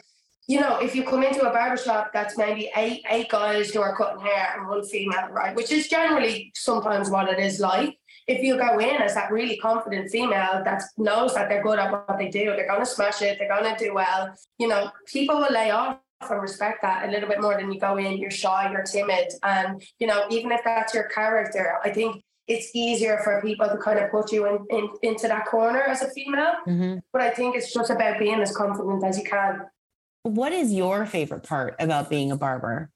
you 0.49 0.61
know, 0.61 0.79
if 0.79 0.95
you 0.97 1.05
come 1.05 1.23
into 1.23 1.43
a 1.49 1.53
barbershop 1.53 2.11
that's 2.13 2.37
maybe 2.37 2.71
eight 2.77 3.03
eight 3.11 3.29
guys 3.29 3.71
who 3.71 3.81
are 3.81 3.97
cutting 3.97 4.25
hair 4.27 4.55
and 4.57 4.69
one 4.69 4.85
female, 4.85 5.29
right? 5.31 5.55
Which 5.55 5.71
is 5.71 5.89
generally 5.89 6.53
sometimes 6.55 7.11
what 7.11 7.29
it 7.29 7.39
is 7.39 7.61
like 7.61 7.97
if 8.29 8.43
you 8.43 8.59
go 8.59 8.79
in 8.79 8.97
as 9.01 9.15
that 9.15 9.33
really 9.33 9.57
confident 9.57 10.11
female 10.11 10.63
that 10.65 10.83
knows 10.99 11.35
that 11.35 11.49
they're 11.49 11.63
good 11.63 11.79
at 11.79 11.91
what 11.91 12.19
they 12.19 12.29
do, 12.29 12.55
they're 12.55 12.69
going 12.69 12.81
to 12.81 12.87
smash 12.87 13.23
it, 13.23 13.39
they're 13.39 13.49
going 13.49 13.75
to 13.75 13.85
do 13.85 13.95
well, 13.95 14.33
you 14.59 14.69
know, 14.69 14.91
people 15.07 15.37
will 15.37 15.53
lay 15.53 15.71
off 15.71 15.99
and 16.29 16.41
respect 16.43 16.83
that 16.83 17.09
a 17.09 17.11
little 17.11 17.29
bit 17.29 17.41
more 17.41 17.57
than 17.57 17.73
you 17.73 17.81
go 17.81 17.97
in, 17.97 18.19
you're 18.19 18.31
shy, 18.31 18.71
you're 18.71 18.83
timid. 18.83 19.33
And, 19.43 19.83
you 19.99 20.07
know, 20.07 20.27
even 20.31 20.53
if 20.53 20.61
that's 20.63 20.93
your 20.93 21.05
character, 21.05 21.79
I 21.83 21.91
think 21.91 22.23
it's 22.47 22.71
easier 22.75 23.21
for 23.25 23.41
people 23.41 23.69
to 23.69 23.79
kind 23.79 23.99
of 23.99 24.11
put 24.11 24.31
you 24.33 24.47
in, 24.47 24.59
in 24.71 24.89
into 25.03 25.29
that 25.29 25.47
corner 25.47 25.83
as 25.83 26.03
a 26.03 26.11
female. 26.11 26.55
Mm-hmm. 26.67 26.99
But 27.13 27.23
I 27.23 27.31
think 27.31 27.57
it's 27.57 27.73
just 27.73 27.91
about 27.91 28.19
being 28.19 28.41
as 28.41 28.55
confident 28.55 29.05
as 29.05 29.19
you 29.19 29.25
can. 29.25 29.63
What 30.25 30.53
is 30.53 30.73
your 30.73 31.07
favorite 31.07 31.45
part 31.45 31.77
about 31.79 32.11
being 32.11 32.31
a 32.31 32.37
barber? 32.37 32.91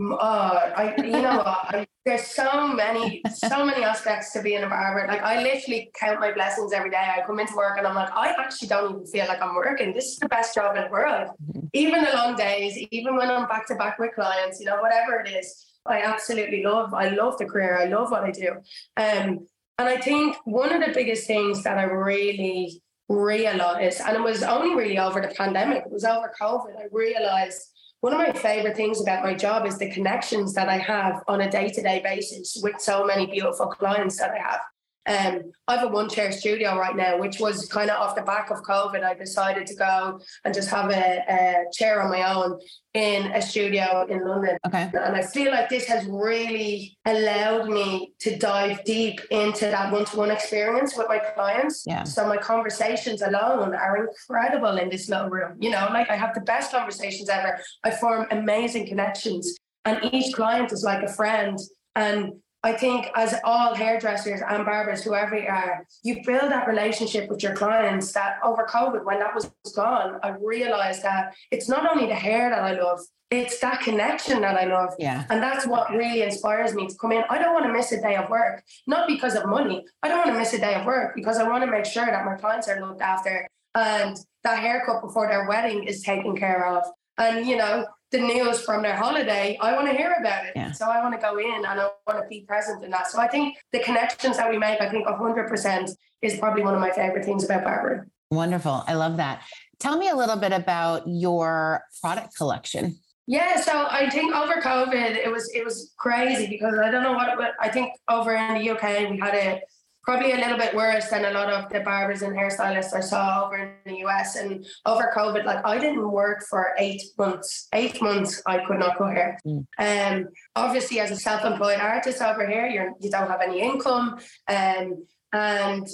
Uh, 0.00 0.72
I, 0.76 0.94
you 0.98 1.10
know 1.10 1.36
what? 1.38 1.74
I, 1.74 1.86
there's 2.04 2.26
so 2.26 2.66
many, 2.66 3.22
so 3.32 3.64
many 3.64 3.84
aspects 3.84 4.32
to 4.32 4.42
being 4.42 4.62
a 4.62 4.68
barber. 4.68 5.06
Like 5.06 5.22
I 5.22 5.42
literally 5.42 5.90
count 5.98 6.18
my 6.18 6.32
blessings 6.32 6.72
every 6.72 6.90
day. 6.90 6.96
I 6.96 7.22
come 7.24 7.38
into 7.38 7.54
work 7.54 7.78
and 7.78 7.86
I'm 7.86 7.94
like, 7.94 8.10
I 8.12 8.34
actually 8.38 8.68
don't 8.68 8.90
even 8.90 9.06
feel 9.06 9.26
like 9.26 9.40
I'm 9.40 9.54
working. 9.54 9.92
This 9.92 10.06
is 10.06 10.18
the 10.18 10.28
best 10.28 10.54
job 10.54 10.76
in 10.76 10.84
the 10.84 10.90
world. 10.90 11.28
Mm-hmm. 11.28 11.66
Even 11.74 12.04
the 12.04 12.12
long 12.14 12.34
days, 12.34 12.76
even 12.90 13.16
when 13.16 13.30
I'm 13.30 13.46
back 13.46 13.66
to 13.68 13.76
back 13.76 13.98
with 13.98 14.14
clients, 14.14 14.58
you 14.58 14.66
know, 14.66 14.80
whatever 14.80 15.20
it 15.20 15.30
is, 15.30 15.64
I 15.86 16.02
absolutely 16.02 16.64
love. 16.64 16.94
I 16.94 17.10
love 17.10 17.38
the 17.38 17.46
career. 17.46 17.78
I 17.78 17.84
love 17.84 18.10
what 18.10 18.24
I 18.24 18.30
do. 18.30 18.50
Um, 18.96 19.46
and 19.78 19.88
I 19.88 19.98
think 19.98 20.36
one 20.44 20.72
of 20.72 20.84
the 20.84 20.92
biggest 20.92 21.26
things 21.26 21.62
that 21.64 21.78
I 21.78 21.84
really 21.84 22.82
realized, 23.08 24.00
and 24.00 24.16
it 24.16 24.22
was 24.22 24.42
only 24.42 24.74
really 24.74 24.98
over 24.98 25.20
the 25.20 25.28
pandemic, 25.28 25.84
it 25.86 25.92
was 25.92 26.04
over 26.04 26.32
COVID, 26.40 26.76
I 26.78 26.86
realized 26.92 27.71
one 28.02 28.12
of 28.12 28.18
my 28.18 28.32
favorite 28.32 28.76
things 28.76 29.00
about 29.00 29.22
my 29.22 29.32
job 29.32 29.64
is 29.64 29.78
the 29.78 29.88
connections 29.92 30.54
that 30.54 30.68
I 30.68 30.76
have 30.76 31.22
on 31.28 31.40
a 31.40 31.48
day 31.48 31.68
to 31.68 31.80
day 31.80 32.00
basis 32.02 32.58
with 32.60 32.80
so 32.80 33.06
many 33.06 33.26
beautiful 33.26 33.66
clients 33.66 34.18
that 34.18 34.32
I 34.32 34.38
have. 34.38 34.60
Um, 35.06 35.52
I 35.66 35.76
have 35.76 35.88
a 35.88 35.92
one 35.92 36.08
chair 36.08 36.30
studio 36.30 36.78
right 36.78 36.94
now, 36.94 37.18
which 37.18 37.40
was 37.40 37.66
kind 37.66 37.90
of 37.90 38.00
off 38.00 38.14
the 38.14 38.22
back 38.22 38.50
of 38.50 38.58
COVID. 38.62 39.02
I 39.02 39.14
decided 39.14 39.66
to 39.66 39.74
go 39.74 40.20
and 40.44 40.54
just 40.54 40.70
have 40.70 40.90
a, 40.90 41.24
a 41.28 41.64
chair 41.72 42.00
on 42.02 42.10
my 42.10 42.32
own 42.32 42.60
in 42.94 43.32
a 43.32 43.42
studio 43.42 44.06
in 44.08 44.24
London. 44.24 44.58
Okay. 44.66 44.90
And 44.92 45.16
I 45.16 45.22
feel 45.22 45.50
like 45.50 45.68
this 45.68 45.86
has 45.86 46.06
really 46.06 46.96
allowed 47.04 47.68
me 47.68 48.12
to 48.20 48.36
dive 48.36 48.84
deep 48.84 49.20
into 49.30 49.64
that 49.64 49.92
one 49.92 50.04
to 50.04 50.16
one 50.16 50.30
experience 50.30 50.96
with 50.96 51.08
my 51.08 51.18
clients. 51.18 51.84
Yeah. 51.86 52.04
So 52.04 52.28
my 52.28 52.36
conversations 52.36 53.22
alone 53.22 53.74
are 53.74 54.06
incredible 54.06 54.76
in 54.76 54.88
this 54.88 55.08
little 55.08 55.30
room. 55.30 55.56
You 55.60 55.70
know, 55.70 55.88
like 55.92 56.10
I 56.10 56.16
have 56.16 56.34
the 56.34 56.42
best 56.42 56.70
conversations 56.70 57.28
ever. 57.28 57.58
I 57.82 57.90
form 57.90 58.26
amazing 58.30 58.86
connections, 58.86 59.56
and 59.84 59.98
each 60.12 60.32
client 60.34 60.70
is 60.70 60.84
like 60.84 61.02
a 61.02 61.12
friend. 61.12 61.58
And 61.94 62.41
I 62.64 62.72
think 62.72 63.08
as 63.16 63.34
all 63.42 63.74
hairdressers 63.74 64.40
and 64.48 64.64
barbers, 64.64 65.02
whoever 65.02 65.36
you 65.36 65.48
are, 65.48 65.84
you 66.04 66.22
build 66.24 66.52
that 66.52 66.68
relationship 66.68 67.28
with 67.28 67.42
your 67.42 67.54
clients 67.54 68.12
that 68.12 68.38
over 68.44 68.64
COVID, 68.64 69.04
when 69.04 69.18
that 69.18 69.34
was 69.34 69.50
gone, 69.74 70.20
I 70.22 70.36
realized 70.40 71.02
that 71.02 71.34
it's 71.50 71.68
not 71.68 71.90
only 71.90 72.06
the 72.06 72.14
hair 72.14 72.50
that 72.50 72.62
I 72.62 72.80
love, 72.80 73.00
it's 73.32 73.58
that 73.60 73.80
connection 73.80 74.42
that 74.42 74.56
I 74.56 74.66
love. 74.66 74.94
Yeah. 74.98 75.24
And 75.30 75.42
that's 75.42 75.66
what 75.66 75.90
really 75.90 76.22
inspires 76.22 76.74
me 76.74 76.86
to 76.86 76.94
come 76.94 77.12
in. 77.12 77.24
I 77.30 77.38
don't 77.38 77.54
want 77.54 77.66
to 77.66 77.72
miss 77.72 77.90
a 77.90 78.00
day 78.00 78.14
of 78.16 78.30
work, 78.30 78.62
not 78.86 79.08
because 79.08 79.34
of 79.34 79.46
money. 79.46 79.84
I 80.02 80.08
don't 80.08 80.18
want 80.18 80.30
to 80.30 80.38
miss 80.38 80.52
a 80.52 80.58
day 80.58 80.74
of 80.74 80.86
work 80.86 81.16
because 81.16 81.38
I 81.38 81.48
want 81.48 81.64
to 81.64 81.70
make 81.70 81.86
sure 81.86 82.06
that 82.06 82.24
my 82.24 82.36
clients 82.36 82.68
are 82.68 82.80
looked 82.80 83.00
after 83.00 83.48
and 83.74 84.16
that 84.44 84.58
haircut 84.58 85.02
before 85.02 85.28
their 85.28 85.48
wedding 85.48 85.84
is 85.84 86.02
taken 86.02 86.36
care 86.36 86.66
of. 86.66 86.84
And, 87.18 87.46
you 87.46 87.56
know, 87.56 87.86
the 88.12 88.20
news 88.20 88.60
from 88.60 88.82
their 88.82 88.94
holiday, 88.94 89.58
I 89.60 89.72
want 89.72 89.88
to 89.88 89.94
hear 89.94 90.14
about 90.20 90.46
it. 90.46 90.52
Yeah. 90.54 90.70
So 90.72 90.86
I 90.86 91.02
want 91.02 91.14
to 91.14 91.20
go 91.20 91.38
in 91.38 91.64
and 91.66 91.66
I 91.66 91.88
want 92.06 92.22
to 92.22 92.28
be 92.28 92.42
present 92.42 92.84
in 92.84 92.90
that. 92.90 93.08
So 93.08 93.18
I 93.18 93.26
think 93.26 93.56
the 93.72 93.80
connections 93.80 94.36
that 94.36 94.48
we 94.48 94.58
make, 94.58 94.80
I 94.80 94.88
think 94.88 95.06
100% 95.06 95.90
is 96.20 96.36
probably 96.38 96.62
one 96.62 96.74
of 96.74 96.80
my 96.80 96.90
favorite 96.90 97.24
things 97.24 97.44
about 97.44 97.64
barbering. 97.64 98.10
Wonderful. 98.30 98.84
I 98.86 98.94
love 98.94 99.16
that. 99.16 99.42
Tell 99.80 99.98
me 99.98 100.08
a 100.08 100.14
little 100.14 100.36
bit 100.36 100.52
about 100.52 101.02
your 101.06 101.82
product 102.00 102.36
collection. 102.36 102.98
Yeah, 103.26 103.60
so 103.60 103.86
I 103.88 104.10
think 104.10 104.34
over 104.34 104.54
COVID, 104.54 105.16
it 105.16 105.30
was 105.30 105.50
it 105.54 105.64
was 105.64 105.92
crazy 105.96 106.48
because 106.48 106.74
I 106.78 106.90
don't 106.90 107.04
know 107.04 107.12
what 107.12 107.28
it 107.28 107.38
was. 107.38 107.52
I 107.60 107.68
think 107.68 107.92
over 108.10 108.34
in 108.34 108.54
the 108.54 108.70
UK, 108.70 109.10
we 109.10 109.18
had 109.18 109.34
a 109.34 109.60
probably 110.02 110.32
a 110.32 110.36
little 110.36 110.58
bit 110.58 110.74
worse 110.74 111.08
than 111.08 111.24
a 111.24 111.30
lot 111.30 111.48
of 111.48 111.70
the 111.70 111.80
barbers 111.80 112.22
and 112.22 112.34
hairstylists 112.34 112.92
I 112.92 113.00
saw 113.00 113.46
over 113.46 113.56
in 113.56 113.92
the 113.92 113.98
US. 114.06 114.36
And 114.36 114.66
over 114.84 115.12
COVID, 115.14 115.44
like 115.44 115.64
I 115.64 115.78
didn't 115.78 116.10
work 116.10 116.44
for 116.48 116.72
eight 116.78 117.02
months. 117.16 117.68
Eight 117.72 118.02
months 118.02 118.42
I 118.46 118.58
could 118.64 118.78
not 118.78 118.98
cut 118.98 119.14
hair. 119.14 119.38
Mm. 119.46 119.66
Um, 119.78 120.28
obviously, 120.56 121.00
as 121.00 121.10
a 121.10 121.16
self-employed 121.16 121.78
artist 121.78 122.20
over 122.20 122.46
here, 122.46 122.66
you're 122.66 122.92
you 123.00 123.10
don't 123.10 123.28
have 123.28 123.40
any 123.40 123.60
income. 123.60 124.18
Um, 124.48 125.06
and 125.32 125.86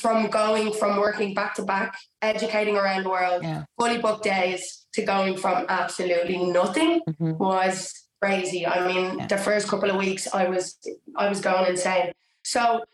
from 0.00 0.28
going 0.28 0.72
from 0.72 0.98
working 0.98 1.32
back 1.32 1.54
to 1.54 1.62
back, 1.62 1.96
educating 2.20 2.76
around 2.76 3.04
the 3.04 3.10
world, 3.10 3.42
yeah. 3.42 3.64
fully 3.78 3.98
booked 3.98 4.24
days 4.24 4.86
to 4.94 5.02
going 5.02 5.36
from 5.36 5.64
absolutely 5.68 6.38
nothing 6.38 7.00
mm-hmm. 7.08 7.32
was 7.38 7.92
crazy. 8.20 8.66
I 8.66 8.86
mean, 8.86 9.18
yeah. 9.18 9.26
the 9.26 9.38
first 9.38 9.68
couple 9.68 9.90
of 9.90 9.96
weeks 9.96 10.28
I 10.32 10.48
was 10.48 10.76
I 11.16 11.28
was 11.28 11.40
going 11.40 11.70
insane. 11.70 12.12
So 12.44 12.84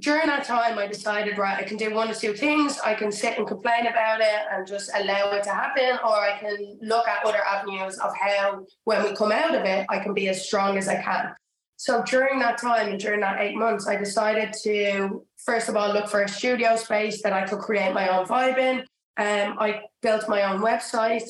during 0.00 0.26
that 0.26 0.44
time, 0.44 0.78
I 0.78 0.86
decided, 0.86 1.38
right, 1.38 1.58
I 1.58 1.62
can 1.62 1.76
do 1.76 1.94
one 1.94 2.10
or 2.10 2.14
two 2.14 2.34
things. 2.34 2.80
I 2.80 2.94
can 2.94 3.12
sit 3.12 3.38
and 3.38 3.46
complain 3.46 3.86
about 3.86 4.20
it 4.20 4.40
and 4.50 4.66
just 4.66 4.90
allow 4.94 5.30
it 5.32 5.44
to 5.44 5.50
happen, 5.50 5.98
or 6.04 6.16
I 6.16 6.38
can 6.38 6.78
look 6.82 7.06
at 7.06 7.24
other 7.24 7.44
avenues 7.44 7.98
of 7.98 8.12
how, 8.16 8.66
when 8.84 9.02
we 9.04 9.14
come 9.14 9.32
out 9.32 9.54
of 9.54 9.64
it, 9.64 9.86
I 9.88 9.98
can 9.98 10.12
be 10.14 10.28
as 10.28 10.44
strong 10.46 10.76
as 10.78 10.88
I 10.88 11.00
can. 11.00 11.34
So 11.76 12.02
during 12.02 12.38
that 12.40 12.58
time, 12.58 12.98
during 12.98 13.20
that 13.20 13.40
eight 13.40 13.56
months, 13.56 13.86
I 13.86 13.96
decided 13.96 14.52
to, 14.64 15.24
first 15.44 15.68
of 15.68 15.76
all, 15.76 15.92
look 15.92 16.08
for 16.08 16.22
a 16.22 16.28
studio 16.28 16.76
space 16.76 17.22
that 17.22 17.32
I 17.32 17.46
could 17.46 17.60
create 17.60 17.94
my 17.94 18.08
own 18.08 18.26
vibe 18.26 18.58
in. 18.58 18.78
Um, 19.16 19.56
I 19.58 19.82
built 20.02 20.28
my 20.28 20.42
own 20.42 20.60
website. 20.60 21.28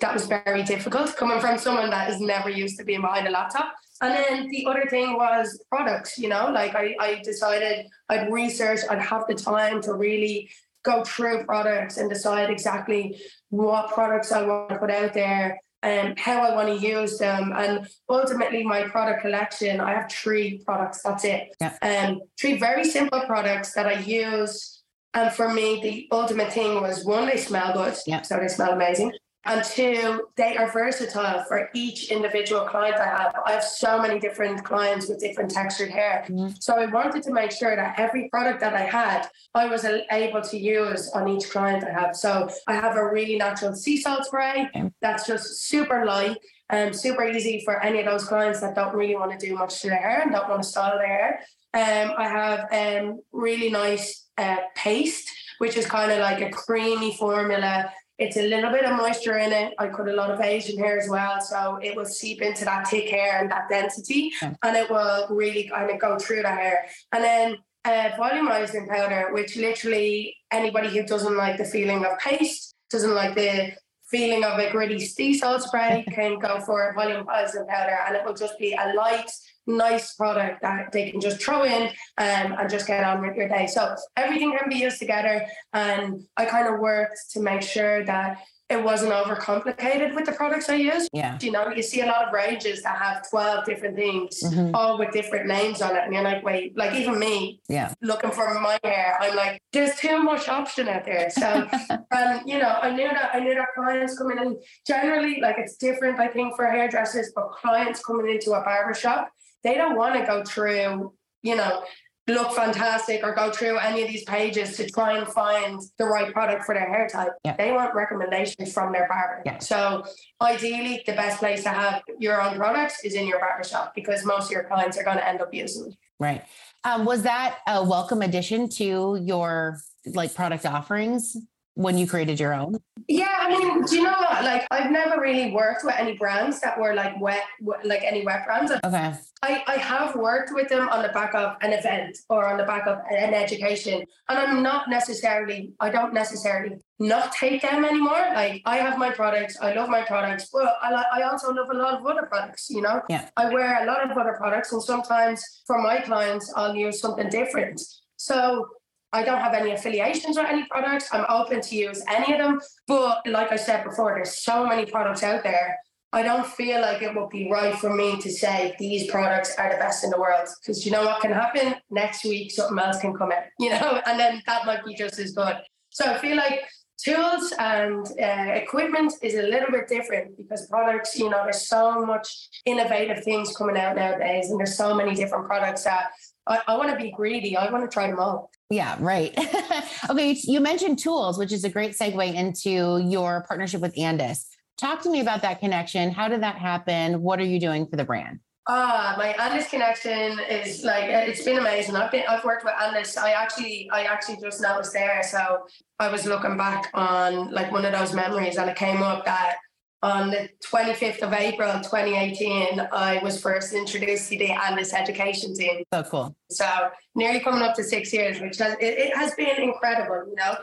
That 0.00 0.14
was 0.14 0.26
very 0.26 0.62
difficult 0.62 1.16
coming 1.16 1.40
from 1.40 1.58
someone 1.58 1.90
that 1.90 2.08
is 2.08 2.20
never 2.20 2.48
used 2.48 2.78
to 2.78 2.84
being 2.84 3.00
behind 3.00 3.26
a 3.26 3.30
laptop. 3.30 3.74
And 4.00 4.14
then 4.14 4.48
the 4.48 4.66
other 4.66 4.86
thing 4.88 5.14
was 5.14 5.62
products, 5.68 6.18
you 6.18 6.28
know, 6.28 6.50
like 6.50 6.74
I, 6.74 6.96
I 6.98 7.20
decided 7.22 7.86
I'd 8.08 8.32
research, 8.32 8.80
I'd 8.88 9.00
have 9.00 9.24
the 9.28 9.34
time 9.34 9.82
to 9.82 9.92
really 9.92 10.50
go 10.82 11.04
through 11.04 11.44
products 11.44 11.98
and 11.98 12.08
decide 12.08 12.48
exactly 12.48 13.20
what 13.50 13.92
products 13.92 14.32
I 14.32 14.42
want 14.42 14.70
to 14.70 14.78
put 14.78 14.90
out 14.90 15.12
there 15.12 15.60
and 15.82 16.18
how 16.18 16.42
I 16.42 16.54
want 16.54 16.68
to 16.68 16.86
use 16.86 17.18
them. 17.18 17.52
And 17.54 17.86
ultimately, 18.08 18.64
my 18.64 18.84
product 18.84 19.22
collection, 19.22 19.80
I 19.80 19.94
have 19.94 20.10
three 20.10 20.62
products. 20.64 21.02
That's 21.02 21.24
it. 21.24 21.54
Yeah. 21.60 21.76
Um, 21.82 22.20
three 22.38 22.58
very 22.58 22.84
simple 22.84 23.20
products 23.26 23.72
that 23.74 23.86
I 23.86 24.00
use. 24.00 24.82
And 25.12 25.32
for 25.32 25.52
me, 25.52 25.80
the 25.82 26.08
ultimate 26.12 26.52
thing 26.52 26.80
was 26.80 27.04
one, 27.04 27.26
they 27.26 27.36
smell 27.36 27.72
good. 27.72 27.96
Yeah. 28.06 28.22
So 28.22 28.38
they 28.38 28.48
smell 28.48 28.72
amazing. 28.72 29.12
And 29.46 29.64
two, 29.64 30.28
they 30.36 30.56
are 30.58 30.70
versatile 30.70 31.44
for 31.44 31.70
each 31.72 32.10
individual 32.10 32.66
client 32.66 32.96
I 32.96 33.06
have. 33.06 33.34
I 33.46 33.52
have 33.52 33.64
so 33.64 34.00
many 34.00 34.20
different 34.20 34.62
clients 34.64 35.08
with 35.08 35.18
different 35.18 35.50
textured 35.50 35.90
hair. 35.90 36.26
Mm-hmm. 36.28 36.56
So 36.60 36.74
I 36.74 36.86
wanted 36.86 37.22
to 37.22 37.32
make 37.32 37.50
sure 37.50 37.74
that 37.74 37.98
every 37.98 38.28
product 38.28 38.60
that 38.60 38.74
I 38.74 38.82
had, 38.82 39.28
I 39.54 39.66
was 39.66 39.86
able 40.12 40.42
to 40.42 40.58
use 40.58 41.10
on 41.14 41.26
each 41.26 41.48
client 41.48 41.84
I 41.84 41.90
have. 41.90 42.14
So 42.14 42.50
I 42.66 42.74
have 42.74 42.96
a 42.96 43.10
really 43.10 43.36
natural 43.38 43.74
sea 43.74 43.96
salt 43.96 44.26
spray 44.26 44.68
that's 45.00 45.26
just 45.26 45.62
super 45.68 46.04
light 46.04 46.36
and 46.68 46.94
super 46.94 47.24
easy 47.24 47.62
for 47.64 47.82
any 47.82 48.00
of 48.00 48.06
those 48.06 48.24
clients 48.24 48.60
that 48.60 48.74
don't 48.74 48.94
really 48.94 49.16
want 49.16 49.38
to 49.38 49.46
do 49.46 49.54
much 49.54 49.80
to 49.80 49.88
their 49.88 49.96
hair 49.96 50.20
and 50.20 50.32
don't 50.32 50.50
want 50.50 50.62
to 50.62 50.68
style 50.68 50.98
their 50.98 51.06
hair. 51.06 51.40
Um, 51.72 52.14
I 52.18 52.28
have 52.28 52.68
um, 52.72 53.20
really 53.32 53.70
nice 53.70 54.28
uh, 54.36 54.56
paste, 54.76 55.30
which 55.58 55.76
is 55.76 55.86
kind 55.86 56.12
of 56.12 56.18
like 56.18 56.42
a 56.42 56.50
creamy 56.50 57.16
formula 57.16 57.90
it's 58.20 58.36
a 58.36 58.46
little 58.46 58.70
bit 58.70 58.84
of 58.84 58.96
moisture 58.98 59.38
in 59.38 59.50
it. 59.50 59.72
I 59.78 59.88
cut 59.88 60.06
a 60.06 60.12
lot 60.12 60.30
of 60.30 60.40
Asian 60.40 60.78
hair 60.78 60.98
as 60.98 61.08
well, 61.08 61.40
so 61.40 61.78
it 61.82 61.96
will 61.96 62.04
seep 62.04 62.42
into 62.42 62.66
that 62.66 62.86
thick 62.86 63.08
hair 63.08 63.40
and 63.40 63.50
that 63.50 63.70
density, 63.70 64.30
yeah. 64.42 64.52
and 64.62 64.76
it 64.76 64.90
will 64.90 65.26
really 65.30 65.64
kind 65.68 65.90
of 65.90 65.98
go 65.98 66.18
through 66.18 66.42
the 66.42 66.48
hair. 66.48 66.84
And 67.12 67.24
then 67.24 67.56
uh, 67.86 68.10
volumizing 68.18 68.86
powder, 68.86 69.30
which 69.32 69.56
literally 69.56 70.36
anybody 70.50 70.88
who 70.88 71.02
doesn't 71.06 71.34
like 71.34 71.56
the 71.56 71.64
feeling 71.64 72.04
of 72.04 72.18
paste, 72.18 72.74
doesn't 72.90 73.14
like 73.14 73.34
the 73.34 73.72
feeling 74.10 74.44
of 74.44 74.58
a 74.58 74.70
gritty 74.70 75.00
sea 75.00 75.32
salt 75.32 75.62
spray, 75.62 76.04
can 76.12 76.38
go 76.38 76.60
for 76.60 76.90
a 76.90 76.94
volumizing 76.94 77.66
powder, 77.68 77.98
and 78.06 78.16
it 78.16 78.24
will 78.26 78.34
just 78.34 78.58
be 78.58 78.74
a 78.74 78.92
light 78.94 79.30
nice 79.76 80.14
product 80.14 80.62
that 80.62 80.92
they 80.92 81.10
can 81.10 81.20
just 81.20 81.42
throw 81.42 81.64
in 81.64 81.82
um, 81.82 82.54
and 82.58 82.70
just 82.70 82.86
get 82.86 83.04
on 83.04 83.22
with 83.22 83.36
your 83.36 83.48
day. 83.48 83.66
So 83.66 83.94
everything 84.16 84.56
can 84.58 84.68
be 84.68 84.76
used 84.76 84.98
together. 84.98 85.46
And 85.72 86.22
I 86.36 86.44
kind 86.46 86.72
of 86.72 86.80
worked 86.80 87.18
to 87.32 87.40
make 87.40 87.62
sure 87.62 88.04
that 88.04 88.38
it 88.70 88.82
wasn't 88.84 89.12
overcomplicated 89.12 90.14
with 90.14 90.26
the 90.26 90.32
products 90.32 90.68
I 90.68 90.76
use. 90.76 91.08
Yeah. 91.12 91.36
You 91.42 91.50
know, 91.50 91.70
you 91.70 91.82
see 91.82 92.02
a 92.02 92.06
lot 92.06 92.28
of 92.28 92.32
ranges 92.32 92.84
that 92.84 92.96
have 92.98 93.28
12 93.28 93.64
different 93.64 93.96
things, 93.96 94.40
mm-hmm. 94.44 94.74
all 94.74 94.96
with 94.96 95.10
different 95.10 95.48
names 95.48 95.82
on 95.82 95.96
it. 95.96 96.04
And 96.04 96.14
you're 96.14 96.22
like, 96.22 96.44
wait, 96.44 96.78
like 96.78 96.94
even 96.94 97.18
me, 97.18 97.60
yeah, 97.68 97.92
looking 98.00 98.30
for 98.30 98.54
my 98.60 98.78
hair, 98.84 99.18
I'm 99.20 99.34
like, 99.34 99.60
there's 99.72 99.96
too 99.96 100.22
much 100.22 100.48
option 100.48 100.86
out 100.86 101.04
there. 101.04 101.30
So 101.30 101.68
and 102.12 102.42
you 102.48 102.58
know, 102.60 102.78
I 102.80 102.94
knew 102.94 103.08
that 103.08 103.30
I 103.34 103.40
knew 103.40 103.56
that 103.56 103.68
clients 103.74 104.16
coming 104.16 104.38
in 104.38 104.60
generally, 104.86 105.40
like 105.40 105.56
it's 105.58 105.76
different, 105.76 106.20
I 106.20 106.28
think, 106.28 106.54
for 106.54 106.64
hairdressers, 106.66 107.32
but 107.34 107.50
clients 107.50 108.04
coming 108.04 108.30
into 108.30 108.52
a 108.52 108.62
barbershop, 108.62 109.30
they 109.62 109.74
don't 109.74 109.96
want 109.96 110.14
to 110.14 110.26
go 110.26 110.44
through, 110.44 111.12
you 111.42 111.56
know, 111.56 111.82
Lookfantastic 112.28 113.24
or 113.24 113.34
go 113.34 113.50
through 113.50 113.78
any 113.78 114.02
of 114.02 114.08
these 114.08 114.24
pages 114.24 114.76
to 114.76 114.88
try 114.88 115.18
and 115.18 115.26
find 115.26 115.80
the 115.98 116.04
right 116.04 116.32
product 116.32 116.64
for 116.64 116.74
their 116.74 116.88
hair 116.88 117.08
type. 117.08 117.32
Yeah. 117.44 117.56
They 117.56 117.72
want 117.72 117.94
recommendations 117.94 118.72
from 118.72 118.92
their 118.92 119.08
barber. 119.08 119.42
Yeah. 119.44 119.58
So 119.58 120.04
ideally 120.40 121.02
the 121.06 121.12
best 121.14 121.38
place 121.38 121.64
to 121.64 121.70
have 121.70 122.02
your 122.18 122.40
own 122.40 122.56
products 122.56 123.04
is 123.04 123.14
in 123.14 123.26
your 123.26 123.40
barber 123.40 123.64
shop 123.64 123.94
because 123.94 124.24
most 124.24 124.46
of 124.46 124.52
your 124.52 124.64
clients 124.64 124.96
are 124.96 125.02
going 125.02 125.16
to 125.16 125.26
end 125.26 125.40
up 125.40 125.52
using 125.52 125.84
them. 125.84 125.94
Right. 126.20 126.44
Um, 126.84 127.04
was 127.04 127.22
that 127.22 127.58
a 127.66 127.82
welcome 127.82 128.22
addition 128.22 128.68
to 128.70 129.18
your 129.20 129.80
like 130.06 130.34
product 130.34 130.66
offerings 130.66 131.36
when 131.74 131.96
you 131.96 132.06
created 132.06 132.38
your 132.38 132.52
own? 132.54 132.78
Yeah, 133.08 133.34
I 133.40 133.48
mean, 133.48 133.82
do 133.84 133.96
you 133.96 134.02
know 134.02 134.10
what? 134.10 134.44
Like, 134.44 134.66
I've 134.70 134.90
never 134.90 135.20
really 135.20 135.50
worked 135.52 135.84
with 135.84 135.94
any 135.98 136.16
brands 136.16 136.60
that 136.60 136.78
were 136.78 136.94
like 136.94 137.20
wet, 137.20 137.42
like 137.84 138.02
any 138.02 138.24
wet 138.24 138.44
brands. 138.46 138.70
Okay. 138.70 139.14
I, 139.42 139.64
I 139.66 139.76
have 139.76 140.14
worked 140.14 140.50
with 140.52 140.68
them 140.68 140.88
on 140.90 141.02
the 141.02 141.08
back 141.08 141.34
of 141.34 141.56
an 141.62 141.72
event 141.72 142.18
or 142.28 142.46
on 142.46 142.58
the 142.58 142.64
back 142.64 142.86
of 142.86 142.98
an 143.10 143.32
education. 143.32 144.04
And 144.28 144.38
I'm 144.38 144.62
not 144.62 144.88
necessarily, 144.90 145.72
I 145.80 145.90
don't 145.90 146.12
necessarily 146.12 146.76
not 146.98 147.32
take 147.32 147.62
them 147.62 147.84
anymore. 147.84 148.26
Like 148.34 148.60
I 148.66 148.76
have 148.76 148.98
my 148.98 149.10
products, 149.10 149.56
I 149.60 149.72
love 149.72 149.88
my 149.88 150.02
products, 150.02 150.50
but 150.52 150.74
I, 150.82 151.04
I 151.14 151.22
also 151.22 151.52
love 151.52 151.68
a 151.70 151.74
lot 151.74 151.94
of 151.94 152.06
other 152.06 152.26
products, 152.26 152.68
you 152.68 152.82
know? 152.82 153.00
Yeah. 153.08 153.30
I 153.36 153.48
wear 153.48 153.82
a 153.82 153.86
lot 153.86 154.08
of 154.08 154.16
other 154.16 154.34
products 154.36 154.72
and 154.72 154.82
sometimes 154.82 155.62
for 155.66 155.80
my 155.80 156.00
clients, 156.00 156.52
I'll 156.54 156.74
use 156.74 157.00
something 157.00 157.30
different. 157.30 157.80
So 158.16 158.66
I 159.12 159.24
don't 159.24 159.40
have 159.40 159.54
any 159.54 159.72
affiliations 159.72 160.38
or 160.38 160.46
any 160.46 160.64
products. 160.70 161.08
I'm 161.12 161.26
open 161.28 161.60
to 161.60 161.76
use 161.76 162.02
any 162.08 162.32
of 162.32 162.38
them. 162.38 162.60
But 162.86 163.26
like 163.26 163.50
I 163.52 163.56
said 163.56 163.84
before, 163.84 164.14
there's 164.14 164.38
so 164.38 164.66
many 164.66 164.86
products 164.86 165.22
out 165.22 165.42
there. 165.42 165.78
I 166.12 166.22
don't 166.22 166.46
feel 166.46 166.80
like 166.80 167.02
it 167.02 167.14
would 167.14 167.28
be 167.30 167.48
right 167.50 167.76
for 167.76 167.94
me 167.94 168.20
to 168.20 168.30
say 168.30 168.74
these 168.78 169.08
products 169.08 169.54
are 169.58 169.70
the 169.70 169.76
best 169.76 170.02
in 170.02 170.10
the 170.10 170.18
world. 170.18 170.48
Because 170.60 170.84
you 170.84 170.90
know 170.90 171.04
what 171.04 171.20
can 171.20 171.32
happen? 171.32 171.76
Next 171.90 172.24
week, 172.24 172.50
something 172.50 172.78
else 172.78 173.00
can 173.00 173.14
come 173.14 173.30
out, 173.30 173.44
you 173.60 173.70
know, 173.70 174.00
and 174.06 174.18
then 174.18 174.42
that 174.46 174.66
might 174.66 174.84
be 174.84 174.94
just 174.94 175.18
as 175.18 175.32
good. 175.32 175.56
So 175.90 176.12
I 176.12 176.18
feel 176.18 176.36
like 176.36 176.62
tools 177.02 177.52
and 177.58 178.06
uh, 178.20 178.52
equipment 178.54 179.14
is 179.22 179.34
a 179.34 179.42
little 179.42 179.70
bit 179.70 179.88
different 179.88 180.36
because 180.36 180.66
products, 180.66 181.18
you 181.18 181.30
know, 181.30 181.42
there's 181.44 181.66
so 181.66 182.04
much 182.04 182.48
innovative 182.66 183.22
things 183.24 183.56
coming 183.56 183.76
out 183.76 183.96
nowadays, 183.96 184.50
and 184.50 184.58
there's 184.58 184.76
so 184.76 184.94
many 184.94 185.14
different 185.14 185.46
products 185.46 185.84
that 185.84 186.10
I, 186.46 186.60
I 186.66 186.76
want 186.76 186.90
to 186.90 186.96
be 186.96 187.12
greedy. 187.12 187.56
I 187.56 187.70
want 187.70 187.88
to 187.88 187.92
try 187.92 188.08
them 188.08 188.18
all. 188.18 188.50
Yeah, 188.70 188.96
right. 189.00 189.36
okay, 190.10 190.36
you 190.44 190.60
mentioned 190.60 191.00
tools, 191.00 191.38
which 191.38 191.52
is 191.52 191.64
a 191.64 191.68
great 191.68 191.92
segue 191.92 192.34
into 192.34 192.98
your 193.04 193.44
partnership 193.48 193.80
with 193.80 193.94
Andis. 193.96 194.46
Talk 194.78 195.02
to 195.02 195.10
me 195.10 195.20
about 195.20 195.42
that 195.42 195.58
connection. 195.58 196.12
How 196.12 196.28
did 196.28 196.42
that 196.42 196.56
happen? 196.56 197.20
What 197.20 197.40
are 197.40 197.44
you 197.44 197.58
doing 197.58 197.86
for 197.86 197.96
the 197.96 198.04
brand? 198.04 198.38
Ah, 198.68 199.16
my 199.18 199.32
Andis 199.32 199.68
connection 199.68 200.38
is 200.48 200.84
like 200.84 201.06
it's 201.06 201.42
been 201.44 201.58
amazing. 201.58 201.96
I've 201.96 202.12
been 202.12 202.22
I've 202.28 202.44
worked 202.44 202.64
with 202.64 202.74
Andis. 202.74 203.18
I 203.18 203.32
actually 203.32 203.90
I 203.92 204.04
actually 204.04 204.36
just 204.40 204.60
noticed 204.60 204.92
there. 204.92 205.22
So 205.24 205.66
I 205.98 206.08
was 206.08 206.24
looking 206.24 206.56
back 206.56 206.88
on 206.94 207.50
like 207.50 207.72
one 207.72 207.84
of 207.84 207.92
those 207.92 208.14
memories 208.14 208.56
and 208.56 208.70
it 208.70 208.76
came 208.76 209.02
up 209.02 209.24
that 209.24 209.56
on 210.02 210.30
the 210.30 210.48
25th 210.64 211.20
of 211.20 211.32
April 211.32 211.72
2018, 211.72 212.88
I 212.92 213.20
was 213.22 213.40
first 213.40 213.72
introduced 213.74 214.30
to 214.30 214.38
the 214.38 214.48
Andis 214.48 214.94
education 214.94 215.54
team. 215.54 215.84
So 215.92 216.02
cool. 216.04 216.36
So 216.50 216.66
nearly 217.14 217.40
coming 217.40 217.62
up 217.62 217.74
to 217.76 217.84
six 217.84 218.12
years, 218.12 218.40
which 218.40 218.58
has, 218.58 218.74
it, 218.80 218.98
it 218.98 219.16
has 219.16 219.34
been 219.34 219.60
incredible, 219.60 220.24
you 220.28 220.36
know. 220.36 220.56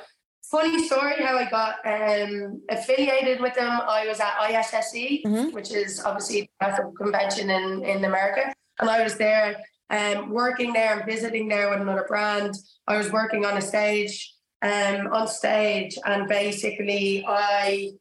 Funny 0.49 0.87
story 0.87 1.15
how 1.19 1.37
I 1.37 1.49
got 1.49 1.75
um, 1.85 2.61
affiliated 2.69 3.41
with 3.41 3.53
them. 3.53 3.69
I 3.69 4.07
was 4.07 4.19
at 4.21 4.33
ISSE, 4.39 5.23
mm-hmm. 5.25 5.53
which 5.53 5.71
is 5.71 6.01
obviously 6.03 6.49
the 6.61 6.87
a 6.87 6.91
convention 6.93 7.49
in, 7.49 7.83
in 7.83 8.05
America. 8.05 8.53
And 8.79 8.89
I 8.89 9.03
was 9.03 9.17
there 9.17 9.57
um, 9.89 10.29
working 10.29 10.73
there 10.73 10.97
and 10.97 11.05
visiting 11.05 11.47
there 11.47 11.69
with 11.69 11.81
another 11.81 12.05
brand. 12.07 12.55
I 12.87 12.97
was 12.97 13.11
working 13.11 13.45
on 13.45 13.57
a 13.57 13.61
stage, 13.61 14.33
um, 14.61 15.07
on 15.11 15.27
stage, 15.27 15.97
and 16.05 16.27
basically 16.27 17.25
I 17.27 17.91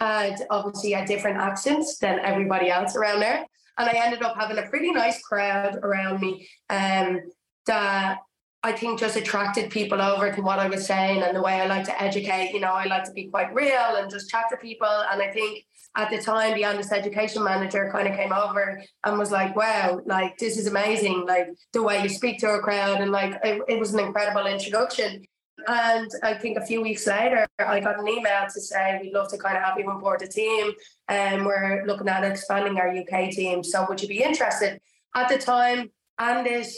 had 0.00 0.36
obviously 0.50 0.94
a 0.94 1.06
different 1.06 1.38
accent 1.38 1.84
than 2.00 2.18
everybody 2.20 2.70
else 2.70 2.96
around 2.96 3.20
there. 3.20 3.46
And 3.78 3.88
I 3.88 3.92
ended 3.92 4.22
up 4.22 4.36
having 4.36 4.58
a 4.58 4.68
pretty 4.68 4.92
nice 4.92 5.20
crowd 5.22 5.76
around 5.76 6.20
me 6.20 6.48
um, 6.68 7.20
that 7.66 8.18
I 8.64 8.72
think 8.72 9.00
just 9.00 9.16
attracted 9.16 9.70
people 9.70 10.00
over 10.00 10.30
to 10.30 10.40
what 10.40 10.58
I 10.60 10.68
was 10.68 10.86
saying 10.86 11.22
and 11.22 11.36
the 11.36 11.42
way 11.42 11.60
I 11.60 11.66
like 11.66 11.84
to 11.84 12.02
educate. 12.02 12.52
You 12.52 12.60
know, 12.60 12.72
I 12.72 12.84
like 12.84 13.04
to 13.04 13.12
be 13.12 13.26
quite 13.26 13.52
real 13.52 13.96
and 13.96 14.10
just 14.10 14.30
chat 14.30 14.44
to 14.50 14.56
people. 14.56 14.86
And 14.86 15.20
I 15.20 15.32
think 15.32 15.64
at 15.96 16.10
the 16.10 16.22
time, 16.22 16.54
the 16.54 16.62
Andis 16.62 16.92
education 16.92 17.42
manager 17.42 17.90
kind 17.92 18.06
of 18.06 18.16
came 18.16 18.32
over 18.32 18.82
and 19.04 19.18
was 19.18 19.32
like, 19.32 19.56
wow, 19.56 20.00
like 20.06 20.38
this 20.38 20.56
is 20.56 20.66
amazing. 20.66 21.26
Like 21.26 21.48
the 21.72 21.82
way 21.82 22.02
you 22.02 22.08
speak 22.08 22.38
to 22.40 22.50
a 22.50 22.60
crowd 22.60 23.00
and 23.00 23.10
like 23.10 23.34
it, 23.42 23.62
it 23.68 23.78
was 23.78 23.92
an 23.94 24.00
incredible 24.00 24.46
introduction. 24.46 25.24
And 25.66 26.10
I 26.22 26.34
think 26.34 26.58
a 26.58 26.66
few 26.66 26.82
weeks 26.82 27.06
later, 27.06 27.46
I 27.58 27.80
got 27.80 27.98
an 27.98 28.08
email 28.08 28.46
to 28.52 28.60
say 28.60 28.98
we'd 29.02 29.12
love 29.12 29.28
to 29.30 29.38
kind 29.38 29.56
of 29.56 29.62
have 29.62 29.78
you 29.78 29.88
on 29.90 30.00
board 30.00 30.20
the 30.20 30.28
team, 30.28 30.72
and 31.08 31.44
we're 31.44 31.84
looking 31.86 32.08
at 32.08 32.24
expanding 32.24 32.78
our 32.78 32.88
UK 32.88 33.30
team. 33.30 33.62
So 33.62 33.86
would 33.88 34.00
you 34.00 34.08
be 34.08 34.22
interested? 34.22 34.80
At 35.14 35.28
the 35.28 35.38
time, 35.38 35.90
Andis 36.20 36.74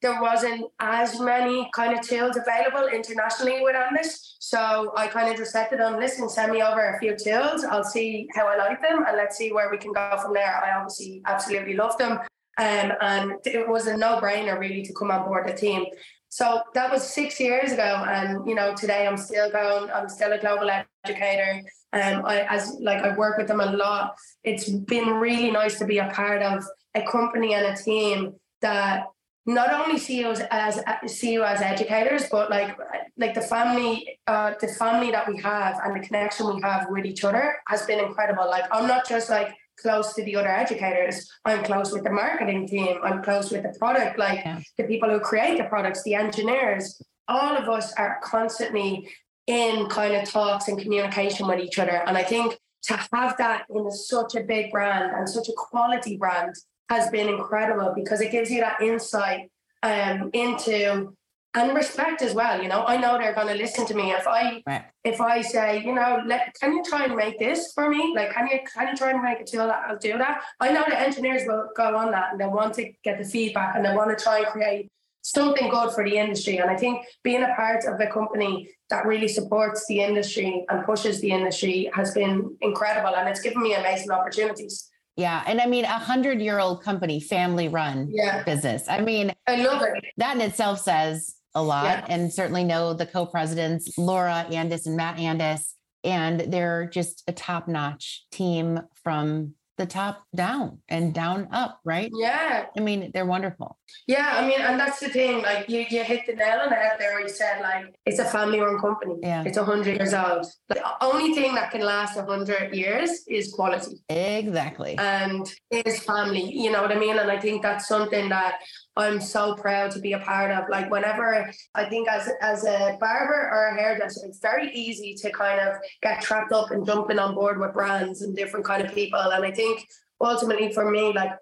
there 0.00 0.20
wasn't 0.22 0.64
as 0.78 1.18
many 1.18 1.68
kind 1.74 1.98
of 1.98 2.06
tools 2.06 2.36
available 2.36 2.88
internationally 2.88 3.60
with 3.62 3.74
Andis. 3.74 4.36
So 4.38 4.92
I 4.96 5.08
kind 5.08 5.28
of 5.28 5.36
just 5.36 5.52
said 5.52 5.68
to 5.70 5.76
them, 5.76 5.98
listen, 5.98 6.28
send 6.28 6.52
me 6.52 6.62
over 6.62 6.94
a 6.94 6.98
few 7.00 7.16
tools. 7.16 7.64
I'll 7.64 7.82
see 7.82 8.28
how 8.34 8.46
I 8.46 8.56
like 8.56 8.80
them 8.80 9.04
and 9.06 9.16
let's 9.16 9.36
see 9.36 9.52
where 9.52 9.70
we 9.70 9.78
can 9.78 9.92
go 9.92 10.16
from 10.22 10.34
there. 10.34 10.62
I 10.64 10.76
obviously 10.76 11.22
absolutely 11.26 11.74
love 11.74 11.98
them. 11.98 12.12
Um, 12.58 12.92
and 13.00 13.32
it 13.44 13.68
was 13.68 13.86
a 13.86 13.96
no 13.96 14.20
brainer 14.20 14.58
really 14.58 14.82
to 14.82 14.92
come 14.92 15.10
on 15.10 15.24
board 15.24 15.48
the 15.48 15.52
team. 15.52 15.84
So 16.30 16.62
that 16.74 16.90
was 16.90 17.02
six 17.02 17.40
years 17.40 17.72
ago, 17.72 18.04
and 18.06 18.46
you 18.46 18.54
know 18.54 18.74
today 18.74 19.06
I'm 19.06 19.16
still 19.16 19.50
going. 19.50 19.90
I'm 19.90 20.08
still 20.08 20.32
a 20.32 20.38
global 20.38 20.70
educator, 21.04 21.62
and 21.92 22.18
um, 22.18 22.26
I 22.26 22.42
as 22.42 22.76
like 22.80 23.02
I 23.02 23.16
work 23.16 23.38
with 23.38 23.48
them 23.48 23.60
a 23.60 23.72
lot. 23.72 24.16
It's 24.44 24.68
been 24.68 25.08
really 25.14 25.50
nice 25.50 25.78
to 25.78 25.86
be 25.86 25.98
a 25.98 26.08
part 26.10 26.42
of 26.42 26.64
a 26.94 27.02
company 27.02 27.54
and 27.54 27.66
a 27.66 27.76
team 27.76 28.34
that 28.60 29.06
not 29.46 29.72
only 29.72 29.98
see 29.98 30.18
you 30.20 30.30
as, 30.30 30.40
as 30.50 31.18
see 31.18 31.32
you 31.32 31.42
as 31.42 31.62
educators, 31.62 32.28
but 32.30 32.50
like 32.50 32.76
like 33.16 33.34
the 33.34 33.40
family, 33.40 34.20
uh, 34.26 34.52
the 34.60 34.68
family 34.68 35.10
that 35.10 35.26
we 35.26 35.40
have 35.40 35.80
and 35.82 35.96
the 35.96 36.06
connection 36.06 36.54
we 36.54 36.60
have 36.60 36.86
with 36.90 37.06
each 37.06 37.24
other 37.24 37.56
has 37.66 37.86
been 37.86 37.98
incredible. 37.98 38.46
Like 38.46 38.64
I'm 38.70 38.86
not 38.86 39.08
just 39.08 39.30
like 39.30 39.54
close 39.80 40.14
to 40.14 40.24
the 40.24 40.36
other 40.36 40.48
educators. 40.48 41.30
I'm 41.44 41.64
close 41.64 41.92
with 41.92 42.04
the 42.04 42.10
marketing 42.10 42.66
team. 42.66 42.98
I'm 43.02 43.22
close 43.22 43.50
with 43.50 43.62
the 43.62 43.74
product, 43.78 44.18
like 44.18 44.40
yeah. 44.44 44.60
the 44.76 44.84
people 44.84 45.08
who 45.08 45.20
create 45.20 45.58
the 45.58 45.64
products, 45.64 46.02
the 46.02 46.14
engineers. 46.14 47.00
All 47.28 47.56
of 47.56 47.68
us 47.68 47.92
are 47.94 48.20
constantly 48.22 49.08
in 49.46 49.86
kind 49.88 50.14
of 50.14 50.28
talks 50.28 50.68
and 50.68 50.78
communication 50.78 51.46
with 51.46 51.60
each 51.60 51.78
other. 51.78 52.02
And 52.06 52.16
I 52.16 52.22
think 52.22 52.58
to 52.84 52.96
have 53.12 53.36
that 53.38 53.64
in 53.70 53.90
such 53.90 54.34
a 54.34 54.42
big 54.42 54.70
brand 54.70 55.14
and 55.14 55.28
such 55.28 55.48
a 55.48 55.52
quality 55.56 56.16
brand 56.16 56.54
has 56.88 57.10
been 57.10 57.28
incredible 57.28 57.92
because 57.94 58.20
it 58.20 58.30
gives 58.30 58.50
you 58.50 58.60
that 58.60 58.80
insight 58.80 59.50
um, 59.82 60.30
into 60.32 61.14
and 61.58 61.76
respect 61.76 62.22
as 62.22 62.34
well. 62.34 62.62
You 62.62 62.68
know, 62.68 62.84
I 62.86 62.96
know 62.96 63.18
they're 63.18 63.34
going 63.34 63.48
to 63.48 63.54
listen 63.54 63.86
to 63.86 63.94
me 63.94 64.12
if 64.12 64.26
I 64.26 64.62
right. 64.66 64.84
if 65.04 65.20
I 65.20 65.40
say, 65.40 65.82
you 65.84 65.94
know, 65.94 66.22
let 66.26 66.54
can 66.60 66.72
you 66.72 66.82
try 66.84 67.04
and 67.04 67.16
make 67.16 67.38
this 67.38 67.72
for 67.74 67.88
me? 67.88 68.12
Like, 68.14 68.32
can 68.32 68.46
you 68.48 68.60
can 68.72 68.88
you 68.88 68.96
try 68.96 69.10
and 69.10 69.22
make 69.22 69.40
it 69.40 69.46
tool 69.46 69.66
that 69.66 69.82
I'll 69.88 69.98
do 69.98 70.16
that? 70.18 70.42
I 70.60 70.72
know 70.72 70.84
the 70.88 70.98
engineers 70.98 71.42
will 71.46 71.68
go 71.76 71.96
on 71.96 72.10
that 72.12 72.32
and 72.32 72.40
they 72.40 72.46
want 72.46 72.74
to 72.74 72.92
get 73.02 73.18
the 73.18 73.24
feedback 73.24 73.74
and 73.74 73.84
they 73.84 73.94
want 73.94 74.16
to 74.16 74.22
try 74.22 74.38
and 74.38 74.46
create 74.46 74.90
something 75.22 75.68
good 75.68 75.92
for 75.92 76.04
the 76.04 76.16
industry. 76.16 76.58
And 76.58 76.70
I 76.70 76.76
think 76.76 77.04
being 77.22 77.42
a 77.42 77.54
part 77.54 77.84
of 77.84 78.00
a 78.00 78.06
company 78.06 78.70
that 78.90 79.04
really 79.04 79.28
supports 79.28 79.84
the 79.86 80.00
industry 80.00 80.64
and 80.70 80.84
pushes 80.84 81.20
the 81.20 81.30
industry 81.30 81.90
has 81.94 82.14
been 82.14 82.56
incredible, 82.60 83.14
and 83.14 83.28
it's 83.28 83.40
given 83.40 83.62
me 83.62 83.74
amazing 83.74 84.10
opportunities. 84.10 84.88
Yeah. 85.16 85.42
And 85.48 85.60
I 85.60 85.66
mean, 85.66 85.84
a 85.84 85.98
hundred 85.98 86.40
year 86.40 86.60
old 86.60 86.84
company, 86.84 87.18
family 87.18 87.66
run 87.66 88.08
yeah. 88.12 88.44
business. 88.44 88.84
I 88.88 89.00
mean, 89.00 89.32
I 89.48 89.56
love 89.56 89.82
it. 89.82 90.04
That 90.16 90.36
in 90.36 90.42
itself 90.42 90.80
says 90.80 91.34
a 91.54 91.62
lot 91.62 91.84
yeah. 91.84 92.06
and 92.08 92.32
certainly 92.32 92.64
know 92.64 92.92
the 92.92 93.06
co-presidents 93.06 93.96
Laura 93.98 94.46
Andis 94.50 94.86
and 94.86 94.96
Matt 94.96 95.16
Andis 95.16 95.72
and 96.04 96.40
they're 96.40 96.86
just 96.86 97.24
a 97.26 97.32
top-notch 97.32 98.26
team 98.30 98.80
from 99.02 99.54
the 99.78 99.86
top 99.86 100.24
down 100.34 100.80
and 100.88 101.14
down 101.14 101.48
up, 101.52 101.80
right? 101.84 102.10
Yeah. 102.12 102.66
I 102.76 102.80
mean, 102.80 103.10
they're 103.14 103.24
wonderful. 103.24 103.78
Yeah, 104.06 104.32
I 104.34 104.46
mean, 104.46 104.60
and 104.60 104.78
that's 104.78 104.98
the 104.98 105.08
thing. 105.08 105.40
Like 105.40 105.70
you, 105.70 105.86
you 105.88 106.02
hit 106.02 106.26
the 106.26 106.34
nail 106.34 106.58
on 106.58 106.68
the 106.68 106.74
head 106.74 106.96
there. 106.98 107.20
You 107.20 107.28
said 107.28 107.60
like 107.62 107.94
it's 108.04 108.18
a 108.18 108.24
family-run 108.24 108.80
company. 108.80 109.14
Yeah. 109.22 109.44
It's 109.46 109.56
a 109.56 109.64
hundred 109.64 109.96
years 109.98 110.12
old. 110.12 110.46
the 110.68 110.82
only 111.00 111.32
thing 111.32 111.54
that 111.54 111.70
can 111.70 111.80
last 111.80 112.16
a 112.16 112.24
hundred 112.24 112.74
years 112.74 113.22
is 113.28 113.52
quality. 113.52 114.02
Exactly. 114.08 114.98
And 114.98 115.48
is 115.70 116.00
family. 116.00 116.52
You 116.52 116.72
know 116.72 116.82
what 116.82 116.92
I 116.92 116.98
mean? 116.98 117.16
And 117.16 117.30
I 117.30 117.38
think 117.38 117.62
that's 117.62 117.86
something 117.86 118.28
that 118.28 118.56
I'm 118.98 119.20
so 119.20 119.54
proud 119.54 119.92
to 119.92 120.00
be 120.00 120.12
a 120.12 120.18
part 120.18 120.50
of. 120.50 120.68
Like 120.68 120.90
whenever 120.90 121.50
I 121.74 121.84
think 121.88 122.08
as 122.08 122.28
as 122.42 122.64
a 122.64 122.96
barber 123.00 123.48
or 123.52 123.68
a 123.68 123.80
hairdresser, 123.80 124.26
it's 124.26 124.40
very 124.40 124.70
easy 124.72 125.14
to 125.22 125.30
kind 125.30 125.60
of 125.60 125.76
get 126.02 126.20
trapped 126.20 126.52
up 126.52 126.70
and 126.72 126.84
jumping 126.84 127.18
on 127.18 127.34
board 127.34 127.58
with 127.60 127.72
brands 127.72 128.22
and 128.22 128.36
different 128.36 128.66
kind 128.66 128.84
of 128.84 128.92
people. 128.92 129.20
And 129.20 129.44
I 129.44 129.52
think 129.52 129.86
ultimately 130.20 130.72
for 130.72 130.90
me, 130.90 131.12
like 131.12 131.32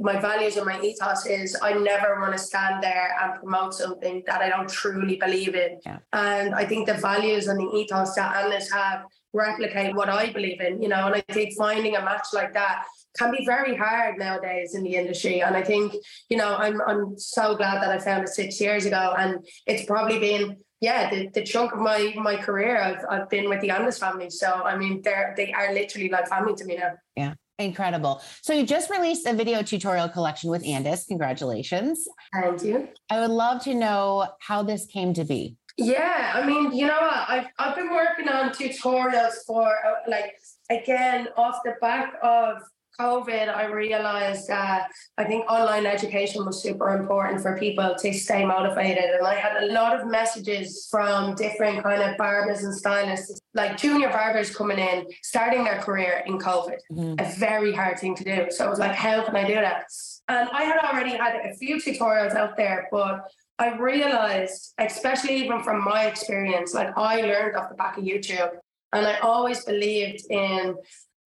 my 0.00 0.18
values 0.18 0.56
and 0.56 0.64
my 0.64 0.80
ethos 0.80 1.26
is 1.26 1.56
I 1.62 1.74
never 1.74 2.18
want 2.18 2.32
to 2.32 2.38
stand 2.38 2.82
there 2.82 3.14
and 3.20 3.38
promote 3.40 3.74
something 3.74 4.22
that 4.26 4.40
I 4.40 4.48
don't 4.48 4.68
truly 4.68 5.16
believe 5.16 5.54
in. 5.54 5.80
Yeah. 5.84 5.98
And 6.12 6.54
I 6.54 6.64
think 6.64 6.86
the 6.86 6.94
values 6.94 7.46
and 7.46 7.60
the 7.60 7.70
ethos 7.76 8.14
that 8.14 8.34
Andis 8.34 8.72
have 8.72 9.04
replicate 9.34 9.94
what 9.94 10.08
I 10.08 10.32
believe 10.32 10.60
in, 10.60 10.82
you 10.82 10.88
know, 10.88 11.06
and 11.06 11.16
I 11.16 11.32
think 11.32 11.54
finding 11.58 11.96
a 11.96 12.04
match 12.04 12.28
like 12.32 12.52
that 12.54 12.84
can 13.18 13.30
be 13.30 13.44
very 13.44 13.76
hard 13.76 14.18
nowadays 14.18 14.74
in 14.74 14.82
the 14.82 14.94
industry. 14.94 15.42
And 15.42 15.56
I 15.56 15.62
think, 15.62 15.94
you 16.28 16.36
know, 16.36 16.54
I'm 16.56 16.80
I'm 16.82 17.18
so 17.18 17.56
glad 17.56 17.82
that 17.82 17.90
I 17.90 17.98
found 17.98 18.24
it 18.24 18.28
six 18.28 18.60
years 18.60 18.84
ago. 18.86 19.14
And 19.16 19.46
it's 19.66 19.84
probably 19.84 20.18
been, 20.18 20.56
yeah, 20.80 21.10
the, 21.10 21.28
the 21.28 21.42
chunk 21.42 21.72
of 21.72 21.78
my 21.78 22.14
my 22.16 22.36
career 22.36 22.80
I've 22.80 23.04
I've 23.08 23.28
been 23.28 23.48
with 23.48 23.60
the 23.60 23.68
Andis 23.68 23.98
family. 23.98 24.30
So 24.30 24.48
I 24.48 24.76
mean 24.76 25.02
they're 25.02 25.34
they 25.36 25.52
are 25.52 25.72
literally 25.72 26.08
like 26.08 26.28
family 26.28 26.54
to 26.54 26.64
me 26.64 26.76
now. 26.76 26.92
Yeah. 27.16 27.34
Incredible. 27.58 28.22
So 28.40 28.54
you 28.54 28.66
just 28.66 28.90
released 28.90 29.26
a 29.26 29.34
video 29.34 29.62
tutorial 29.62 30.08
collection 30.08 30.50
with 30.50 30.64
Andis. 30.64 31.06
Congratulations. 31.06 32.08
Thank 32.32 32.64
you. 32.64 32.88
I 33.10 33.20
would 33.20 33.30
love 33.30 33.62
to 33.64 33.74
know 33.74 34.26
how 34.40 34.62
this 34.62 34.86
came 34.86 35.14
to 35.14 35.24
be. 35.24 35.56
Yeah, 35.78 36.32
I 36.34 36.46
mean, 36.46 36.72
you 36.72 36.86
know 36.86 37.00
what? 37.00 37.24
I've 37.28 37.46
I've 37.58 37.74
been 37.74 37.94
working 37.94 38.28
on 38.28 38.50
tutorials 38.50 39.34
for 39.46 39.66
uh, 39.66 39.94
like 40.06 40.34
again 40.70 41.28
off 41.36 41.60
the 41.64 41.74
back 41.80 42.14
of 42.22 42.56
COVID, 42.98 43.48
I 43.48 43.66
realized 43.66 44.48
that 44.48 44.90
I 45.16 45.24
think 45.24 45.50
online 45.50 45.86
education 45.86 46.44
was 46.44 46.62
super 46.62 46.96
important 46.96 47.40
for 47.40 47.58
people 47.58 47.94
to 47.98 48.12
stay 48.12 48.44
motivated. 48.44 49.04
And 49.04 49.26
I 49.26 49.34
had 49.34 49.62
a 49.62 49.72
lot 49.72 49.98
of 49.98 50.06
messages 50.06 50.88
from 50.90 51.34
different 51.34 51.82
kind 51.82 52.02
of 52.02 52.16
barbers 52.16 52.62
and 52.64 52.74
stylists, 52.74 53.40
like 53.54 53.76
junior 53.76 54.08
barbers 54.08 54.54
coming 54.54 54.78
in, 54.78 55.06
starting 55.22 55.64
their 55.64 55.78
career 55.78 56.22
in 56.26 56.38
COVID. 56.38 56.78
Mm-hmm. 56.92 57.14
A 57.18 57.38
very 57.38 57.72
hard 57.72 57.98
thing 57.98 58.14
to 58.16 58.24
do. 58.24 58.46
So 58.50 58.66
I 58.66 58.68
was 58.68 58.78
like, 58.78 58.94
how 58.94 59.24
can 59.24 59.36
I 59.36 59.46
do 59.46 59.54
that? 59.54 59.84
And 60.28 60.48
I 60.50 60.64
had 60.64 60.78
already 60.78 61.16
had 61.16 61.36
a 61.44 61.54
few 61.54 61.76
tutorials 61.76 62.34
out 62.34 62.56
there, 62.56 62.88
but 62.92 63.20
I 63.58 63.76
realized, 63.76 64.74
especially 64.78 65.36
even 65.36 65.62
from 65.62 65.84
my 65.84 66.06
experience, 66.06 66.74
like 66.74 66.96
I 66.96 67.20
learned 67.20 67.56
off 67.56 67.68
the 67.68 67.76
back 67.76 67.98
of 67.98 68.04
YouTube. 68.04 68.50
And 68.94 69.06
I 69.06 69.18
always 69.20 69.64
believed 69.64 70.24
in 70.30 70.76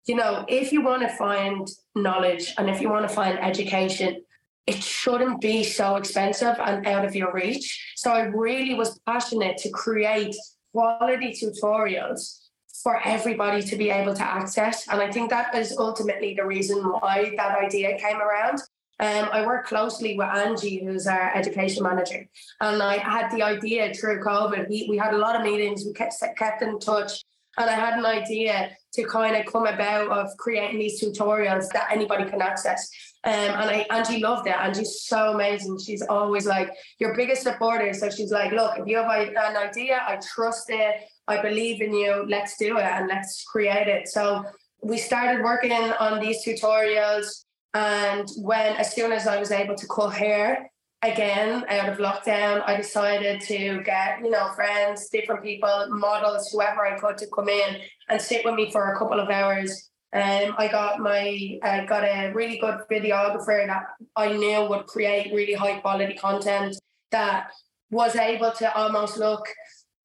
you 0.06 0.16
know, 0.16 0.46
if 0.48 0.72
you 0.72 0.82
want 0.82 1.02
to 1.04 1.10
find 1.10 1.68
knowledge 1.96 2.54
and 2.58 2.70
if 2.70 2.82
you 2.82 2.90
want 2.90 3.08
to 3.08 3.14
find 3.14 3.40
education, 3.40 4.22
it 4.66 4.82
shouldn't 4.82 5.42
be 5.42 5.64
so 5.64 5.96
expensive 5.96 6.56
and 6.60 6.86
out 6.88 7.06
of 7.06 7.16
your 7.16 7.34
reach. 7.34 7.94
So 7.96 8.12
I 8.12 8.22
really 8.22 8.76
was 8.76 9.00
passionate 9.06 9.58
to 9.58 9.70
create 9.70 10.36
quality 10.72 11.32
tutorials 11.32 12.40
for 12.82 13.02
everybody 13.06 13.62
to 13.62 13.76
be 13.78 13.90
able 13.90 14.14
to 14.14 14.24
access. 14.24 14.88
And 14.88 15.02
I 15.02 15.12
think 15.12 15.30
that 15.30 15.56
is 15.56 15.78
ultimately 15.78 16.34
the 16.34 16.46
reason 16.46 16.80
why 16.84 17.34
that 17.38 17.58
idea 17.58 17.98
came 17.98 18.22
around. 18.22 18.60
Um, 19.00 19.30
I 19.32 19.46
work 19.46 19.66
closely 19.66 20.18
with 20.18 20.28
Angie, 20.28 20.84
who's 20.86 21.08
our 21.08 21.36
education 21.36 21.84
manager, 21.84 22.28
and 22.62 22.82
I 22.82 22.98
had 22.98 23.32
the 23.32 23.42
idea 23.42 23.94
through 23.94 24.24
COVID. 24.24 24.70
We, 24.70 24.88
we 24.90 24.98
had 24.98 25.14
a 25.14 25.18
lot 25.18 25.36
of 25.36 25.42
meetings, 25.42 25.84
we 25.84 25.94
kept, 25.94 26.16
kept 26.38 26.62
in 26.62 26.80
touch, 26.80 27.24
and 27.58 27.70
I 27.70 27.74
had 27.74 28.00
an 28.00 28.06
idea 28.06 28.72
to 28.94 29.04
kind 29.06 29.36
of 29.36 29.52
come 29.52 29.68
about 29.68 30.10
of 30.10 30.36
creating 30.38 30.80
these 30.80 31.02
tutorials 31.02 31.68
that 31.74 31.88
anybody 31.92 32.30
can 32.30 32.42
access. 32.42 32.90
Um, 33.26 33.34
and 33.34 33.70
I 33.70 33.86
Angie 33.90 34.20
loved 34.20 34.48
it. 34.48 34.56
Angie's 34.56 35.04
so 35.04 35.34
amazing. 35.34 35.80
She's 35.80 36.02
always 36.02 36.46
like 36.46 36.72
your 37.00 37.16
biggest 37.16 37.44
supporter. 37.44 37.94
So 37.94 38.10
she's 38.10 38.32
like, 38.32 38.52
look, 38.52 38.78
if 38.78 38.88
you 38.88 38.98
have 38.98 39.10
an 39.10 39.58
idea, 39.58 40.02
I 40.06 40.18
trust 40.18 40.66
it. 40.70 40.96
I 41.28 41.42
believe 41.42 41.82
in 41.82 41.94
you. 41.94 42.26
Let's 42.28 42.58
do 42.58 42.78
it 42.78 42.84
and 42.84 43.08
let's 43.08 43.44
create 43.46 43.88
it. 43.88 44.10
So 44.10 44.44
we 44.82 44.98
started 44.98 45.44
working 45.44 45.72
on 45.72 46.20
these 46.20 46.46
tutorials. 46.46 47.46
And 47.74 48.28
when, 48.38 48.76
as 48.76 48.94
soon 48.94 49.12
as 49.12 49.26
I 49.26 49.40
was 49.40 49.52
able 49.52 49.76
to 49.76 49.88
cut 49.88 50.10
hair, 50.10 50.70
again 51.04 51.66
out 51.68 51.90
of 51.90 51.98
lockdown 51.98 52.64
i 52.66 52.76
decided 52.76 53.42
to 53.42 53.82
get 53.84 54.20
you 54.22 54.30
know 54.30 54.50
friends 54.56 55.10
different 55.10 55.44
people 55.44 55.88
models 55.90 56.50
whoever 56.52 56.86
i 56.86 56.98
could 56.98 57.18
to 57.18 57.28
come 57.28 57.50
in 57.50 57.82
and 58.10 58.22
sit 58.22 58.46
with 58.46 58.56
me 58.56 58.72
for 58.72 58.94
a 58.94 58.98
couple 58.98 59.20
of 59.20 59.30
hours. 59.30 59.90
Um, 60.14 60.54
I 60.58 60.68
got 60.68 61.00
my 61.00 61.58
I 61.64 61.86
got 61.86 62.04
a 62.04 62.32
really 62.34 62.60
good 62.60 62.82
videographer 62.92 63.66
that 63.66 63.84
I 64.16 64.34
knew 64.34 64.68
would 64.70 64.86
create 64.86 65.34
really 65.34 65.54
high 65.54 65.80
quality 65.80 66.14
content 66.14 66.76
that 67.12 67.48
was 67.90 68.16
able 68.16 68.52
to 68.52 68.76
almost 68.76 69.18
look 69.18 69.44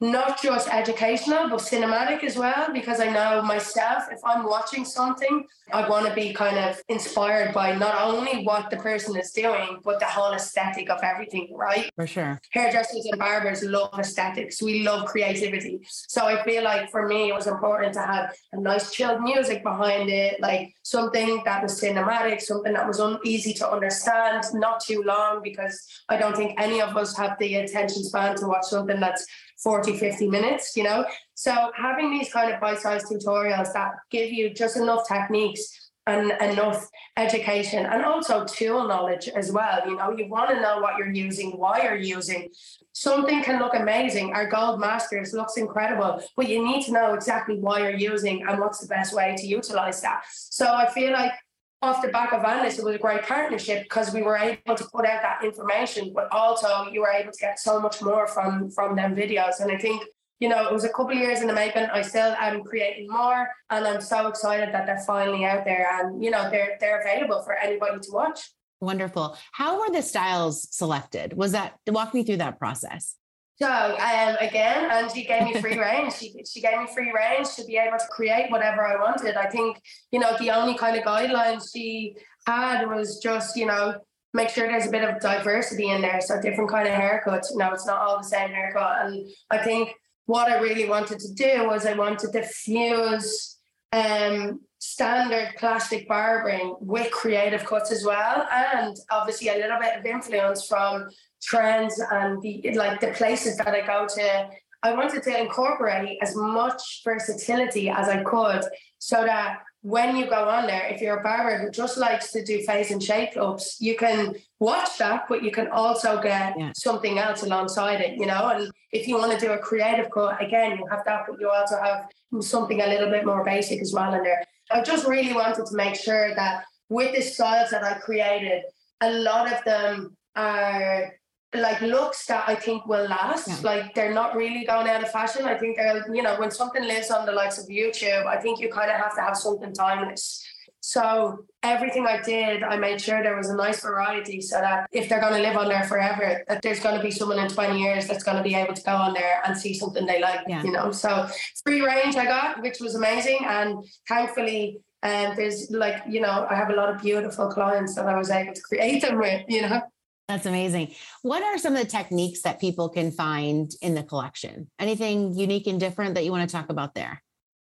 not 0.01 0.41
just 0.41 0.69
educational 0.73 1.49
but 1.49 1.61
cinematic 1.61 2.23
as 2.23 2.37
well 2.37 2.73
because 2.73 3.01
i 3.01 3.11
know 3.11 3.43
myself 3.43 4.05
if 4.13 4.21
i'm 4.25 4.45
watching 4.45 4.85
something 4.85 5.45
i 5.73 5.89
want 5.89 6.07
to 6.07 6.15
be 6.15 6.33
kind 6.33 6.57
of 6.57 6.81
inspired 6.89 7.53
by 7.53 7.75
not 7.75 8.01
only 8.01 8.45
what 8.45 8.71
the 8.71 8.77
person 8.77 9.17
is 9.17 9.33
doing 9.33 9.81
but 9.85 9.99
the 9.99 10.07
whole 10.07 10.33
aesthetic 10.33 10.89
of 10.89 11.01
everything 11.03 11.49
right? 11.59 11.91
For 11.97 12.07
sure. 12.07 12.41
Hairdressers 12.53 13.07
and 13.11 13.19
barbers 13.19 13.63
love 13.63 13.99
aesthetics. 13.99 14.63
We 14.63 14.83
love 14.83 15.07
creativity. 15.07 15.81
So 15.91 16.27
i 16.27 16.43
feel 16.45 16.63
like 16.63 16.91
for 16.91 17.07
me 17.07 17.29
it 17.29 17.35
was 17.35 17.47
important 17.47 17.95
to 17.95 18.01
have 18.01 18.35
a 18.53 18.61
nice 18.61 18.93
chilled 18.93 19.23
music 19.23 19.63
behind 19.63 20.09
it 20.09 20.41
like 20.41 20.75
something 20.83 21.43
that 21.45 21.63
was 21.63 21.81
cinematic 21.81 22.41
something 22.41 22.73
that 22.73 22.87
was 22.87 23.01
un- 23.01 23.19
easy 23.25 23.53
to 23.55 23.71
understand 23.71 24.45
not 24.55 24.81
too 24.81 25.03
long 25.03 25.41
because 25.43 25.87
i 26.09 26.17
don't 26.17 26.37
think 26.37 26.59
any 26.59 26.81
of 26.81 26.97
us 26.97 27.17
have 27.17 27.37
the 27.39 27.57
attention 27.57 28.03
span 28.05 28.37
to 28.37 28.47
watch 28.47 28.65
something 28.65 29.01
that's 29.01 29.27
40, 29.63 29.97
50 29.97 30.29
minutes, 30.29 30.77
you 30.77 30.85
know? 30.85 31.05
So 31.35 31.71
having 31.77 32.11
these 32.11 32.33
kind 32.33 32.53
of 32.53 32.61
bite-sized 32.61 33.07
tutorials 33.07 33.73
that 33.73 33.93
give 34.11 34.31
you 34.31 34.55
just 34.55 34.77
enough 34.77 35.07
techniques 35.09 35.89
and 36.09 36.33
enough 36.41 36.89
education 37.19 37.85
and 37.85 38.05
also 38.05 38.45
tool 38.47 38.89
knowledge 38.89 39.29
as 39.29 39.53
well. 39.53 39.81
You 39.87 39.97
know, 39.97 40.17
you 40.17 40.27
want 40.29 40.49
to 40.51 40.61
know 40.61 40.79
what 40.81 40.97
you're 40.97 41.13
using, 41.13 41.51
why 41.51 41.83
you're 41.83 41.97
using. 41.97 42.49
Something 42.93 43.43
can 43.43 43.61
look 43.61 43.75
amazing. 43.75 44.33
Our 44.33 44.49
gold 44.49 44.81
masters 44.81 45.35
looks 45.35 45.59
incredible, 45.59 46.23
but 46.35 46.49
you 46.49 46.65
need 46.65 46.85
to 46.87 46.93
know 46.93 47.13
exactly 47.13 47.59
why 47.61 47.81
you're 47.81 47.99
using 47.99 48.43
and 48.49 48.59
what's 48.59 48.79
the 48.81 48.87
best 48.87 49.15
way 49.15 49.35
to 49.37 49.47
utilize 49.47 50.01
that. 50.01 50.23
So 50.33 50.73
I 50.73 50.89
feel 50.91 51.13
like 51.13 51.33
off 51.81 52.03
the 52.03 52.09
back 52.09 52.33
of 52.33 52.43
Andis, 52.43 52.79
it 52.79 52.85
was 52.85 52.97
a 52.97 52.99
great 52.99 53.23
partnership 53.23 53.85
because 53.85 54.13
we 54.13 54.23
were 54.23 54.37
able 54.37 54.75
to 54.75 54.85
put 54.93 55.07
out 55.07 55.23
that 55.23 55.45
information, 55.45 56.13
but 56.15 56.31
also 56.33 56.87
you 56.91 57.03
were 57.03 57.11
able 57.11 57.33
to 57.33 57.39
get 57.39 57.59
so 57.59 57.81
much 57.81 58.03
more 58.03 58.27
from 58.27 58.71
from 58.71 58.97
them 58.97 59.15
videos. 59.15 59.61
And 59.61 59.71
I 59.71 59.79
think 59.79 60.03
you 60.41 60.49
know 60.49 60.67
it 60.67 60.73
was 60.73 60.85
a 60.85 60.89
couple 60.89 61.11
of 61.11 61.19
years 61.19 61.41
in 61.41 61.47
the 61.47 61.55
making. 61.55 61.85
I 61.85 62.03
still 62.03 62.35
am 62.39 62.63
creating 62.65 63.09
more, 63.09 63.49
and 63.71 63.87
I'm 63.87 64.01
so 64.01 64.27
excited 64.27 64.75
that 64.75 64.87
they're 64.87 65.05
finally 65.07 65.45
out 65.45 65.65
there 65.65 65.89
and 66.01 66.23
you 66.23 66.31
know 66.31 66.51
they're 66.51 66.77
they're 66.81 67.01
available 67.01 67.43
for 67.43 67.55
anybody 67.55 68.01
to 68.01 68.11
watch. 68.13 68.41
Wonderful. 68.81 69.37
How 69.53 69.81
were 69.81 69.93
the 69.93 70.03
styles 70.03 70.69
selected? 70.75 71.35
Was 71.37 71.53
that 71.53 71.79
walk 71.87 72.15
me 72.15 72.25
through 72.25 72.39
that 72.39 72.59
process? 72.59 73.17
So 73.61 73.69
um, 73.69 74.37
again, 74.41 74.89
Angie 74.91 75.25
gave 75.25 75.43
me 75.43 75.61
free 75.61 75.79
range. 75.79 76.15
She, 76.15 76.33
she 76.49 76.61
gave 76.61 76.79
me 76.79 76.87
free 76.95 77.13
range 77.13 77.55
to 77.57 77.65
be 77.65 77.77
able 77.77 77.99
to 77.99 78.07
create 78.09 78.51
whatever 78.51 78.87
I 78.87 78.97
wanted. 78.97 79.37
I 79.37 79.47
think, 79.47 79.81
you 80.13 80.21
know, 80.21 80.37
the 80.39 80.51
only 80.51 80.79
kind 80.79 80.97
of 80.97 81.03
guidelines 81.03 81.73
she 81.75 82.15
had 82.47 82.87
was 82.87 83.19
just, 83.21 83.57
you 83.57 83.67
know, 83.67 83.97
make 84.33 84.51
sure 84.51 84.69
there's 84.69 84.87
a 84.87 84.91
bit 84.91 85.03
of 85.03 85.21
diversity 85.21 85.89
in 85.89 86.03
there. 86.03 86.21
So 86.21 86.41
different 86.41 86.71
kind 86.71 86.87
of 86.87 86.95
haircuts. 86.95 87.51
You 87.51 87.59
know, 87.59 87.73
it's 87.73 87.87
not 87.87 87.99
all 87.99 88.19
the 88.19 88.25
same 88.25 88.51
haircut. 88.51 89.07
And 89.07 89.29
I 89.51 89.59
think 89.59 89.91
what 90.27 90.49
I 90.49 90.61
really 90.61 90.89
wanted 90.89 91.19
to 91.19 91.35
do 91.35 91.67
was 91.67 91.85
I 91.85 91.95
wanted 91.95 92.33
to 92.33 92.43
fuse 92.43 93.59
um, 93.93 94.61
standard 94.79 95.55
plastic 95.57 96.07
barbering 96.07 96.77
with 96.81 97.11
creative 97.11 97.65
cuts 97.65 97.91
as 97.91 98.05
well, 98.05 98.47
and 98.53 98.97
obviously 99.11 99.49
a 99.49 99.55
little 99.55 99.79
bit 99.81 99.99
of 99.99 100.05
influence 100.05 100.67
from 100.67 101.09
trends 101.49 102.01
and 102.11 102.41
the 102.43 102.73
like 102.75 103.01
the 103.01 103.13
places 103.21 103.57
that 103.57 103.69
I 103.69 103.81
go 103.87 104.07
to. 104.17 104.49
I 104.83 104.93
wanted 104.93 105.23
to 105.25 105.41
incorporate 105.41 106.19
as 106.23 106.37
much 106.37 106.83
versatility 107.05 107.91
as 107.91 108.09
I 108.09 108.23
could 108.23 108.63
so 108.99 109.25
that 109.25 109.59
when 109.83 110.17
you 110.17 110.27
go 110.27 110.49
on 110.49 110.67
there, 110.67 110.87
if 110.87 111.01
you're 111.01 111.19
a 111.19 111.23
barber 111.23 111.59
who 111.59 111.71
just 111.71 111.99
likes 111.99 112.31
to 112.33 112.45
do 112.45 112.61
face 112.63 112.91
and 112.91 113.03
shape 113.03 113.37
ups, 113.37 113.77
you 113.81 113.97
can 113.97 114.35
watch 114.61 114.99
that, 114.99 115.27
but 115.29 115.43
you 115.43 115.51
can 115.51 115.69
also 115.69 116.21
get 116.21 116.55
yeah. 116.59 116.73
something 116.77 117.19
else 117.19 117.43
alongside 117.43 118.01
it, 118.01 118.19
you 118.19 118.27
know. 118.27 118.49
And 118.55 118.71
if 118.93 119.09
you 119.09 119.17
want 119.17 119.33
to 119.33 119.45
do 119.45 119.53
a 119.53 119.59
creative 119.59 120.11
cut, 120.11 120.43
again, 120.43 120.79
you 120.79 120.87
have 120.91 121.05
that, 121.07 121.23
but 121.29 121.41
you 121.41 121.49
also 121.49 121.77
have 121.81 122.07
something 122.43 122.81
a 122.81 122.87
little 122.87 123.11
bit 123.11 123.25
more 123.25 123.45
basic 123.45 123.81
as 123.81 123.93
well 123.93 124.15
in 124.15 124.23
there. 124.23 124.45
I 124.71 124.83
just 124.83 125.07
really 125.07 125.33
wanted 125.33 125.67
to 125.67 125.77
make 125.77 125.95
sure 125.95 126.35
that 126.35 126.65
with 126.89 127.15
the 127.15 127.23
styles 127.23 127.71
that 127.71 127.85
I 127.85 127.95
created, 127.99 128.63
a 129.01 129.11
lot 129.11 129.53
of 129.53 129.65
them 129.65 130.17
are 130.37 131.13
like 131.55 131.81
looks 131.81 132.27
that 132.27 132.45
I 132.47 132.55
think 132.55 132.87
will 132.87 133.09
last. 133.09 133.49
Yeah. 133.49 133.57
Like 133.63 133.95
they're 133.95 134.13
not 134.13 134.37
really 134.37 134.65
going 134.67 134.87
out 134.87 135.03
of 135.03 135.11
fashion. 135.11 135.47
I 135.47 135.57
think 135.57 135.77
they're, 135.77 136.05
you 136.15 136.23
know, 136.23 136.37
when 136.39 136.51
something 136.51 136.83
lives 136.83 137.11
on 137.11 137.25
the 137.25 137.33
likes 137.33 137.59
of 137.59 137.67
YouTube, 137.69 138.27
I 138.27 138.37
think 138.37 138.61
you 138.61 138.71
kind 138.71 138.91
of 138.91 138.97
have 138.97 139.15
to 139.15 139.23
have 139.23 139.37
something 139.37 139.73
timeless. 139.73 140.45
So 140.81 141.45
everything 141.63 142.07
I 142.07 142.21
did, 142.23 142.63
I 142.63 142.77
made 142.77 143.01
sure 143.01 143.23
there 143.23 143.37
was 143.37 143.51
a 143.51 143.57
nice 143.57 143.83
variety 143.83 144.41
so 144.41 144.61
that 144.61 144.89
if 144.93 145.09
they're 145.09 145.21
going 145.21 145.35
to 145.35 145.43
live 145.43 145.57
on 145.57 145.69
there 145.69 145.85
forever, 145.85 146.43
that 146.49 146.63
there's 146.63 146.81
going 146.81 146.97
to 146.97 147.03
be 147.03 147.11
someone 147.11 147.39
in 147.39 147.49
20 147.49 147.81
years 147.81 148.07
that's 148.07 148.23
going 148.23 148.37
to 148.37 148.43
be 148.43 148.55
able 148.55 148.75
to 148.75 148.83
go 148.83 148.93
on 148.93 149.13
there 149.13 149.43
and 149.45 149.57
see 149.57 149.75
something 149.75 150.07
they 150.07 150.21
like, 150.21 150.41
yeah. 150.47 150.63
you 150.63 150.71
know. 150.71 150.93
So 150.93 151.29
free 151.65 151.81
range 151.81 152.17
I 152.17 152.25
got, 152.27 152.63
which 152.63 152.81
was 152.81 152.95
amazing. 152.95 153.39
And 153.45 153.85
thankfully, 154.09 154.79
um, 155.03 155.35
there's 155.37 155.71
like, 155.71 156.03
you 156.09 156.21
know, 156.21 156.47
I 156.49 156.55
have 156.55 156.71
a 156.71 156.75
lot 156.75 156.95
of 156.95 157.03
beautiful 157.03 157.49
clients 157.49 157.95
that 157.97 158.07
I 158.07 158.17
was 158.17 158.31
able 158.31 158.55
to 158.55 158.63
create 158.63 159.03
them 159.03 159.19
with, 159.19 159.43
you 159.49 159.63
know. 159.63 159.83
That's 160.29 160.45
amazing. 160.45 160.95
What 161.23 161.43
are 161.43 161.57
some 161.57 161.75
of 161.75 161.81
the 161.81 161.89
techniques 161.89 162.43
that 162.43 162.61
people 162.61 162.91
can 162.91 163.11
find 163.11 163.71
in 163.81 163.95
the 163.95 164.03
collection? 164.03 164.71
Anything 164.79 165.33
unique 165.33 165.67
and 165.67 165.81
different 165.81 166.15
that 166.17 166.25
you 166.25 166.31
want 166.31 166.49
to 166.49 166.55
talk 166.55 166.69
about 166.69 166.95
there? 166.95 167.23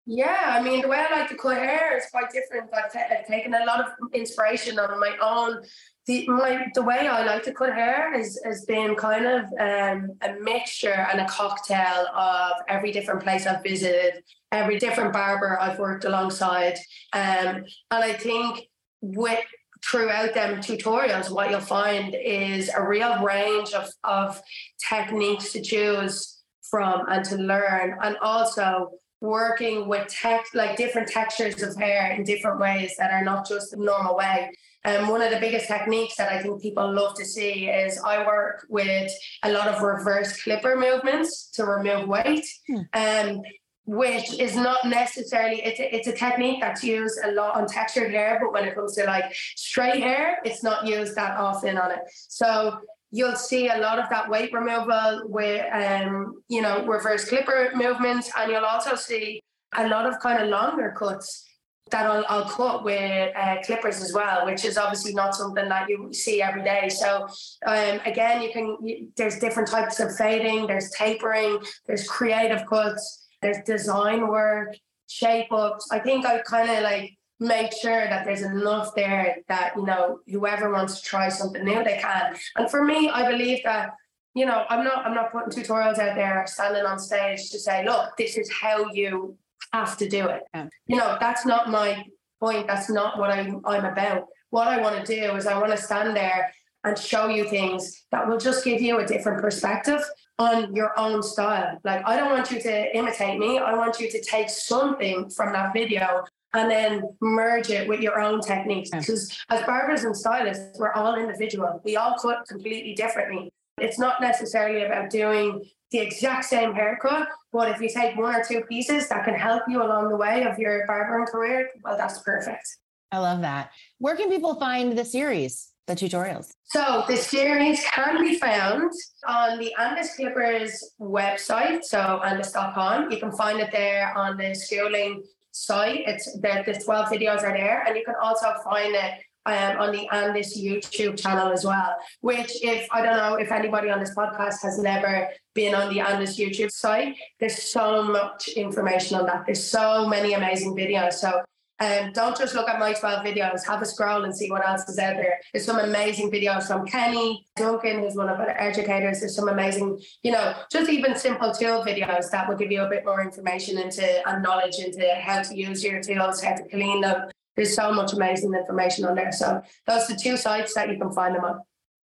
Yeah, 0.05 0.57
I 0.59 0.61
mean, 0.61 0.81
the 0.81 0.87
way 0.87 0.97
I 0.97 1.19
like 1.19 1.29
to 1.29 1.35
cut 1.35 1.57
hair 1.57 1.97
is 1.97 2.05
quite 2.11 2.31
different. 2.31 2.69
I've, 2.73 2.91
t- 2.91 2.99
I've 2.99 3.25
taken 3.27 3.53
a 3.53 3.65
lot 3.65 3.81
of 3.81 3.87
inspiration 4.13 4.79
on 4.79 4.99
my 4.99 5.15
own. 5.21 5.63
The 6.07 6.27
my 6.27 6.65
the 6.73 6.81
way 6.81 7.07
I 7.07 7.23
like 7.23 7.43
to 7.43 7.53
cut 7.53 7.73
hair 7.73 8.13
is 8.19 8.39
has 8.43 8.65
been 8.65 8.95
kind 8.95 9.25
of 9.27 9.45
um, 9.59 10.17
a 10.21 10.33
mixture 10.41 11.07
and 11.11 11.21
a 11.21 11.27
cocktail 11.27 12.07
of 12.15 12.53
every 12.67 12.91
different 12.91 13.21
place 13.21 13.45
I've 13.45 13.61
visited, 13.61 14.23
every 14.51 14.79
different 14.79 15.13
barber 15.13 15.59
I've 15.61 15.77
worked 15.77 16.05
alongside, 16.05 16.77
um, 17.13 17.63
and 17.91 18.03
I 18.03 18.13
think 18.13 18.67
with 19.01 19.45
throughout 19.85 20.33
them 20.33 20.61
tutorials, 20.61 21.31
what 21.31 21.49
you'll 21.49 21.59
find 21.59 22.15
is 22.15 22.69
a 22.69 22.83
real 22.83 23.23
range 23.23 23.73
of, 23.73 23.89
of 24.03 24.41
techniques 24.89 25.51
to 25.53 25.61
choose 25.61 26.41
from 26.69 27.05
and 27.09 27.25
to 27.25 27.35
learn, 27.35 27.97
and 28.01 28.17
also 28.21 28.91
working 29.19 29.87
with 29.87 30.07
tech 30.07 30.45
like 30.53 30.75
different 30.77 31.07
textures 31.07 31.61
of 31.61 31.75
hair 31.77 32.11
in 32.11 32.23
different 32.23 32.59
ways 32.59 32.95
that 32.97 33.11
are 33.11 33.23
not 33.23 33.47
just 33.47 33.71
the 33.71 33.77
normal 33.77 34.15
way. 34.15 34.51
And 34.83 35.03
um, 35.03 35.09
one 35.09 35.21
of 35.21 35.29
the 35.29 35.39
biggest 35.39 35.67
techniques 35.67 36.15
that 36.15 36.31
I 36.31 36.41
think 36.41 36.61
people 36.61 36.91
love 36.91 37.15
to 37.15 37.25
see 37.25 37.67
is 37.67 37.99
I 38.03 38.25
work 38.25 38.65
with 38.67 39.11
a 39.43 39.51
lot 39.51 39.67
of 39.67 39.81
reverse 39.81 40.41
clipper 40.41 40.75
movements 40.75 41.49
to 41.53 41.65
remove 41.65 42.07
weight. 42.07 42.45
Hmm. 42.67 42.81
Um, 42.93 43.41
which 43.85 44.39
is 44.39 44.55
not 44.55 44.85
necessarily 44.85 45.61
it's 45.63 45.79
a, 45.79 45.95
it's 45.95 46.07
a 46.07 46.13
technique 46.13 46.59
that's 46.61 46.83
used 46.83 47.19
a 47.23 47.31
lot 47.31 47.55
on 47.55 47.67
textured 47.67 48.11
hair 48.11 48.37
but 48.41 48.53
when 48.53 48.63
it 48.63 48.75
comes 48.75 48.95
to 48.95 49.03
like 49.05 49.25
straight 49.55 50.01
hair 50.01 50.37
it's 50.45 50.63
not 50.63 50.85
used 50.85 51.15
that 51.15 51.37
often 51.37 51.77
on 51.77 51.91
it 51.91 51.99
so 52.13 52.77
you'll 53.11 53.35
see 53.35 53.67
a 53.69 53.77
lot 53.77 53.97
of 53.99 54.07
that 54.09 54.29
weight 54.29 54.53
removal 54.53 55.23
with 55.25 55.65
um 55.73 56.41
you 56.47 56.61
know 56.61 56.85
reverse 56.85 57.27
clipper 57.27 57.71
movements 57.73 58.31
and 58.37 58.51
you'll 58.51 58.63
also 58.65 58.95
see 58.95 59.41
a 59.75 59.87
lot 59.87 60.05
of 60.05 60.19
kind 60.19 60.41
of 60.41 60.49
longer 60.49 60.93
cuts 60.97 61.47
that 61.91 62.05
I'll, 62.05 62.25
I'll 62.29 62.49
cut 62.49 62.83
with 62.83 63.35
uh, 63.35 63.57
clippers 63.63 64.01
as 64.01 64.13
well, 64.13 64.45
which 64.45 64.63
is 64.63 64.77
obviously 64.77 65.13
not 65.13 65.35
something 65.35 65.67
that 65.67 65.89
you 65.89 66.13
see 66.13 66.41
every 66.41 66.63
day. 66.63 66.89
So 66.89 67.27
um, 67.67 67.99
again, 68.05 68.41
you 68.41 68.51
can 68.51 68.77
you, 68.81 69.07
there's 69.17 69.39
different 69.39 69.69
types 69.69 69.99
of 69.99 70.15
fading, 70.15 70.67
there's 70.67 70.89
tapering, 70.91 71.59
there's 71.87 72.07
creative 72.07 72.65
cuts, 72.67 73.27
there's 73.41 73.63
design 73.65 74.27
work, 74.27 74.75
shape 75.07 75.51
ups. 75.51 75.87
I 75.91 75.99
think 75.99 76.25
I 76.25 76.39
kind 76.41 76.69
of 76.69 76.83
like 76.83 77.17
make 77.39 77.73
sure 77.73 78.07
that 78.07 78.23
there's 78.23 78.43
enough 78.43 78.93
there 78.95 79.37
that, 79.47 79.73
you 79.75 79.85
know, 79.85 80.19
whoever 80.27 80.71
wants 80.71 81.01
to 81.01 81.07
try 81.07 81.27
something 81.27 81.63
new, 81.63 81.83
they 81.83 81.97
can. 81.97 82.35
And 82.55 82.69
for 82.69 82.85
me, 82.85 83.09
I 83.09 83.29
believe 83.29 83.61
that, 83.63 83.91
you 84.35 84.45
know, 84.45 84.63
I'm 84.69 84.83
not 84.83 85.05
I'm 85.05 85.15
not 85.15 85.31
putting 85.31 85.51
tutorials 85.51 85.99
out 85.99 86.15
there 86.15 86.45
standing 86.47 86.85
on 86.85 86.99
stage 86.99 87.49
to 87.49 87.59
say, 87.59 87.83
look, 87.83 88.15
this 88.17 88.37
is 88.37 88.49
how 88.51 88.91
you 88.91 89.37
have 89.73 89.97
to 89.97 90.07
do 90.07 90.27
it. 90.27 90.43
Yeah. 90.53 90.67
You 90.87 90.97
know, 90.97 91.17
that's 91.19 91.45
not 91.45 91.69
my 91.69 92.05
point. 92.39 92.67
That's 92.67 92.89
not 92.89 93.17
what 93.17 93.31
I'm 93.31 93.61
I'm 93.65 93.85
about. 93.85 94.27
What 94.51 94.67
I 94.67 94.81
want 94.81 95.03
to 95.03 95.15
do 95.15 95.35
is 95.35 95.47
I 95.47 95.59
want 95.59 95.71
to 95.71 95.77
stand 95.77 96.15
there 96.15 96.53
and 96.83 96.97
show 96.97 97.27
you 97.27 97.47
things 97.47 98.05
that 98.11 98.27
will 98.27 98.37
just 98.37 98.63
give 98.65 98.81
you 98.81 98.99
a 98.99 99.05
different 99.05 99.41
perspective 99.41 100.01
on 100.39 100.75
your 100.75 100.97
own 100.99 101.21
style. 101.21 101.77
Like, 101.83 102.07
I 102.07 102.15
don't 102.15 102.31
want 102.31 102.51
you 102.51 102.59
to 102.61 102.97
imitate 102.97 103.37
me. 103.37 103.59
I 103.59 103.75
want 103.75 103.99
you 103.99 104.09
to 104.09 104.21
take 104.21 104.49
something 104.49 105.29
from 105.29 105.53
that 105.53 105.73
video 105.73 106.23
and 106.53 106.69
then 106.69 107.03
merge 107.21 107.69
it 107.69 107.87
with 107.87 108.01
your 108.01 108.19
own 108.19 108.41
techniques. 108.41 108.89
Because 108.89 109.31
as 109.49 109.65
barbers 109.65 110.03
and 110.03 110.15
stylists, 110.15 110.77
we're 110.79 110.91
all 110.93 111.15
individual. 111.15 111.81
We 111.85 111.95
all 111.95 112.17
cut 112.17 112.47
completely 112.47 112.93
differently. 112.93 113.53
It's 113.77 113.97
not 113.97 114.19
necessarily 114.19 114.83
about 114.83 115.09
doing 115.09 115.63
the 115.91 115.99
exact 115.99 116.45
same 116.45 116.73
haircut, 116.73 117.27
but 117.51 117.69
if 117.69 117.81
you 117.81 117.89
take 117.89 118.17
one 118.17 118.35
or 118.35 118.43
two 118.43 118.61
pieces 118.61 119.07
that 119.09 119.25
can 119.25 119.33
help 119.33 119.63
you 119.67 119.83
along 119.83 120.09
the 120.09 120.15
way 120.15 120.43
of 120.43 120.57
your 120.57 120.85
barbering 120.87 121.25
career, 121.25 121.69
well, 121.83 121.97
that's 121.97 122.19
perfect. 122.19 122.77
I 123.11 123.19
love 123.19 123.41
that. 123.41 123.71
Where 123.99 124.15
can 124.15 124.29
people 124.29 124.55
find 124.55 124.97
the 124.97 125.03
series? 125.03 125.70
The 125.87 125.95
tutorials? 125.95 126.51
So 126.65 127.03
the 127.07 127.17
series 127.17 127.83
can 127.93 128.21
be 128.21 128.37
found 128.37 128.91
on 129.27 129.59
the 129.59 129.73
Andis 129.79 130.15
Clippers 130.15 130.93
website, 130.99 131.83
so 131.83 132.19
andis.com. 132.23 133.11
You 133.11 133.19
can 133.19 133.31
find 133.33 133.59
it 133.59 133.71
there 133.71 134.15
on 134.17 134.37
the 134.37 134.53
schooling 134.53 135.23
site. 135.51 136.03
It's 136.07 136.31
the, 136.33 136.63
the 136.65 136.81
12 136.83 137.09
videos 137.09 137.43
are 137.43 137.53
there, 137.53 137.83
and 137.85 137.95
you 137.95 138.03
can 138.05 138.15
also 138.21 138.53
find 138.63 138.95
it 138.95 139.13
um, 139.45 139.77
on 139.79 139.91
the 139.91 140.07
Andis 140.11 140.57
YouTube 140.57 141.19
channel 141.19 141.51
as 141.51 141.65
well. 141.65 141.95
Which, 142.21 142.63
if 142.63 142.87
I 142.91 143.01
don't 143.01 143.17
know 143.17 143.35
if 143.35 143.51
anybody 143.51 143.89
on 143.89 143.99
this 143.99 144.13
podcast 144.15 144.61
has 144.61 144.77
never 144.77 145.29
been 145.53 145.73
on 145.73 145.93
the 145.93 145.99
Andis 145.99 146.37
YouTube 146.37 146.71
site, 146.71 147.15
there's 147.39 147.61
so 147.61 148.03
much 148.03 148.49
information 148.49 149.17
on 149.17 149.25
that. 149.25 149.45
There's 149.45 149.63
so 149.63 150.07
many 150.07 150.33
amazing 150.33 150.75
videos. 150.75 151.13
So 151.13 151.41
um, 151.81 152.11
don't 152.13 152.37
just 152.37 152.53
look 152.53 152.69
at 152.69 152.79
my 152.79 152.93
12 152.93 153.25
videos, 153.25 153.65
have 153.65 153.81
a 153.81 153.85
scroll 153.85 154.23
and 154.23 154.35
see 154.35 154.51
what 154.51 154.67
else 154.67 154.87
is 154.87 154.99
out 154.99 155.15
there. 155.15 155.39
There's 155.51 155.65
some 155.65 155.79
amazing 155.79 156.29
videos 156.31 156.67
from 156.67 156.85
Kenny 156.85 157.43
Duncan, 157.55 158.01
who's 158.01 158.15
one 158.15 158.29
of 158.29 158.39
our 158.39 158.51
educators. 158.51 159.19
There's 159.19 159.35
some 159.35 159.49
amazing, 159.49 159.99
you 160.21 160.31
know, 160.31 160.53
just 160.71 160.91
even 160.91 161.15
simple 161.15 161.51
tool 161.51 161.83
videos 161.83 162.29
that 162.29 162.47
will 162.47 162.55
give 162.55 162.71
you 162.71 162.83
a 162.83 162.89
bit 162.89 163.03
more 163.03 163.19
information 163.21 163.79
into 163.79 164.05
and 164.29 164.43
knowledge 164.43 164.75
into 164.77 165.07
how 165.21 165.41
to 165.41 165.57
use 165.57 165.83
your 165.83 166.03
tools, 166.03 166.43
how 166.43 166.53
to 166.53 166.63
clean 166.69 167.01
them. 167.01 167.29
There's 167.55 167.75
so 167.75 167.91
much 167.91 168.13
amazing 168.13 168.53
information 168.53 169.05
on 169.05 169.15
there. 169.15 169.31
So 169.31 169.63
those 169.87 170.07
are 170.07 170.13
the 170.13 170.19
two 170.21 170.37
sites 170.37 170.75
that 170.75 170.87
you 170.87 170.99
can 170.99 171.11
find 171.11 171.33
them 171.33 171.43
on. 171.43 171.61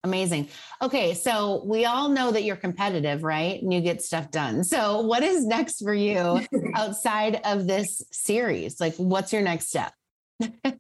Amazing. 0.05 0.48
Okay, 0.80 1.14
so 1.14 1.62
we 1.64 1.84
all 1.84 2.09
know 2.09 2.32
that 2.32 2.42
you're 2.42 2.57
competitive, 2.57 3.22
right? 3.22 3.62
And 3.62 3.72
you 3.72 3.80
get 3.80 4.03
stuff 4.03 4.32
done. 4.32 4.64
So, 4.64 5.00
what 5.03 5.22
is 5.22 5.46
next 5.46 5.80
for 5.80 5.94
you 5.94 6.44
outside 6.74 7.40
of 7.44 7.68
this 7.68 8.03
series? 8.11 8.80
Like, 8.80 8.96
what's 8.96 9.32
your 9.32 9.42
next 9.42 9.68
step? 9.68 9.92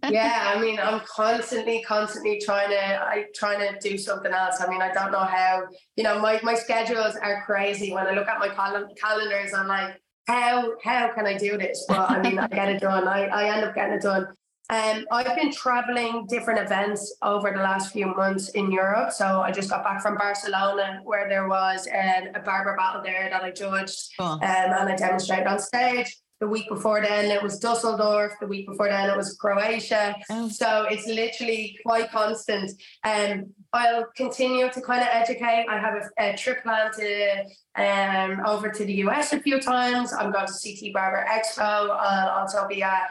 yeah, 0.08 0.52
I 0.52 0.60
mean, 0.60 0.80
I'm 0.80 1.00
constantly, 1.06 1.84
constantly 1.84 2.40
trying 2.40 2.70
to, 2.70 3.02
I 3.02 3.26
trying 3.32 3.60
to 3.60 3.78
do 3.88 3.96
something 3.96 4.32
else. 4.32 4.60
I 4.60 4.68
mean, 4.68 4.82
I 4.82 4.92
don't 4.92 5.12
know 5.12 5.20
how. 5.20 5.62
You 5.94 6.02
know, 6.02 6.18
my 6.18 6.40
my 6.42 6.54
schedules 6.54 7.14
are 7.14 7.44
crazy. 7.46 7.92
When 7.92 8.06
I 8.06 8.12
look 8.14 8.26
at 8.26 8.40
my 8.40 8.48
cal- 8.48 8.88
calendars, 9.00 9.54
I'm 9.54 9.68
like, 9.68 10.00
how 10.26 10.72
how 10.82 11.12
can 11.14 11.26
I 11.26 11.36
do 11.36 11.56
this? 11.56 11.84
But 11.88 12.10
I 12.10 12.22
mean, 12.22 12.40
I 12.40 12.48
get 12.48 12.70
it 12.70 12.80
done. 12.80 13.06
I 13.06 13.26
I 13.26 13.54
end 13.54 13.64
up 13.64 13.74
getting 13.74 13.94
it 13.94 14.02
done. 14.02 14.26
Um, 14.70 15.04
I've 15.10 15.36
been 15.36 15.52
traveling 15.52 16.26
different 16.28 16.60
events 16.60 17.14
over 17.22 17.50
the 17.50 17.62
last 17.62 17.92
few 17.92 18.06
months 18.06 18.50
in 18.50 18.70
Europe. 18.70 19.12
So 19.12 19.42
I 19.42 19.50
just 19.50 19.68
got 19.68 19.84
back 19.84 20.00
from 20.00 20.16
Barcelona, 20.16 21.00
where 21.04 21.28
there 21.28 21.48
was 21.48 21.86
um, 21.88 22.28
a 22.34 22.40
barber 22.40 22.74
battle 22.76 23.02
there 23.02 23.28
that 23.30 23.42
I 23.42 23.50
judged 23.50 24.14
Cool. 24.18 24.26
um, 24.26 24.40
and 24.42 24.88
I 24.88 24.96
demonstrated 24.96 25.46
on 25.46 25.58
stage. 25.58 26.16
The 26.40 26.48
week 26.48 26.68
before 26.68 27.00
then, 27.00 27.30
it 27.30 27.40
was 27.40 27.60
Dusseldorf. 27.60 28.32
The 28.40 28.48
week 28.48 28.66
before 28.66 28.88
then, 28.88 29.08
it 29.08 29.16
was 29.16 29.36
Croatia. 29.36 30.16
Oh. 30.28 30.48
So 30.48 30.86
it's 30.90 31.06
literally 31.06 31.78
quite 31.86 32.10
constant. 32.10 32.72
Um, 33.04 33.52
I'll 33.72 34.06
continue 34.16 34.68
to 34.68 34.80
kind 34.80 35.02
of 35.02 35.08
educate. 35.12 35.66
I 35.68 35.78
have 35.78 35.94
a, 35.94 36.32
a 36.32 36.36
trip 36.36 36.64
planned 36.64 36.94
to 36.94 37.44
um, 37.76 38.40
over 38.44 38.70
to 38.70 38.84
the 38.84 38.94
US 39.04 39.32
a 39.32 39.40
few 39.40 39.60
times. 39.60 40.12
I'm 40.12 40.32
going 40.32 40.46
to 40.46 40.52
CT 40.52 40.92
Barber 40.92 41.24
Expo. 41.30 41.90
I'll 41.96 42.30
also 42.40 42.66
be 42.66 42.82
at 42.82 43.10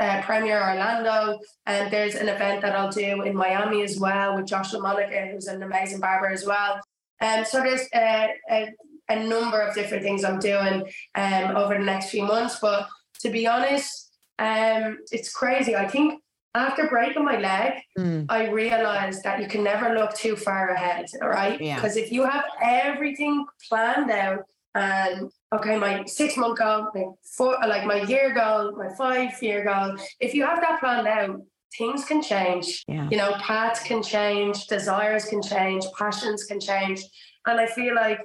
uh, 0.00 0.22
Premiere 0.22 0.60
Orlando, 0.60 1.38
and 1.66 1.90
there's 1.92 2.14
an 2.14 2.28
event 2.28 2.62
that 2.62 2.74
I'll 2.74 2.90
do 2.90 3.22
in 3.22 3.34
Miami 3.36 3.82
as 3.82 3.98
well 3.98 4.36
with 4.36 4.46
Joshua 4.46 4.80
Monica, 4.80 5.26
who's 5.30 5.46
an 5.46 5.62
amazing 5.62 6.00
barber 6.00 6.28
as 6.30 6.44
well. 6.46 6.80
Um, 7.20 7.44
so 7.44 7.60
there's 7.60 7.86
a, 7.94 8.30
a, 8.50 8.68
a 9.08 9.24
number 9.24 9.60
of 9.60 9.74
different 9.74 10.02
things 10.02 10.24
I'm 10.24 10.38
doing 10.40 10.84
um, 11.14 11.56
over 11.56 11.74
the 11.74 11.84
next 11.84 12.10
few 12.10 12.24
months. 12.24 12.58
But 12.60 12.88
to 13.20 13.30
be 13.30 13.46
honest, 13.46 14.10
um, 14.38 14.98
it's 15.10 15.32
crazy. 15.32 15.76
I 15.76 15.86
think 15.86 16.20
after 16.54 16.86
breaking 16.88 17.24
my 17.24 17.38
leg, 17.38 17.74
Mm, 17.98 18.26
I 18.28 18.48
realized 18.48 19.22
that 19.22 19.40
you 19.40 19.46
can 19.46 19.62
never 19.62 19.94
look 19.94 20.14
too 20.14 20.34
far 20.34 20.70
ahead, 20.70 21.06
all 21.22 21.28
right? 21.28 21.60
Yeah. 21.60 21.76
Because 21.76 21.96
if 21.96 22.10
you 22.10 22.24
have 22.24 22.44
everything 22.62 23.44
planned 23.68 24.10
out 24.10 24.44
and 24.74 25.30
okay, 25.52 25.76
my 25.78 26.04
six 26.04 26.36
month 26.36 26.58
goal, 26.58 26.88
my 26.94 27.04
four 27.36 27.56
like 27.66 27.84
my 27.86 28.02
year 28.02 28.34
goal, 28.34 28.72
my 28.76 28.88
five 28.96 29.40
year 29.42 29.64
goal, 29.64 29.96
if 30.20 30.34
you 30.34 30.44
have 30.44 30.60
that 30.60 30.80
plan 30.80 31.04
now, 31.04 31.36
things 31.76 32.04
can 32.04 32.22
change. 32.22 32.84
yeah. 32.88 33.08
You 33.10 33.16
know, 33.16 33.32
paths 33.34 33.80
can 33.82 34.02
change, 34.02 34.66
desires 34.66 35.24
can 35.26 35.42
change, 35.42 35.84
passions 35.98 36.44
can 36.44 36.60
change. 36.60 37.02
And 37.46 37.60
I 37.60 37.66
feel 37.66 37.94
like 37.94 38.20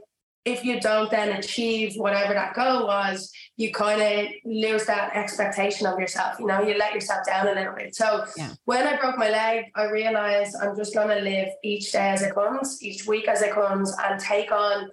if 0.46 0.64
you 0.64 0.80
don't 0.80 1.12
then 1.12 1.36
achieve 1.38 1.96
whatever 1.98 2.34
that 2.34 2.54
goal 2.54 2.88
was, 2.88 3.30
you 3.58 3.70
kind 3.74 4.02
of 4.02 4.28
lose 4.46 4.86
that 4.86 5.14
expectation 5.14 5.86
of 5.86 6.00
yourself. 6.00 6.40
You 6.40 6.46
know, 6.48 6.62
you 6.62 6.78
let 6.78 6.94
yourself 6.94 7.26
down 7.26 7.50
a 7.50 7.54
little 7.54 7.74
bit. 7.76 7.94
So 7.96 8.24
Yeah. 8.38 8.54
when 8.64 8.88
I 8.88 8.96
broke 8.96 9.18
my 9.18 9.30
leg, 9.30 9.66
I 9.76 9.86
realized 9.90 10.56
I'm 10.62 10.74
just 10.78 10.94
going 10.94 11.10
to 11.10 11.22
live 11.22 11.50
each 11.64 11.92
day 11.92 12.10
as 12.12 12.22
it 12.22 12.34
comes, 12.34 12.82
each 12.82 13.06
week 13.06 13.28
as 13.28 13.42
it 13.42 13.52
comes, 13.54 13.94
and 14.02 14.18
take 14.22 14.52
on 14.54 14.90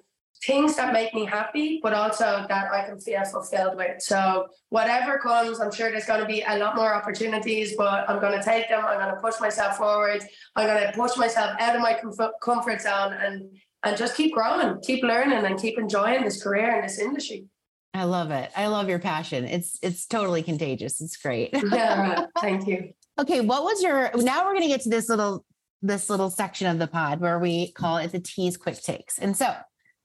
things 0.46 0.76
that 0.76 0.92
make 0.92 1.14
me 1.14 1.24
happy, 1.24 1.80
but 1.82 1.92
also 1.92 2.44
that 2.48 2.72
I 2.72 2.84
can 2.86 2.98
feel 2.98 3.24
fulfilled 3.24 3.76
with. 3.76 4.00
So 4.02 4.46
whatever 4.68 5.18
comes, 5.18 5.60
I'm 5.60 5.72
sure 5.72 5.90
there's 5.90 6.06
going 6.06 6.20
to 6.20 6.26
be 6.26 6.42
a 6.46 6.58
lot 6.58 6.76
more 6.76 6.94
opportunities, 6.94 7.74
but 7.76 8.08
I'm 8.08 8.20
going 8.20 8.38
to 8.38 8.44
take 8.44 8.68
them. 8.68 8.84
I'm 8.84 8.98
going 8.98 9.14
to 9.14 9.20
push 9.20 9.40
myself 9.40 9.76
forward. 9.76 10.24
I'm 10.56 10.66
going 10.66 10.86
to 10.86 10.92
push 10.92 11.16
myself 11.16 11.56
out 11.60 11.76
of 11.76 11.82
my 11.82 11.94
comfort, 11.94 12.32
comfort 12.42 12.80
zone 12.80 13.14
and 13.14 13.48
and 13.84 13.98
just 13.98 14.16
keep 14.16 14.32
growing, 14.32 14.80
keep 14.80 15.04
learning, 15.04 15.44
and 15.44 15.60
keep 15.60 15.78
enjoying 15.78 16.24
this 16.24 16.42
career 16.42 16.76
in 16.76 16.82
this 16.82 16.98
industry. 16.98 17.44
I 17.92 18.04
love 18.04 18.30
it. 18.30 18.50
I 18.56 18.66
love 18.68 18.88
your 18.88 18.98
passion. 18.98 19.44
It's 19.44 19.78
it's 19.82 20.06
totally 20.06 20.42
contagious. 20.42 21.00
It's 21.00 21.16
great. 21.16 21.50
Yeah, 21.70 22.26
thank 22.40 22.66
you. 22.66 22.92
Okay, 23.20 23.40
what 23.40 23.62
was 23.62 23.82
your 23.82 24.10
now 24.16 24.44
we're 24.44 24.52
going 24.52 24.62
to 24.62 24.68
get 24.68 24.80
to 24.82 24.88
this 24.88 25.08
little 25.08 25.44
this 25.84 26.08
little 26.08 26.30
section 26.30 26.66
of 26.66 26.78
the 26.78 26.86
pod 26.86 27.20
where 27.20 27.38
we 27.38 27.70
call 27.72 27.98
it 27.98 28.10
the 28.10 28.18
tease 28.18 28.56
quick 28.56 28.82
takes. 28.82 29.18
And 29.18 29.36
so, 29.36 29.54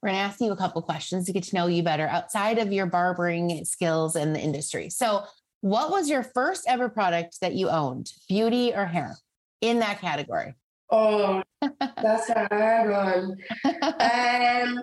we're 0.01 0.09
going 0.09 0.17
to 0.17 0.23
ask 0.23 0.39
you 0.39 0.51
a 0.51 0.57
couple 0.57 0.81
questions 0.81 1.25
to 1.25 1.33
get 1.33 1.43
to 1.43 1.55
know 1.55 1.67
you 1.67 1.83
better 1.83 2.07
outside 2.07 2.57
of 2.57 2.71
your 2.71 2.85
barbering 2.85 3.65
skills 3.65 4.15
in 4.15 4.33
the 4.33 4.39
industry. 4.39 4.89
So, 4.89 5.23
what 5.61 5.91
was 5.91 6.09
your 6.09 6.23
first 6.23 6.63
ever 6.69 6.87
product 6.87 7.41
that 7.41 7.53
you 7.53 7.69
owned, 7.69 8.11
beauty 8.29 8.71
or 8.73 8.85
hair, 8.85 9.17
in 9.59 9.79
that 9.79 9.99
category? 9.99 10.55
Oh, 10.89 11.43
that's 11.61 12.29
a 12.29 12.47
hard 12.49 12.91
one. 12.91 13.37
Um, 13.99 14.77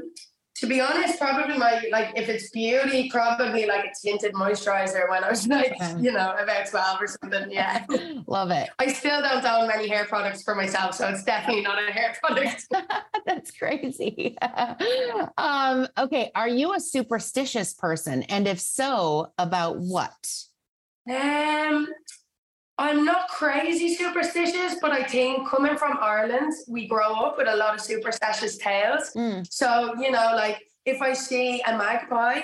to 0.61 0.67
be 0.67 0.81
honest, 0.81 1.19
probably 1.19 1.59
my 1.59 1.85
like 1.93 2.13
if 2.17 2.29
it's 2.29 2.51
beauty, 2.51 3.11
probably 3.11 3.67
like 3.67 3.85
a 3.85 3.91
tinted 4.03 4.33
moisturizer 4.33 5.09
when 5.11 5.23
I 5.23 5.31
was 5.31 5.47
like, 5.49 5.73
Okay. 5.73 5.95
you 6.01 6.13
know, 6.13 6.35
about 6.39 6.67
12 6.67 7.03
or 7.03 7.07
something. 7.07 7.51
Yeah. 7.51 7.85
Love 8.27 8.51
it. 8.51 8.71
I 8.79 8.93
still 8.93 9.21
don't 9.21 9.45
own 9.45 9.69
many 9.69 9.89
hair 9.89 10.07
products 10.07 10.43
for 10.43 10.55
myself, 10.55 10.95
so 10.95 11.09
it's 11.09 11.25
definitely 11.25 11.63
not 11.63 11.79
a 11.79 11.93
hair 11.93 12.15
product. 12.23 12.67
That's 13.27 13.51
crazy. 13.51 14.37
um, 15.39 15.89
okay, 15.99 16.31
are 16.35 16.49
you 16.49 16.75
a 16.75 16.81
superstitious 16.81 17.75
person? 17.75 18.23
And 18.25 18.49
if 18.49 18.61
so, 18.61 19.33
about 19.39 19.79
what? 19.79 20.15
Um, 21.09 21.87
I'm 22.79 23.05
not 23.05 23.29
crazy 23.29 23.95
superstitious, 23.95 24.77
but 24.83 24.93
I 24.93 25.03
think 25.05 25.49
coming 25.49 25.77
from 25.79 25.97
Ireland, 26.01 26.53
we 26.69 26.87
grow 26.87 27.15
up 27.25 27.39
with 27.39 27.49
a 27.49 27.57
lot 27.57 27.75
of 27.75 27.81
superstitious 27.81 28.59
tales. 28.59 29.13
Mm, 29.17 29.47
So, 29.51 29.95
you 29.99 30.11
know, 30.11 30.33
like 30.37 30.61
if 30.85 31.01
I 31.01 31.15
see 31.15 31.63
a 31.67 31.77
magpie 31.77 32.43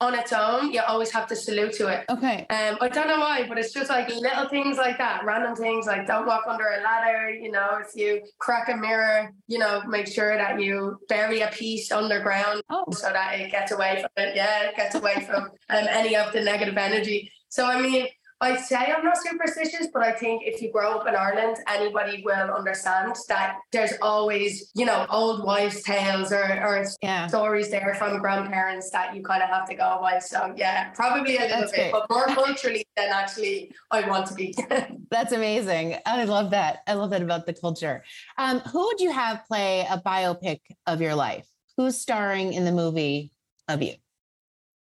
on 0.00 0.14
its 0.14 0.32
own, 0.32 0.72
you 0.72 0.80
always 0.86 1.10
have 1.10 1.26
to 1.28 1.36
salute 1.36 1.72
to 1.74 1.86
it. 1.88 2.04
okay. 2.08 2.46
Um, 2.50 2.76
I 2.80 2.88
don't 2.88 3.08
know 3.08 3.20
why, 3.20 3.46
but 3.48 3.58
it's 3.58 3.72
just 3.72 3.88
like 3.90 4.08
little 4.08 4.48
things 4.48 4.76
like 4.76 4.98
that, 4.98 5.24
random 5.24 5.54
things 5.56 5.86
like 5.86 6.06
don't 6.06 6.26
walk 6.26 6.44
under 6.48 6.64
a 6.66 6.82
ladder. 6.82 7.30
You 7.30 7.50
know, 7.50 7.78
if 7.80 7.88
you 7.96 8.22
crack 8.38 8.68
a 8.68 8.76
mirror, 8.76 9.32
you 9.48 9.58
know, 9.58 9.82
make 9.88 10.06
sure 10.06 10.36
that 10.36 10.60
you 10.60 10.98
bury 11.08 11.40
a 11.40 11.48
piece 11.48 11.90
underground 11.90 12.62
Oh, 12.70 12.84
so 12.92 13.12
that 13.12 13.40
it 13.40 13.50
gets 13.50 13.72
away 13.72 14.00
from 14.00 14.10
it. 14.24 14.36
Yeah, 14.36 14.68
it 14.70 14.76
gets 14.76 14.94
away 14.94 15.24
from 15.26 15.42
um, 15.70 15.86
any 15.90 16.14
of 16.16 16.32
the 16.32 16.40
negative 16.40 16.76
energy. 16.76 17.30
So, 17.48 17.66
I 17.66 17.80
mean, 17.80 18.06
I'd 18.42 18.58
say 18.58 18.76
I'm 18.76 19.04
not 19.04 19.16
superstitious, 19.16 19.86
but 19.94 20.02
I 20.02 20.10
think 20.10 20.42
if 20.44 20.60
you 20.60 20.72
grow 20.72 20.98
up 20.98 21.06
in 21.06 21.14
Ireland, 21.14 21.58
anybody 21.68 22.22
will 22.24 22.50
understand 22.50 23.14
that 23.28 23.58
there's 23.70 23.92
always, 24.02 24.72
you 24.74 24.84
know, 24.84 25.06
old 25.10 25.44
wives' 25.44 25.82
tales 25.84 26.32
or, 26.32 26.42
or 26.42 26.84
yeah. 27.00 27.28
stories 27.28 27.70
there 27.70 27.94
from 27.94 28.18
grandparents 28.18 28.90
that 28.90 29.14
you 29.14 29.22
kind 29.22 29.44
of 29.44 29.48
have 29.48 29.68
to 29.68 29.76
go 29.76 29.98
by. 30.00 30.18
So 30.18 30.52
yeah, 30.56 30.90
probably 30.90 31.36
a 31.36 31.42
little 31.42 31.60
That's 31.60 31.70
bit, 31.70 31.92
great. 31.92 31.92
but 31.92 32.10
more 32.10 32.26
culturally 32.34 32.84
than 32.96 33.10
actually 33.10 33.72
I 33.92 34.08
want 34.08 34.26
to 34.26 34.34
be. 34.34 34.52
That's 35.12 35.30
amazing. 35.30 35.98
I 36.04 36.24
love 36.24 36.50
that. 36.50 36.80
I 36.88 36.94
love 36.94 37.10
that 37.10 37.22
about 37.22 37.46
the 37.46 37.54
culture. 37.54 38.02
Um, 38.38 38.58
who 38.58 38.84
would 38.86 38.98
you 38.98 39.12
have 39.12 39.44
play 39.46 39.86
a 39.88 39.98
biopic 39.98 40.58
of 40.88 41.00
your 41.00 41.14
life? 41.14 41.46
Who's 41.76 41.96
starring 41.96 42.54
in 42.54 42.64
the 42.64 42.72
movie 42.72 43.30
of 43.68 43.82
you? 43.82 43.94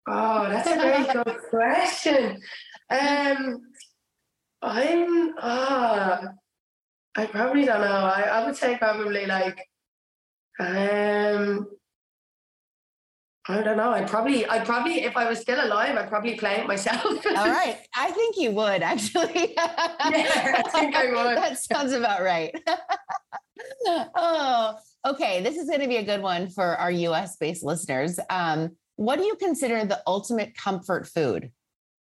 oh, 0.09 0.49
that's 0.49 0.69
a 0.69 0.75
very 0.75 1.05
good 1.13 1.39
question. 1.51 2.41
Um, 2.93 3.63
I'm 4.61 5.35
ah, 5.39 6.21
I 7.17 7.27
probably 7.27 7.65
don't 7.65 7.81
know. 7.81 7.87
I, 7.87 8.23
I 8.23 8.47
would 8.47 8.57
say 8.57 8.77
probably 8.77 9.27
like 9.27 9.67
um. 10.61 11.67
I 13.49 13.61
don't 13.61 13.77
know. 13.77 13.91
I'd 13.91 14.07
probably, 14.07 14.47
I'd 14.47 14.65
probably, 14.65 15.03
if 15.03 15.17
I 15.17 15.29
was 15.29 15.41
still 15.41 15.65
alive, 15.65 15.97
I'd 15.97 16.09
probably 16.09 16.37
play 16.37 16.61
it 16.61 16.69
myself. 16.69 17.05
All 17.05 17.35
right. 17.35 17.77
I 17.97 18.13
think 18.13 18.37
you 18.37 18.53
would 18.53 18.83
actually. 18.83 19.55
I 19.59 20.63
think 20.71 20.95
I 20.95 21.07
would. 21.07 21.37
that 21.39 21.59
sounds 21.59 21.93
about 21.93 22.23
right. 22.23 22.55
oh, 23.87 24.77
okay. 25.05 25.43
This 25.43 25.57
is 25.57 25.69
going 25.69 25.81
to 25.81 25.89
be 25.89 25.97
a 25.97 26.05
good 26.05 26.23
one 26.23 26.51
for 26.51 26.77
our 26.77 26.93
US 26.93 27.37
based 27.37 27.65
listeners. 27.65 28.21
Um, 28.31 28.77
what 28.95 29.17
do 29.17 29.25
you 29.25 29.35
consider 29.35 29.85
the 29.85 30.01
ultimate 30.07 30.55
comfort 30.55 31.09
food? 31.09 31.51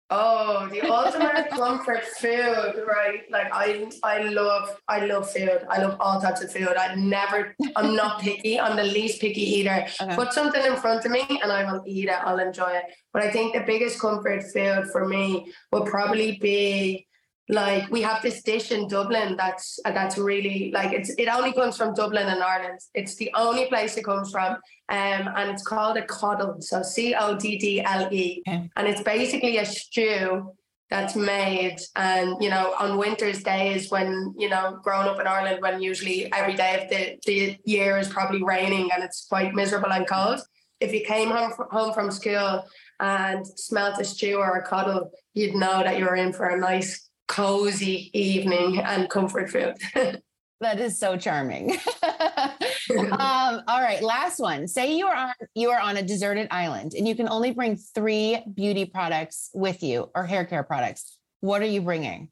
Oh, 0.10 0.68
the 0.72 0.82
ultimate 0.82 1.50
comfort 1.52 2.04
food, 2.04 2.84
right? 2.88 3.22
Like 3.32 3.48
I, 3.52 3.90
I 4.04 4.24
love, 4.24 4.78
I 4.88 5.06
love 5.06 5.32
food. 5.32 5.66
I 5.70 5.82
love 5.82 5.98
all 6.00 6.22
types 6.22 6.44
of 6.44 6.52
food. 6.52 6.76
I 6.78 6.94
never, 6.96 7.56
I'm 7.76 7.96
not 7.96 8.22
picky. 8.22 8.60
I'm 8.60 8.76
the 8.76 8.84
least 8.84 9.22
picky 9.22 9.42
eater. 9.42 9.88
Okay. 10.02 10.16
Put 10.16 10.34
something 10.34 10.64
in 10.64 10.76
front 10.76 11.06
of 11.06 11.12
me, 11.12 11.40
and 11.42 11.52
I 11.52 11.72
will 11.72 11.84
eat 11.88 12.10
it. 12.10 12.18
I'll 12.24 12.40
enjoy 12.40 12.72
it. 12.72 12.84
But 13.12 13.24
I 13.24 13.32
think 13.32 13.54
the 13.54 13.62
biggest 13.62 14.00
comfort 14.00 14.44
food 14.54 14.86
for 14.92 15.08
me 15.08 15.52
would 15.72 15.86
probably 15.86 16.38
be 16.38 17.08
like 17.50 17.90
we 17.92 18.02
have 18.02 18.22
this 18.22 18.42
dish 18.42 18.72
in 18.72 18.88
Dublin 18.88 19.36
that's 19.38 19.80
uh, 19.86 19.92
that's 19.92 20.18
really 20.18 20.72
like 20.74 20.94
it's 20.94 21.10
it 21.18 21.28
only 21.28 21.52
comes 21.54 21.76
from 21.78 21.94
Dublin 21.94 22.28
and 22.28 22.42
Ireland. 22.42 22.80
It's 22.94 23.16
the 23.16 23.32
only 23.36 23.66
place 23.68 23.98
it 23.98 24.06
comes 24.06 24.32
from, 24.32 24.54
um, 24.54 24.60
and 24.90 25.50
it's 25.52 25.64
called 25.64 25.98
a 25.98 26.06
coddle. 26.06 26.62
So 26.62 26.82
C 26.84 27.14
O 27.14 27.36
D 27.38 27.58
D 27.58 27.82
L 27.82 28.08
E, 28.12 28.42
Okay. 28.48 28.70
and 28.78 28.88
it's 28.88 29.02
basically 29.02 29.58
a 29.58 29.66
stew 29.66 30.54
that's 30.90 31.16
made 31.16 31.78
and 31.96 32.36
you 32.40 32.50
know 32.52 32.76
on 32.80 32.98
winter's 32.98 33.42
days 33.42 33.90
when 33.90 34.34
you 34.38 34.48
know 34.48 34.80
growing 34.84 35.08
up 35.08 35.20
in 35.20 35.26
ireland 35.26 35.60
when 35.60 35.82
usually 35.82 36.32
every 36.34 36.54
day 36.54 36.84
of 36.84 36.90
the, 36.90 37.18
the 37.26 37.58
year 37.66 37.98
is 37.98 38.10
probably 38.10 38.44
raining 38.44 38.92
and 38.94 39.04
it's 39.04 39.26
quite 39.28 39.56
miserable 39.56 39.92
and 39.92 40.06
cold 40.08 40.40
if 40.82 40.94
you 40.94 41.04
came 41.04 41.30
home, 41.32 41.52
fr- 41.56 41.64
home 41.72 41.94
from 41.94 42.12
school 42.12 42.64
and 43.00 43.48
smelt 43.48 44.00
a 44.00 44.04
stew 44.04 44.36
or 44.36 44.58
a 44.58 44.64
coddle 44.68 45.10
you'd 45.34 45.56
know 45.56 45.82
that 45.84 45.98
you 45.98 46.06
were 46.06 46.16
in 46.16 46.32
for 46.32 46.48
a 46.50 46.60
nice 46.60 47.10
cozy 47.34 48.12
evening 48.14 48.80
and 48.80 49.10
comfort 49.10 49.50
food 49.50 49.76
That 50.62 50.80
is 50.80 50.98
so 50.98 51.18
charming. 51.18 51.72
um, 52.04 53.62
all 53.68 53.82
right, 53.82 54.02
last 54.02 54.40
one. 54.40 54.66
Say 54.66 54.96
you 54.96 55.08
are 55.08 55.16
on 55.16 55.34
you 55.56 55.72
are 55.72 55.80
on 55.80 55.98
a 55.98 56.02
deserted 56.02 56.48
island 56.52 56.94
and 56.94 57.06
you 57.06 57.16
can 57.16 57.28
only 57.28 57.52
bring 57.52 57.76
three 57.76 58.42
beauty 58.54 58.86
products 58.86 59.50
with 59.54 59.84
you 59.84 60.10
or 60.16 60.24
hair 60.24 60.46
care 60.46 60.64
products. 60.64 61.18
What 61.42 61.62
are 61.62 61.66
you 61.66 61.82
bringing? 61.82 62.30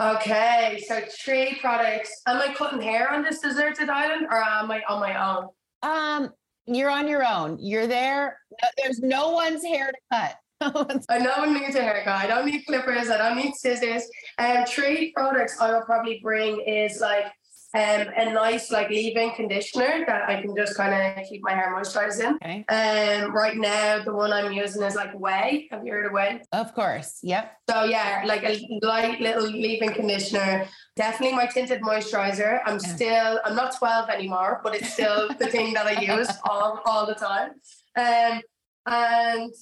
Okay, 0.00 0.82
so 0.88 1.00
three 1.24 1.56
products. 1.60 2.10
Am 2.26 2.38
I 2.38 2.52
cutting 2.54 2.82
hair 2.82 3.12
on 3.12 3.22
this 3.22 3.38
deserted 3.38 3.88
island 3.88 4.26
or 4.28 4.42
am 4.42 4.68
I 4.72 4.82
on 4.88 4.98
my 4.98 5.14
own? 5.30 5.48
Um, 5.84 6.30
you're 6.66 6.90
on 6.90 7.06
your 7.06 7.24
own. 7.24 7.58
You're 7.60 7.86
there. 7.86 8.40
No- 8.50 8.68
There's 8.78 8.98
no 8.98 9.30
one's 9.30 9.64
hair 9.64 9.92
to 9.92 9.98
cut. 10.12 10.34
I 11.08 11.18
no 11.18 11.32
one 11.38 11.54
needs 11.54 11.76
a 11.76 11.82
haircut. 11.82 12.14
I 12.16 12.26
don't 12.26 12.46
need 12.46 12.64
clippers. 12.66 13.10
I 13.10 13.18
don't 13.18 13.36
need 13.36 13.54
scissors. 13.54 14.04
Um, 14.38 14.64
three 14.66 15.12
products 15.12 15.60
I 15.60 15.70
will 15.72 15.82
probably 15.82 16.20
bring 16.22 16.60
is 16.66 17.00
like 17.00 17.26
um, 17.74 18.06
a 18.16 18.32
nice 18.32 18.70
like 18.70 18.88
leave-in 18.88 19.32
conditioner 19.32 20.04
that 20.06 20.30
I 20.30 20.40
can 20.40 20.56
just 20.56 20.76
kind 20.78 20.94
of 20.94 21.24
keep 21.28 21.42
my 21.42 21.52
hair 21.52 21.74
moisturized 21.76 22.20
in. 22.24 22.36
okay. 22.36 22.64
Um, 22.70 23.34
right 23.34 23.56
now 23.56 24.02
the 24.02 24.14
one 24.14 24.32
I'm 24.32 24.50
using 24.52 24.82
is 24.82 24.94
like 24.94 25.12
Ouai. 25.12 25.66
Have 25.70 25.84
you 25.84 25.92
heard 25.92 26.06
of 26.06 26.12
Ouai? 26.12 26.40
Of 26.52 26.74
course. 26.74 27.18
Yep. 27.22 27.52
So 27.68 27.84
yeah, 27.84 28.22
like 28.24 28.44
a 28.44 28.66
light 28.82 29.20
little 29.20 29.42
leave-in 29.44 29.92
conditioner. 29.92 30.66
Definitely 30.94 31.36
my 31.36 31.46
tinted 31.46 31.82
moisturizer. 31.82 32.60
I'm 32.64 32.78
Yeah. 32.82 32.94
still 32.94 33.40
I'm 33.44 33.56
not 33.56 33.76
12 33.76 34.08
anymore, 34.08 34.62
but 34.64 34.74
it's 34.74 34.94
still 34.94 35.28
the 35.38 35.48
thing 35.48 35.74
that 35.74 35.86
I 35.86 36.00
use 36.16 36.30
all, 36.48 36.80
all 36.86 37.04
the 37.04 37.14
time. 37.14 37.50
Um, 37.98 38.40
and 38.86 39.52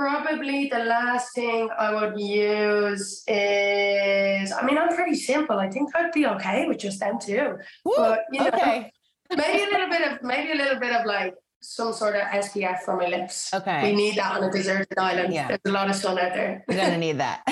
probably 0.00 0.66
the 0.70 0.78
last 0.78 1.34
thing 1.34 1.68
I 1.78 1.88
would 1.94 2.18
use 2.18 3.22
is 3.28 4.50
I 4.50 4.60
mean 4.66 4.78
I'm 4.78 4.94
pretty 4.94 5.14
simple. 5.14 5.58
I 5.58 5.68
think 5.68 5.94
I'd 5.94 6.12
be 6.12 6.26
okay 6.26 6.66
with 6.68 6.78
just 6.78 7.00
them 7.00 7.18
too. 7.18 7.58
Woo, 7.84 7.94
But 7.96 8.20
you 8.32 8.40
know, 8.40 8.48
okay. 8.48 8.90
maybe 9.36 9.62
a 9.64 9.70
little 9.74 9.90
bit 9.94 10.02
of 10.08 10.22
maybe 10.22 10.52
a 10.52 10.58
little 10.62 10.80
bit 10.80 10.92
of 10.98 11.04
like 11.04 11.34
some 11.62 11.92
sort 11.92 12.16
of 12.16 12.22
SPF 12.22 12.80
for 12.80 12.96
my 12.96 13.06
lips. 13.06 13.52
Okay. 13.52 13.82
We 13.90 13.96
need 13.96 14.16
that 14.16 14.36
on 14.36 14.44
a 14.44 14.50
deserted 14.50 14.98
island. 14.98 15.32
Yeah. 15.34 15.48
There's 15.48 15.60
a 15.66 15.70
lot 15.72 15.88
of 15.90 15.96
sun 15.96 16.18
out 16.18 16.32
there. 16.34 16.64
We're 16.68 16.76
gonna 16.76 16.98
need 17.06 17.18
that. 17.18 17.42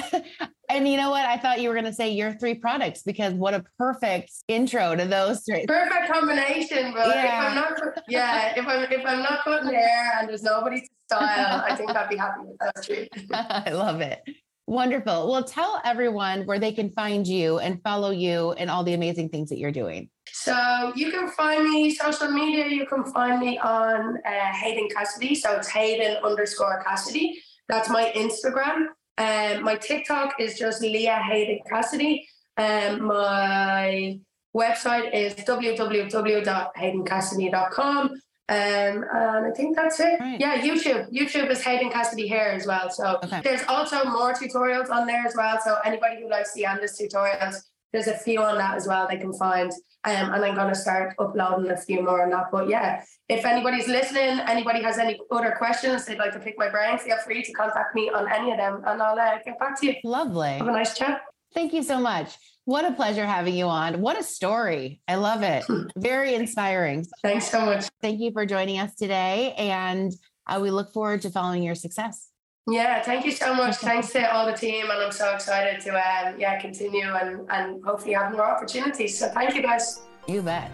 and 0.71 0.89
you 0.89 0.97
know 0.97 1.11
what? 1.11 1.27
I 1.27 1.37
thought 1.37 1.61
you 1.61 1.69
were 1.69 1.75
gonna 1.75 1.93
say 1.93 2.11
your 2.11 2.33
three 2.33 2.55
products 2.55 3.03
because 3.03 3.35
what 3.35 3.55
a 3.55 3.65
perfect 3.79 4.33
intro 4.49 4.95
to 4.97 5.05
those 5.05 5.43
three. 5.45 5.67
perfect 5.67 6.11
combination, 6.13 6.93
but 6.95 7.09
Yeah. 7.09 7.25
if 7.27 7.49
I'm 7.51 7.55
not, 7.55 8.03
yeah, 8.09 8.55
if 8.59 8.67
I'm 8.67 8.83
if 8.93 9.05
I'm 9.07 9.23
not 9.23 9.45
cutting 9.45 9.71
hair 9.75 10.13
and 10.19 10.29
there's 10.29 10.43
nobody 10.43 10.81
to 10.81 10.87
style, 11.11 11.65
I 11.67 11.75
think 11.77 11.95
I'd 11.95 12.09
be 12.09 12.17
happy 12.17 12.41
with 12.45 12.59
those 12.75 12.87
three. 12.87 13.09
I 13.33 13.71
love 13.73 14.01
it. 14.01 14.21
Wonderful. 14.69 15.31
Well, 15.31 15.45
tell 15.45 15.81
everyone 15.83 16.45
where 16.45 16.59
they 16.59 16.73
can 16.73 16.91
find 16.91 17.27
you 17.27 17.59
and 17.59 17.83
follow 17.83 18.11
you 18.11 18.53
and 18.53 18.71
all 18.71 18.85
the 18.85 18.93
amazing 18.93 19.31
things 19.31 19.49
that 19.49 19.59
you're 19.59 19.73
doing. 19.73 20.11
So 20.31 20.93
you 20.95 21.11
can 21.11 21.31
find 21.31 21.71
me 21.71 21.95
social 21.95 22.31
media. 22.31 22.67
You 22.67 22.85
can 22.85 23.05
find 23.05 23.41
me 23.41 23.57
on 23.57 24.19
uh, 24.27 24.53
Hayden 24.53 24.91
Cassidy. 24.95 25.35
So 25.35 25.57
it's 25.57 25.69
Hayden 25.69 26.19
underscore 26.23 26.85
Cassidy. 26.87 27.41
That's 27.71 27.89
my 27.89 28.13
Instagram. 28.15 28.89
Um, 29.17 29.63
my 29.65 29.77
TikTok 29.77 30.39
is 30.39 30.59
just 30.59 30.83
Leah 30.83 31.17
Hayden 31.17 31.61
Cassidy. 31.67 32.29
Um, 32.59 33.07
my 33.07 34.21
website 34.55 35.15
is 35.15 35.33
www.haydencassidy.com. 35.35 38.21
Um, 38.51 39.05
and 39.15 39.47
I 39.47 39.51
think 39.55 39.77
that's 39.77 40.01
it. 40.01 40.19
Right. 40.21 40.41
Yeah, 40.41 40.59
YouTube. 40.59 41.13
YouTube 41.13 41.51
is 41.51 41.63
Hayden 41.63 41.91
Cassidy 41.91 42.27
Hair 42.29 42.53
as 42.53 42.67
well. 42.67 42.89
So 42.89 43.19
Okay. 43.25 43.43
there's 43.45 43.63
also 43.69 44.05
more 44.05 44.33
tutorials 44.33 44.89
on 44.91 45.07
there 45.07 45.23
as 45.27 45.35
well. 45.37 45.59
So 45.63 45.77
anybody 45.85 46.23
who 46.23 46.31
likes 46.31 46.55
the 46.55 46.63
Andis 46.63 46.99
tutorials, 46.99 47.57
there's 47.93 48.07
a 48.07 48.17
few 48.17 48.43
on 48.43 48.57
that 48.57 48.75
as 48.77 48.87
well 48.87 49.07
they 49.09 49.19
can 49.19 49.35
find. 49.35 49.71
Um, 50.05 50.33
and 50.33 50.45
I'm 50.45 50.55
going 50.55 50.69
to 50.69 50.75
start 50.75 51.15
uploading 51.19 51.71
a 51.71 51.77
few 51.77 52.03
more 52.03 52.23
on 52.23 52.31
that. 52.31 52.47
But 52.51 52.69
yeah, 52.71 53.03
if 53.29 53.45
anybody's 53.45 53.89
listening, 53.89 54.41
anybody 54.47 54.83
has 54.83 54.97
any 54.97 55.21
other 55.31 55.55
questions, 55.59 56.07
they'd 56.07 56.19
like 56.19 56.33
to 56.33 56.39
pick 56.39 56.55
my 56.57 56.71
brain, 56.71 56.97
feel 56.99 57.19
free 57.19 57.43
to 57.43 57.53
contact 57.53 57.95
me 57.95 58.09
on 58.09 58.31
any 58.33 58.53
of 58.53 58.57
them 58.57 58.83
and 58.87 59.03
I'll 59.03 59.19
uh, 59.19 59.39
get 59.45 59.59
back 59.59 59.79
to 59.81 59.87
you. 59.89 59.95
Lovely. 60.05 60.53
Have 60.53 60.69
a 60.69 60.73
nice 60.73 60.97
chat. 60.97 61.21
Thank 61.53 61.75
you 61.75 61.83
so 61.83 61.99
much. 61.99 62.37
What 62.69 62.85
a 62.85 62.93
pleasure 62.93 63.25
having 63.25 63.55
you 63.55 63.65
on. 63.65 64.03
What 64.03 64.21
a 64.21 64.23
story. 64.23 65.01
I 65.09 65.15
love 65.15 65.43
it. 65.43 65.65
Very 65.97 66.35
inspiring. 66.35 67.07
Thanks 67.23 67.51
so 67.51 67.65
much. 67.65 67.87
Thank 68.03 68.21
you 68.21 68.31
for 68.31 68.45
joining 68.45 68.79
us 68.79 68.95
today. 68.95 69.55
And 69.57 70.13
uh, 70.47 70.59
we 70.61 70.71
look 70.71 70.93
forward 70.93 71.23
to 71.23 71.31
following 71.31 71.63
your 71.63 71.75
success. 71.75 72.29
Yeah, 72.67 73.01
thank 73.01 73.25
you 73.25 73.33
so 73.33 73.55
much. 73.55 73.77
Thanks 73.77 74.11
to 74.11 74.31
all 74.31 74.45
the 74.45 74.53
team, 74.53 74.91
and 74.91 75.03
I'm 75.03 75.13
so 75.13 75.35
excited 75.35 75.81
to 75.81 75.93
um, 75.93 76.39
yeah 76.39 76.61
continue 76.61 77.07
and 77.07 77.47
and 77.49 77.83
hopefully 77.83 78.13
have 78.13 78.33
more 78.33 78.45
opportunities. 78.45 79.19
So 79.19 79.29
thank 79.29 79.55
you 79.55 79.63
guys. 79.63 80.03
You 80.27 80.43
bet. 80.43 80.71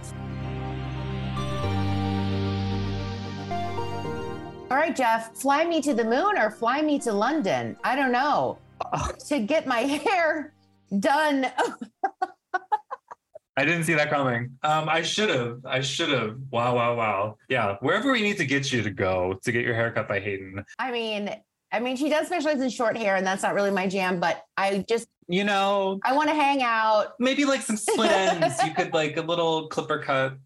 All 4.68 4.78
right, 4.78 4.96
Jeff, 4.96 5.36
fly 5.36 5.64
me 5.64 5.80
to 5.82 5.94
the 5.94 6.04
moon 6.04 6.38
or 6.38 6.50
fly 6.50 6.82
me 6.82 6.98
to 6.98 7.12
London. 7.12 7.76
I 7.84 7.94
don't 7.94 8.10
know. 8.10 8.58
To 9.28 9.38
get 9.38 9.68
my 9.68 9.80
hair 10.06 10.53
done. 11.00 11.46
I 13.56 13.64
didn't 13.64 13.84
see 13.84 13.94
that 13.94 14.10
coming. 14.10 14.58
Um, 14.64 14.88
I 14.88 15.02
should 15.02 15.30
have. 15.30 15.60
I 15.64 15.80
should 15.80 16.08
have. 16.08 16.36
Wow, 16.50 16.74
wow, 16.74 16.96
wow. 16.96 17.36
Yeah, 17.48 17.76
wherever 17.80 18.10
we 18.10 18.20
need 18.20 18.36
to 18.38 18.46
get 18.46 18.72
you 18.72 18.82
to 18.82 18.90
go 18.90 19.38
to 19.44 19.52
get 19.52 19.64
your 19.64 19.74
hair 19.74 19.92
cut 19.92 20.08
by 20.08 20.18
Hayden. 20.18 20.64
I 20.80 20.90
mean, 20.90 21.30
I 21.70 21.78
mean, 21.78 21.96
she 21.96 22.08
does 22.08 22.26
specialize 22.26 22.60
in 22.60 22.68
short 22.68 22.96
hair, 22.96 23.14
and 23.14 23.24
that's 23.24 23.44
not 23.44 23.54
really 23.54 23.70
my 23.70 23.86
jam, 23.86 24.18
but 24.18 24.42
I 24.56 24.84
just 24.88 25.06
You 25.28 25.44
know, 25.44 26.00
I 26.04 26.14
want 26.14 26.30
to 26.30 26.34
hang 26.34 26.62
out. 26.64 27.14
maybe 27.20 27.44
like 27.44 27.62
some 27.62 27.76
split 27.76 28.10
ends. 28.10 28.60
You 28.64 28.74
could 28.74 28.92
like 28.92 29.16
a 29.16 29.22
little 29.22 29.68
clipper 29.68 30.00
cut. 30.00 30.36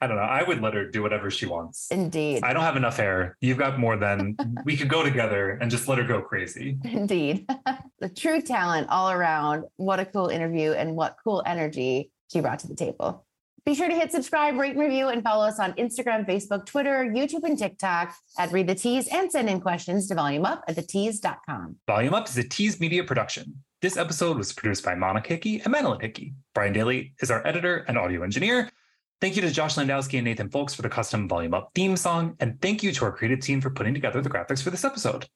I 0.00 0.06
don't 0.06 0.16
know. 0.16 0.22
I 0.22 0.42
would 0.42 0.60
let 0.60 0.74
her 0.74 0.84
do 0.86 1.02
whatever 1.02 1.30
she 1.30 1.46
wants. 1.46 1.88
Indeed. 1.90 2.42
I 2.42 2.52
don't 2.52 2.62
have 2.62 2.76
enough 2.76 2.96
hair. 2.96 3.36
You've 3.40 3.58
got 3.58 3.78
more 3.78 3.96
than 3.96 4.36
we 4.64 4.76
could 4.76 4.88
go 4.88 5.02
together 5.02 5.58
and 5.60 5.70
just 5.70 5.88
let 5.88 5.98
her 5.98 6.04
go 6.04 6.20
crazy. 6.20 6.78
Indeed. 6.84 7.48
the 8.00 8.08
true 8.08 8.42
talent 8.42 8.88
all 8.90 9.10
around. 9.10 9.64
What 9.76 10.00
a 10.00 10.04
cool 10.04 10.28
interview 10.28 10.72
and 10.72 10.96
what 10.96 11.16
cool 11.22 11.42
energy 11.46 12.10
she 12.32 12.40
brought 12.40 12.58
to 12.60 12.68
the 12.68 12.74
table. 12.74 13.24
Be 13.64 13.74
sure 13.74 13.88
to 13.88 13.94
hit 13.94 14.12
subscribe, 14.12 14.58
rate, 14.58 14.72
and 14.72 14.80
review, 14.80 15.08
and 15.08 15.22
follow 15.22 15.46
us 15.46 15.58
on 15.58 15.72
Instagram, 15.74 16.28
Facebook, 16.28 16.66
Twitter, 16.66 17.06
YouTube, 17.06 17.44
and 17.44 17.58
TikTok 17.58 18.14
at 18.38 18.52
Read 18.52 18.66
the 18.66 18.74
Tease 18.74 19.08
and 19.08 19.32
send 19.32 19.48
in 19.48 19.58
questions 19.58 20.06
to 20.08 20.14
volume 20.14 20.44
up 20.44 20.64
at 20.68 20.76
thetease.com. 20.76 21.76
Volume 21.86 22.12
Up 22.12 22.28
is 22.28 22.36
a 22.36 22.46
Tease 22.46 22.78
Media 22.78 23.02
production. 23.02 23.64
This 23.80 23.96
episode 23.96 24.36
was 24.36 24.52
produced 24.52 24.84
by 24.84 24.94
Monica 24.94 25.30
Hickey 25.30 25.60
and 25.60 25.72
Madeline 25.72 26.00
Hickey. 26.00 26.34
Brian 26.54 26.74
Daly 26.74 27.14
is 27.20 27.30
our 27.30 27.46
editor 27.46 27.86
and 27.88 27.96
audio 27.96 28.22
engineer. 28.22 28.70
Thank 29.24 29.36
you 29.36 29.40
to 29.40 29.50
Josh 29.50 29.76
Landowski 29.76 30.18
and 30.18 30.26
Nathan 30.26 30.50
Folks 30.50 30.74
for 30.74 30.82
the 30.82 30.90
custom 30.90 31.26
Volume 31.26 31.54
Up 31.54 31.70
theme 31.74 31.96
song. 31.96 32.36
And 32.40 32.60
thank 32.60 32.82
you 32.82 32.92
to 32.92 33.06
our 33.06 33.10
creative 33.10 33.40
team 33.40 33.58
for 33.58 33.70
putting 33.70 33.94
together 33.94 34.20
the 34.20 34.28
graphics 34.28 34.62
for 34.62 34.68
this 34.68 34.84
episode. 34.84 35.26